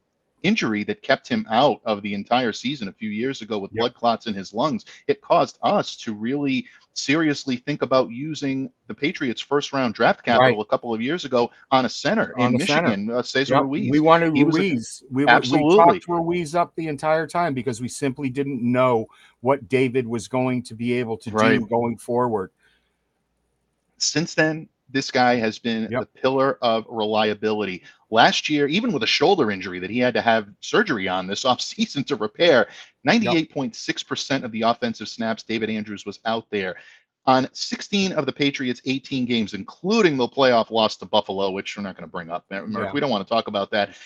injury 0.43 0.85
that 0.85 1.03
kept 1.03 1.29
him 1.29 1.47
out 1.51 1.81
of 1.85 2.03
the 2.03 2.15
entire 2.15 2.53
season 2.53 2.89
a 2.89 2.93
few 2.93 3.11
years 3.11 3.43
ago 3.43 3.59
with 3.59 3.71
Yep. 3.73 3.79
blood 3.81 3.95
clots 3.95 4.27
in 4.27 4.35
his 4.35 4.53
lungs. 4.53 4.85
It 5.07 5.21
caused 5.21 5.59
us 5.63 5.97
to 5.99 6.13
really 6.15 6.67
seriously 6.95 7.57
think 7.57 7.81
about 7.83 8.11
using 8.11 8.71
the 8.87 8.93
Patriots' 8.95 9.41
first 9.41 9.73
round 9.73 9.95
draft 9.95 10.23
capital 10.25 10.61
a 10.61 10.67
couple 10.67 10.93
of 10.93 11.01
years 11.01 11.25
ago 11.25 11.51
on 11.71 11.87
a 11.87 11.89
center 11.89 12.35
On 12.39 12.53
in 12.53 12.59
the 12.59 12.67
center. 12.67 12.89
Michigan, 12.89 13.11
uh, 13.11 13.23
Cesar 13.23 13.55
Yep, 13.55 13.63
Ruiz. 13.63 13.91
We 13.91 14.01
wanted 14.01 14.37
He 14.37 14.45
was 14.45 14.57
a- 14.57 14.59
Ruiz. 14.61 15.03
we, 15.11 15.25
we 15.25 15.31
Absolutely. 15.31 15.77
talked 16.01 16.09
Ruiz 16.09 16.55
up 16.55 16.75
the 16.77 16.89
entire 16.89 17.27
time 17.27 17.55
because 17.55 17.81
we 17.81 17.89
simply 17.89 18.29
didn't 18.29 18.61
know 18.63 19.07
what 19.41 19.69
David 19.69 20.07
was 20.07 20.29
going 20.29 20.63
to 20.65 20.75
be 20.75 20.93
able 20.95 21.17
to 21.19 21.31
do 21.31 21.67
going 21.67 21.97
forward. 21.97 22.51
since 23.99 24.35
then, 24.35 24.69
this 24.91 25.11
guy 25.11 25.37
has 25.37 25.59
been 25.59 25.89
Yep. 25.91 26.01
the 26.01 26.21
pillar 26.21 26.59
of 26.61 26.85
reliability. 26.89 27.83
Last 28.13 28.51
year, 28.51 28.67
even 28.69 28.93
with 28.93 29.03
a 29.05 29.07
shoulder 29.07 29.51
injury 29.51 29.79
that 29.79 29.89
he 29.89 29.99
had 29.99 30.13
to 30.15 30.21
have 30.21 30.47
surgery 30.61 31.09
on 31.09 31.27
this 31.27 31.45
offseason 31.51 32.07
to 32.09 32.17
repair, 32.17 32.69
98.6% 33.09 34.45
of 34.45 34.53
the 34.53 34.63
offensive 34.63 35.09
snaps, 35.09 35.43
David 35.43 35.71
Andrews 35.71 36.05
was 36.07 36.21
out 36.27 36.47
there. 36.51 36.77
on 37.25 37.49
16 37.53 38.11
of 38.15 38.27
the 38.27 38.33
Patriots' 38.33 38.83
18 38.85 39.27
games, 39.27 39.55
including 39.55 40.17
the 40.17 40.27
playoff 40.27 40.73
loss 40.73 40.97
to 40.97 41.07
Buffalo, 41.07 41.53
which 41.53 41.77
we're 41.77 41.83
not 41.85 41.97
going 41.97 42.05
to 42.05 42.11
bring 42.11 42.29
up. 42.31 42.45
Murph, 42.51 42.69
Yeah. 42.69 42.93
We 42.93 42.99
don't 42.99 43.11
want 43.11 43.25
to 43.25 43.33
talk 43.33 43.47
about 43.47 43.71
that. 43.71 43.97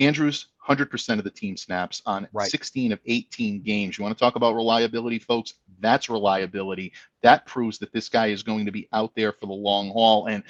Andrews, 0.00 0.48
100% 0.68 1.18
of 1.18 1.24
the 1.24 1.30
team 1.30 1.56
snaps 1.56 2.02
on 2.04 2.26
Right. 2.32 2.50
16 2.50 2.90
of 2.90 2.98
18 3.06 3.62
games. 3.62 3.96
You 3.96 4.02
want 4.02 4.16
to 4.18 4.20
talk 4.20 4.34
about 4.34 4.56
reliability, 4.56 5.20
folks? 5.20 5.54
That's 5.78 6.10
reliability. 6.10 6.92
That 7.22 7.46
proves 7.46 7.78
that 7.78 7.92
this 7.92 8.08
guy 8.08 8.26
is 8.26 8.42
going 8.42 8.66
to 8.66 8.72
be 8.72 8.88
out 8.92 9.12
there 9.14 9.30
for 9.30 9.46
the 9.46 9.52
long 9.52 9.90
haul. 9.90 10.26
And 10.26 10.42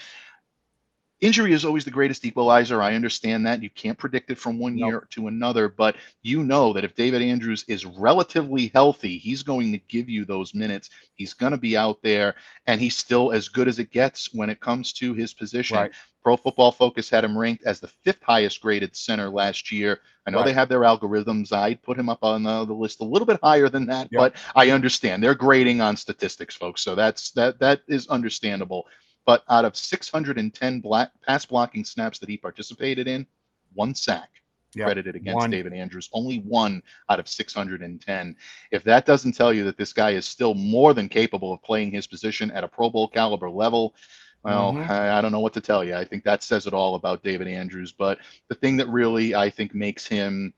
injury 1.20 1.52
is 1.52 1.64
always 1.64 1.84
the 1.84 1.90
greatest 1.90 2.24
equalizer. 2.24 2.82
I 2.82 2.94
understand 2.94 3.46
that. 3.46 3.62
You 3.62 3.70
can't 3.70 3.98
predict 3.98 4.30
it 4.30 4.38
from 4.38 4.58
one 4.58 4.76
Nope. 4.76 4.88
year 4.88 5.06
to 5.10 5.28
another, 5.28 5.68
but 5.68 5.96
you 6.22 6.42
know 6.42 6.72
that 6.72 6.84
if 6.84 6.94
David 6.94 7.22
Andrews 7.22 7.64
is 7.68 7.86
relatively 7.86 8.70
healthy, 8.74 9.18
he's 9.18 9.42
going 9.42 9.72
to 9.72 9.78
give 9.88 10.08
you 10.08 10.24
those 10.24 10.54
minutes. 10.54 10.90
He's 11.16 11.32
going 11.34 11.52
to 11.52 11.58
be 11.58 11.76
out 11.76 12.02
there, 12.02 12.34
and 12.66 12.80
he's 12.80 12.96
still 12.96 13.32
as 13.32 13.48
good 13.48 13.68
as 13.68 13.78
it 13.78 13.90
gets 13.90 14.34
when 14.34 14.50
it 14.50 14.60
comes 14.60 14.92
to 14.94 15.14
his 15.14 15.32
position. 15.32 15.76
Right. 15.76 15.92
Pro 16.22 16.36
Football 16.38 16.72
Focus 16.72 17.10
had 17.10 17.22
him 17.24 17.36
ranked 17.36 17.64
as 17.64 17.80
the 17.80 17.88
fifth 18.02 18.22
highest 18.22 18.60
graded 18.62 18.96
center 18.96 19.28
last 19.28 19.70
year. 19.70 20.00
I 20.26 20.30
know 20.30 20.38
Right. 20.38 20.46
they 20.46 20.52
have 20.54 20.70
their 20.70 20.80
algorithms. 20.80 21.52
I'd 21.52 21.82
put 21.82 21.98
him 21.98 22.08
up 22.08 22.24
on 22.24 22.42
the, 22.42 22.64
the 22.64 22.72
list 22.72 23.00
a 23.02 23.04
little 23.04 23.26
bit 23.26 23.38
higher 23.42 23.68
than 23.68 23.84
that, 23.86 24.08
Yep. 24.10 24.18
but 24.18 24.36
I 24.56 24.70
understand 24.70 25.22
they're 25.22 25.34
grading 25.34 25.82
on 25.82 25.96
statistics, 25.98 26.54
folks. 26.54 26.80
So 26.82 26.94
that's 26.94 27.30
that 27.32 27.58
that 27.60 27.82
is 27.88 28.06
understandable. 28.08 28.86
But 29.26 29.42
out 29.48 29.64
of 29.64 29.76
610 29.76 30.80
black 30.80 31.10
pass 31.26 31.46
blocking 31.46 31.84
snaps 31.84 32.18
that 32.18 32.28
he 32.28 32.36
participated 32.36 33.08
in, 33.08 33.26
one 33.74 33.94
sack 33.94 34.30
Yep. 34.76 34.86
credited 34.86 35.14
against 35.16 35.36
One. 35.36 35.50
David 35.50 35.72
Andrews. 35.72 36.10
Only 36.12 36.38
one 36.40 36.82
out 37.08 37.20
of 37.20 37.28
610. 37.28 38.36
If 38.72 38.82
that 38.84 39.06
doesn't 39.06 39.32
tell 39.32 39.52
you 39.52 39.62
that 39.64 39.76
this 39.76 39.92
guy 39.92 40.10
is 40.10 40.26
still 40.26 40.52
more 40.54 40.92
than 40.94 41.08
capable 41.08 41.52
of 41.52 41.62
playing 41.62 41.92
his 41.92 42.08
position 42.08 42.50
at 42.50 42.64
a 42.64 42.68
Pro 42.68 42.90
Bowl 42.90 43.06
caliber 43.06 43.48
level, 43.48 43.94
well, 44.42 44.72
Mhm. 44.72 44.90
I, 44.90 45.18
I 45.18 45.20
don't 45.22 45.30
know 45.32 45.40
what 45.40 45.54
to 45.54 45.60
tell 45.60 45.84
you. 45.84 45.94
I 45.94 46.04
think 46.04 46.24
that 46.24 46.42
says 46.42 46.66
it 46.66 46.74
all 46.74 46.96
about 46.96 47.22
David 47.22 47.46
Andrews. 47.46 47.92
But 47.92 48.18
the 48.48 48.56
thing 48.56 48.76
that 48.78 48.88
really 48.88 49.34
I 49.34 49.48
think 49.48 49.74
makes 49.74 50.06
him 50.06 50.52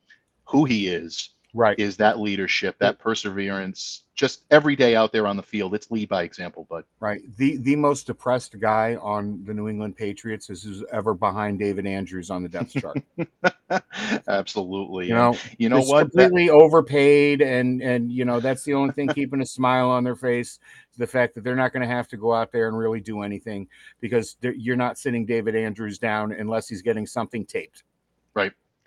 who 0.45 0.65
he 0.65 0.89
is 0.89 1.36
Right. 1.57 1.79
is 1.79 1.97
that 1.97 2.21
leadership, 2.21 2.77
that 2.81 2.99
perseverance, 2.99 4.03
just 4.15 4.43
every 4.51 4.77
day 4.77 4.95
out 4.95 5.11
there 5.11 5.27
on 5.27 5.37
the 5.37 5.43
field. 5.43 5.75
It's 5.75 5.91
lead 5.91 6.09
by 6.09 6.23
example, 6.23 6.67
but 6.69 6.85
Right. 7.01 7.23
The 7.37 7.57
the 7.57 7.77
most 7.77 8.07
depressed 8.07 8.59
guy 8.61 8.97
on 8.97 9.43
the 9.45 9.55
New 9.55 9.69
England 9.69 9.97
Patriots 9.97 10.51
is 10.51 10.63
who's 10.63 10.85
ever 10.93 11.15
behind 11.15 11.59
David 11.59 11.87
Andrews 11.87 12.31
on 12.31 12.43
the 12.43 12.49
depth 12.49 12.75
chart. 12.75 13.03
absolutely. 14.29 15.09
you 15.09 15.15
know, 15.15 15.37
you 15.59 15.69
know 15.69 15.81
what? 15.81 16.13
That- 16.13 16.29
completely 16.29 16.51
overpaid 16.51 17.41
and 17.41 17.83
and 17.83 18.13
you 18.13 18.25
know 18.25 18.41
that's 18.41 18.65
the 18.65 18.75
only 18.75 18.93
thing 18.93 19.09
keeping 19.09 19.41
a 19.41 19.47
smile 19.57 19.89
on 19.89 20.05
their 20.05 20.17
face 20.17 20.59
the 20.99 21.07
fact 21.07 21.35
that 21.35 21.45
they're 21.45 21.57
not 21.57 21.73
going 21.73 21.87
to 21.87 21.95
have 21.95 22.09
to 22.09 22.17
go 22.17 22.33
out 22.35 22.53
there 22.53 22.69
and 22.69 22.77
really 22.77 23.01
do 23.01 23.23
anything 23.23 23.69
because 24.01 24.37
you're 24.41 24.77
not 24.77 24.99
sitting 24.99 25.27
david 25.27 25.55
andrews 25.55 25.99
down 25.99 26.33
unless 26.33 26.69
he's 26.69 26.83
getting 26.83 27.07
something 27.07 27.45
taped 27.45 27.83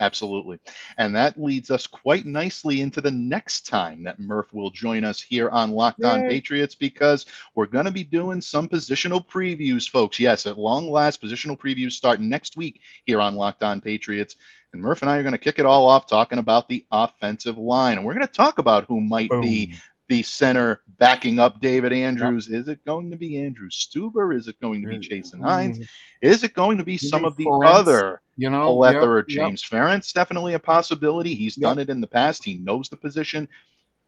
Absolutely. 0.01 0.59
And 0.97 1.13
that 1.15 1.41
leads 1.41 1.71
us 1.71 1.85
quite 1.85 2.25
nicely 2.25 2.81
into 2.81 3.01
the 3.01 3.11
next 3.11 3.67
time 3.67 4.03
that 4.03 4.19
Murph 4.19 4.53
will 4.53 4.69
join 4.69 5.03
us 5.03 5.21
here 5.21 5.49
on 5.49 5.71
Locked 5.71 6.03
On 6.05 6.21
Yay. 6.21 6.29
Patriots 6.29 6.73
because 6.73 7.25
we're 7.53 7.65
going 7.65 7.85
to 7.85 7.91
be 7.91 8.05
doing 8.05 8.39
some 8.39 8.69
positional 8.69 9.25
previews, 9.27 9.89
folks. 9.89 10.19
Yes, 10.19 10.45
at 10.45 10.57
long 10.57 10.89
last, 10.89 11.21
positional 11.21 11.59
previews 11.59 11.91
start 11.93 12.21
next 12.21 12.55
week 12.55 12.79
here 13.05 13.19
on 13.19 13.35
Locked 13.35 13.63
On 13.63 13.81
Patriots. 13.81 14.37
And 14.71 14.81
Murph 14.81 15.01
and 15.01 15.11
I 15.11 15.17
are 15.17 15.23
going 15.23 15.33
to 15.33 15.37
kick 15.37 15.59
it 15.59 15.65
all 15.65 15.87
off 15.87 16.07
talking 16.07 16.39
about 16.39 16.69
the 16.69 16.85
offensive 16.91 17.57
line. 17.57 17.97
And 17.97 18.05
we're 18.05 18.13
going 18.13 18.25
to 18.25 18.31
talk 18.31 18.59
about 18.59 18.85
who 18.85 19.01
might 19.01 19.31
be 19.41 19.65
Boom. 19.67 19.77
The 20.09 20.23
center 20.23 20.81
backing 20.97 21.37
up 21.39 21.61
David 21.61 21.93
Andrews. 21.93 22.47
Is 22.49 22.67
it 22.67 22.83
going 22.83 23.11
to 23.11 23.15
be 23.17 23.37
Andrew 23.37 23.69
Stueber? 23.69 24.35
Is 24.35 24.47
it 24.47 24.59
going 24.59 24.81
to 24.81 24.87
be 24.89 24.97
Jason 24.97 25.39
Hines? 25.39 25.77
Mm, 25.79 25.87
Is 26.23 26.43
it 26.43 26.55
going 26.55 26.79
to 26.79 26.83
be 26.83 26.97
some 26.97 27.25
of 27.25 27.37
the 27.37 27.45
Ferentz. 27.45 27.65
other 27.75 28.21
you 28.35 28.49
know 28.49 28.75
plethora. 28.75 29.19
yep, 29.19 29.25
yep. 29.29 29.45
James 29.45 29.63
Ferentz 29.63 30.11
definitely 30.11 30.55
a 30.55 30.59
possibility. 30.59 31.35
He's 31.35 31.57
Yep. 31.57 31.61
done 31.61 31.79
it 31.79 31.89
in 31.91 32.01
the 32.01 32.07
past. 32.07 32.43
He 32.43 32.55
knows 32.55 32.89
the 32.89 32.97
position. 32.97 33.47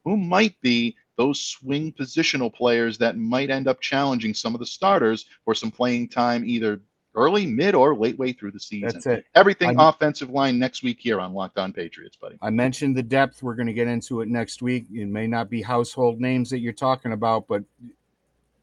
Who 0.04 0.18
might 0.18 0.60
be 0.62 0.96
those 1.18 1.40
swing 1.40 1.94
positional 1.94 2.52
players 2.52 2.98
that 2.98 3.16
might 3.18 3.52
end 3.52 3.68
up 3.68 3.80
challenging 3.80 4.34
some 4.34 4.56
of 4.56 4.60
the 4.60 4.66
starters 4.66 5.26
for 5.46 5.54
some 5.54 5.70
playing 5.70 6.10
time, 6.10 6.44
either 6.46 6.82
early, 7.16 7.46
mid, 7.46 7.76
or 7.76 7.96
late 7.96 8.18
way 8.18 8.32
through 8.34 8.52
the 8.52 8.60
season? 8.60 8.90
that's 8.94 9.06
it 9.06 9.26
Everything 9.36 9.70
I'm- 9.70 9.80
offensive 9.80 10.30
line 10.30 10.58
next 10.60 10.84
week 10.84 10.98
here 11.00 11.20
on 11.20 11.34
Locked 11.34 11.58
On 11.58 11.74
Patriots, 11.74 12.16
buddy. 12.16 12.38
i 12.42 12.50
mentioned 12.50 12.96
the 12.96 13.04
depth 13.04 13.44
we're 13.44 13.56
going 13.56 13.68
to 13.68 13.74
get 13.74 13.88
into 13.88 14.22
it 14.22 14.28
next 14.30 14.62
week 14.62 14.86
it 14.94 15.08
may 15.08 15.28
not 15.28 15.50
be 15.50 15.62
household 15.62 16.20
names 16.22 16.50
that 16.50 16.60
you're 16.60 16.74
talking 16.74 17.12
about 17.14 17.48
but 17.48 17.64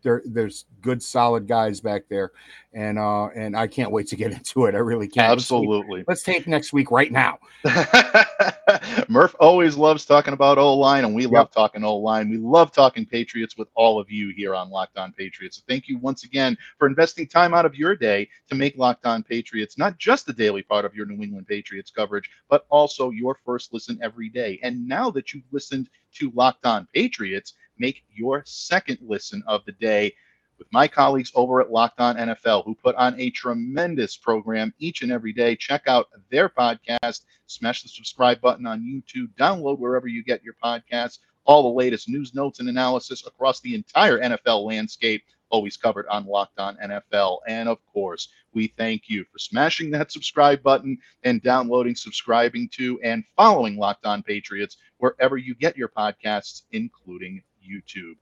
there 0.03 0.23
there's 0.27 0.65
good 0.83 1.03
solid 1.03 1.47
guys 1.47 1.81
back 1.81 2.03
there 2.09 2.33
and 2.73 2.99
uh 2.99 3.27
and 3.29 3.57
i 3.57 3.67
can't 3.67 3.91
wait 3.91 4.07
to 4.07 4.17
get 4.17 4.33
into 4.39 4.67
it 4.67 4.75
i 4.75 4.79
really 4.79 5.09
can't 5.09 5.33
Absolutely. 5.33 6.05
let's 6.09 6.23
tape 6.23 6.47
next 6.47 6.73
week 6.73 6.91
right 6.91 7.13
now 7.13 7.39
Murph 9.09 9.35
always 9.41 9.77
loves 9.77 10.05
talking 10.05 10.35
about 10.35 10.59
O 10.59 10.75
line, 10.75 11.05
and 11.05 11.15
we 11.15 11.23
Yep. 11.23 11.33
love 11.33 11.51
talking 11.51 11.83
O 11.85 11.97
line. 11.97 12.29
We 12.29 12.37
love 12.37 12.73
talking 12.73 13.05
Patriots 13.07 13.57
with 13.57 13.69
all 13.75 13.99
of 13.99 14.11
you 14.11 14.29
here 14.31 14.55
on 14.55 14.71
Locked 14.71 14.99
On 14.99 15.13
Patriots. 15.13 15.57
So 15.57 15.63
thank 15.69 15.89
you 15.89 15.99
once 15.99 16.25
again 16.25 16.57
for 16.79 16.87
investing 16.87 17.27
time 17.27 17.55
out 17.55 17.65
of 17.67 17.75
your 17.75 17.97
day 17.97 18.29
to 18.49 18.55
make 18.55 18.77
Locked 18.77 19.07
On 19.07 19.23
Patriots 19.23 19.79
not 19.79 19.99
just 19.99 20.27
the 20.27 20.33
daily 20.33 20.63
part 20.63 20.85
of 20.85 20.95
your 20.95 21.07
New 21.07 21.23
England 21.23 21.47
Patriots 21.49 21.91
coverage, 21.91 22.31
but 22.49 22.67
also 22.69 23.11
your 23.11 23.35
first 23.45 23.73
listen 23.73 23.99
every 24.03 24.29
day. 24.29 24.61
And 24.63 24.87
now 24.87 25.11
that 25.11 25.33
you've 25.33 25.45
listened 25.51 25.89
to 26.15 26.31
Locked 26.35 26.67
On 26.67 26.87
Patriots, 26.95 27.55
make 27.79 28.05
your 28.15 28.43
second 28.47 28.99
listen 29.03 29.43
of 29.47 29.65
the 29.65 29.73
day 29.73 30.15
with 30.59 30.67
my 30.73 30.89
colleagues 30.89 31.33
over 31.35 31.61
at 31.61 31.71
Locked 31.71 32.01
On 32.01 32.17
NFL, 32.17 32.65
who 32.65 32.75
put 32.75 32.97
on 32.97 33.19
a 33.19 33.31
tremendous 33.31 34.17
program 34.17 34.75
each 34.79 35.03
and 35.03 35.13
every 35.13 35.33
day. 35.33 35.55
Check 35.55 35.85
out 35.87 36.09
their 36.31 36.49
podcast, 36.49 37.23
smash 37.47 37.83
the 37.83 37.89
subscribe 37.89 38.41
button 38.41 38.67
on 38.67 38.83
YouTube, 38.83 39.29
download 39.39 39.79
wherever 39.79 40.09
you 40.09 40.25
get 40.25 40.43
your 40.43 40.55
podcasts, 40.63 41.19
all 41.45 41.63
the 41.63 41.79
latest 41.79 42.09
news, 42.09 42.35
notes, 42.35 42.61
and 42.61 42.69
analysis 42.69 43.27
across 43.27 43.61
the 43.61 43.75
entire 43.75 44.19
NFL 44.19 44.67
landscape, 44.67 45.23
always 45.51 45.77
covered 45.77 46.07
on 46.09 46.27
Locked 46.27 46.59
On 46.59 46.77
NFL. 46.77 47.39
And 47.47 47.69
of 47.69 47.79
course, 47.93 48.29
we 48.53 48.69
thank 48.77 49.09
you 49.09 49.25
for 49.33 49.39
smashing 49.39 49.91
that 49.93 50.13
subscribe 50.13 50.63
button 50.63 50.99
and 51.23 51.43
downloading, 51.43 51.95
subscribing 51.95 52.69
to, 52.75 53.01
and 53.03 53.25
following 53.37 53.77
Locked 53.77 54.05
On 54.05 54.23
Patriots 54.23 54.77
wherever 54.99 55.37
you 55.37 55.55
get 55.55 55.77
your 55.77 55.89
podcasts, 55.89 56.63
including 56.73 57.43
YouTube. 57.69 58.17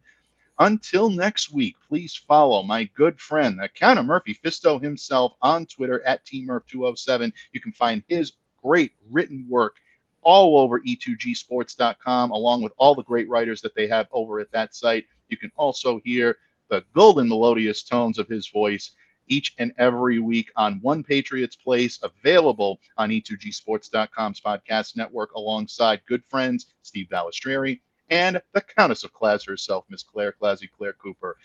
Until 0.59 1.11
next 1.11 1.53
week, 1.53 1.77
please 1.87 2.15
follow 2.15 2.63
my 2.63 2.85
good 2.85 3.21
friend, 3.21 3.61
the 3.61 3.69
Count 3.69 3.99
of 3.99 4.07
Murphy 4.07 4.35
Fisto 4.43 4.81
himself 4.83 5.35
on 5.43 5.67
Twitter 5.67 6.03
at 6.07 6.25
TMurph207. 6.25 7.31
You 7.53 7.61
can 7.61 7.73
find 7.73 8.03
his 8.09 8.33
great 8.63 8.93
written 9.11 9.47
work 9.51 9.77
all 10.23 10.59
over 10.59 10.81
E 10.85 10.97
e2gsports.com, 10.97 12.31
along 12.31 12.63
with 12.63 12.73
all 12.79 12.95
the 12.95 13.03
great 13.03 13.29
writers 13.29 13.61
that 13.61 13.75
they 13.75 13.87
have 13.87 14.09
over 14.13 14.41
at 14.41 14.51
that 14.53 14.75
site. 14.75 15.05
You 15.29 15.37
can 15.37 15.53
also 15.57 16.01
hear 16.05 16.39
the 16.69 16.83
golden 16.95 17.29
melodious 17.29 17.83
tones 17.83 18.19
of 18.19 18.27
his 18.27 18.49
voice 18.49 18.93
each 19.29 19.55
and 19.59 19.73
every 19.77 20.21
week 20.21 20.51
on 20.57 20.81
One 20.81 21.03
Patriots 21.03 21.57
Place, 21.57 21.99
available 22.03 22.81
on 22.97 23.13
E 23.13 23.21
e2gsports.com's 23.21 24.41
podcast 24.41 24.97
network, 24.97 25.33
alongside 25.35 26.01
good 26.07 26.25
friends 26.31 26.67
Steve 26.83 27.09
Balestrieri 27.11 27.81
and 28.11 28.41
the 28.53 28.61
Countess 28.61 29.05
of 29.05 29.13
Class 29.13 29.45
herself, 29.45 29.85
Miss 29.89 30.03
Claire 30.03 30.33
Classy, 30.33 30.69
Claire 30.77 30.95
Cooper. 30.95 31.37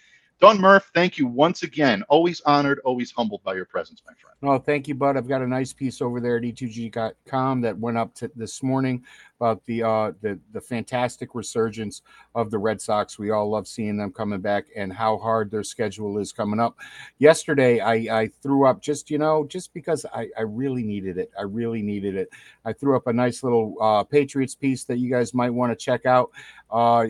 Don 0.42 0.60
Murph, 0.60 0.90
thank 0.96 1.20
you 1.20 1.28
once 1.28 1.62
again. 1.62 2.02
Always 2.10 2.42
honored, 2.42 2.80
always 2.80 3.12
humbled 3.12 3.44
by 3.44 3.54
your 3.54 3.66
presence, 3.66 4.02
my 4.08 4.14
friend. 4.16 4.36
Oh, 4.42 4.58
thank 4.58 4.88
you, 4.88 4.96
Bud. 4.96 5.16
I've 5.16 5.28
got 5.28 5.44
a 5.44 5.48
nice 5.48 5.72
piece 5.72 6.02
over 6.02 6.20
there 6.20 6.38
at 6.38 6.44
E 6.44 6.52
e2g.com 6.52 7.62
that 7.62 7.78
went 7.78 7.96
up 7.96 8.16
this 8.36 8.64
morning 8.64 9.04
about 9.40 9.64
the 9.68 9.84
uh 9.84 10.12
the 10.22 10.40
the 10.52 10.62
fantastic 10.62 11.36
resurgence 11.36 12.02
of 12.34 12.50
the 12.50 12.58
Red 12.58 12.82
Sox. 12.82 13.20
We 13.20 13.30
all 13.30 13.52
love 13.52 13.68
seeing 13.68 13.98
them 13.98 14.12
coming 14.12 14.42
back 14.42 14.66
and 14.76 14.92
how 14.92 15.20
hard 15.20 15.52
their 15.52 15.64
schedule 15.64 16.18
is 16.18 16.32
coming 16.32 16.60
up. 16.60 16.76
Yesterday, 17.20 17.80
I 17.80 18.22
I 18.22 18.28
threw 18.42 18.66
up 18.66 18.82
just 18.82 19.12
you 19.12 19.20
know 19.20 19.46
just 19.46 19.72
because 19.76 20.08
I 20.12 20.28
I 20.36 20.42
really 20.42 20.82
needed 20.82 21.20
it. 21.20 21.32
I 21.38 21.44
really 21.44 21.84
needed 21.84 22.16
it. 22.16 22.30
I 22.66 22.74
threw 22.74 22.96
up 22.96 23.06
a 23.06 23.14
nice 23.14 23.44
little 23.44 23.76
uh, 23.80 24.04
Patriots 24.04 24.56
piece 24.56 24.86
that 24.86 24.98
you 24.98 25.12
guys 25.12 25.36
might 25.36 25.52
want 25.52 25.72
to 25.72 25.76
check 25.76 26.08
out. 26.08 26.32
Uh, 26.72 27.06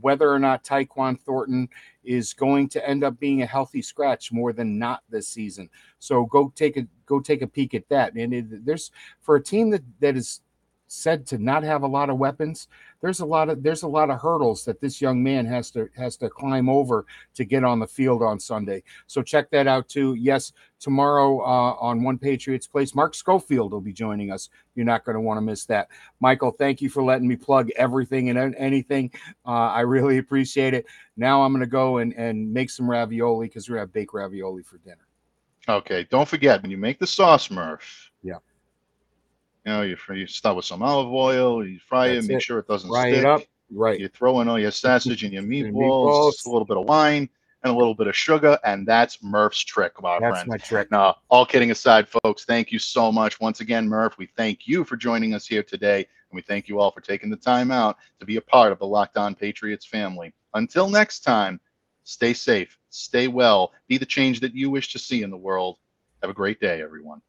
whether 0.00 0.30
or 0.30 0.38
not 0.38 0.64
Tyquan 0.64 1.18
Thornton 1.20 1.68
is 2.06 2.32
going 2.32 2.68
to 2.70 2.88
end 2.88 3.04
up 3.04 3.18
being 3.18 3.42
a 3.42 3.46
healthy 3.46 3.82
scratch 3.82 4.32
more 4.32 4.52
than 4.52 4.78
not 4.78 5.02
this 5.10 5.28
season. 5.28 5.68
So 5.98 6.24
go 6.26 6.52
take 6.54 6.76
a 6.76 6.86
go 7.04 7.20
take 7.20 7.42
a 7.42 7.46
peek 7.46 7.74
at 7.74 7.88
that. 7.88 8.14
And 8.14 8.32
it, 8.32 8.64
there's 8.64 8.90
for 9.20 9.36
a 9.36 9.42
team 9.42 9.70
that 9.70 9.82
that 10.00 10.16
is 10.16 10.40
said 10.88 11.26
to 11.26 11.38
not 11.38 11.62
have 11.62 11.82
a 11.82 11.86
lot 11.86 12.10
of 12.10 12.18
weapons, 12.18 12.68
there's 13.00 13.20
a 13.20 13.26
lot 13.26 13.48
of 13.48 13.62
there's 13.62 13.82
a 13.82 13.88
lot 13.88 14.10
of 14.10 14.20
hurdles 14.20 14.64
that 14.64 14.80
this 14.80 15.00
young 15.00 15.22
man 15.22 15.46
has 15.46 15.70
to 15.72 15.88
has 15.96 16.16
to 16.16 16.30
climb 16.30 16.68
over 16.68 17.04
to 17.34 17.44
get 17.44 17.64
on 17.64 17.78
the 17.78 17.86
field 17.86 18.22
on 18.22 18.40
Sunday. 18.40 18.82
So 19.06 19.22
check 19.22 19.50
that 19.50 19.66
out 19.66 19.88
too. 19.88 20.14
Yes, 20.14 20.52
tomorrow 20.80 21.40
uh, 21.40 21.76
on 21.78 22.02
One 22.02 22.18
Patriots 22.18 22.66
Place, 22.66 22.94
Mark 22.94 23.14
Schofield 23.14 23.72
will 23.72 23.80
be 23.80 23.92
joining 23.92 24.30
us. 24.30 24.48
You're 24.74 24.86
not 24.86 25.04
going 25.04 25.14
to 25.14 25.20
want 25.20 25.38
to 25.38 25.42
miss 25.42 25.66
that. 25.66 25.88
Michael, 26.20 26.52
thank 26.52 26.80
you 26.80 26.88
for 26.88 27.02
letting 27.02 27.28
me 27.28 27.36
plug 27.36 27.70
everything 27.76 28.30
and 28.30 28.54
anything. 28.56 29.10
Uh, 29.46 29.50
I 29.50 29.80
really 29.80 30.18
appreciate 30.18 30.74
it. 30.74 30.86
Now 31.16 31.42
I'm 31.42 31.52
going 31.52 31.60
to 31.60 31.70
go 31.70 31.98
and 31.98 32.12
and 32.14 32.52
make 32.52 32.70
some 32.70 32.88
ravioli 32.88 33.48
because 33.48 33.68
we're 33.68 33.76
gonna 33.76 33.82
have 33.82 33.92
baked 33.92 34.14
ravioli 34.14 34.62
for 34.62 34.78
dinner. 34.78 35.06
Okay, 35.68 36.06
don't 36.10 36.28
forget 36.28 36.62
when 36.62 36.70
you 36.70 36.76
make 36.78 36.98
the 36.98 37.06
sauce, 37.06 37.50
Murph. 37.50 38.10
Yeah. 38.22 38.38
You 39.66 39.72
know, 39.72 39.82
you, 39.82 39.96
you 40.14 40.28
start 40.28 40.54
with 40.54 40.64
some 40.64 40.80
olive 40.80 41.12
oil, 41.12 41.66
you 41.66 41.80
fry 41.80 42.14
That's 42.14 42.26
it, 42.26 42.28
make 42.28 42.36
it. 42.36 42.42
sure 42.44 42.60
it 42.60 42.68
doesn't 42.68 42.88
Fry 42.88 43.08
stick. 43.08 43.18
it 43.18 43.24
up. 43.24 43.42
Right. 43.72 43.98
You 43.98 44.06
throw 44.06 44.40
in 44.40 44.48
all 44.48 44.60
your 44.60 44.70
sausage 44.70 45.24
and 45.24 45.32
your 45.32 45.42
meatballs, 45.42 46.26
just 46.26 46.46
meatballs. 46.46 46.46
a 46.46 46.50
little 46.50 46.64
bit 46.64 46.76
of 46.76 46.86
wine 46.86 47.28
and 47.64 47.72
a 47.74 47.76
little 47.76 47.94
bit 47.96 48.06
of 48.06 48.16
sugar, 48.16 48.56
and 48.62 48.86
that's 48.86 49.24
Murph's 49.24 49.58
trick, 49.64 50.00
my 50.00 50.20
That's 50.20 50.36
friend. 50.36 50.48
my 50.48 50.56
trick. 50.56 50.88
Now, 50.92 51.16
all 51.30 51.44
kidding 51.44 51.72
aside, 51.72 52.06
folks, 52.08 52.44
thank 52.44 52.70
you 52.70 52.78
so 52.78 53.10
much. 53.10 53.40
Once 53.40 53.58
again, 53.58 53.88
Murph, 53.88 54.16
we 54.18 54.26
thank 54.36 54.68
you 54.68 54.84
for 54.84 54.96
joining 54.96 55.34
us 55.34 55.48
here 55.48 55.64
today, 55.64 55.96
and 55.96 56.36
we 56.36 56.42
thank 56.42 56.68
you 56.68 56.78
all 56.78 56.92
for 56.92 57.00
taking 57.00 57.28
the 57.28 57.36
time 57.36 57.72
out 57.72 57.96
to 58.20 58.26
be 58.26 58.36
a 58.36 58.40
part 58.40 58.70
of 58.70 58.78
the 58.78 58.86
Locked 58.86 59.16
On 59.16 59.34
Patriots 59.34 59.84
family. 59.84 60.32
Until 60.54 60.88
next 60.88 61.20
time, 61.24 61.58
stay 62.04 62.34
safe, 62.34 62.78
stay 62.90 63.26
well, 63.26 63.72
be 63.88 63.98
the 63.98 64.06
change 64.06 64.38
that 64.40 64.54
you 64.54 64.70
wish 64.70 64.92
to 64.92 65.00
see 65.00 65.24
in 65.24 65.30
the 65.30 65.36
world. 65.36 65.78
Have 66.22 66.30
a 66.30 66.34
great 66.34 66.60
day, 66.60 66.80
everyone. 66.80 67.20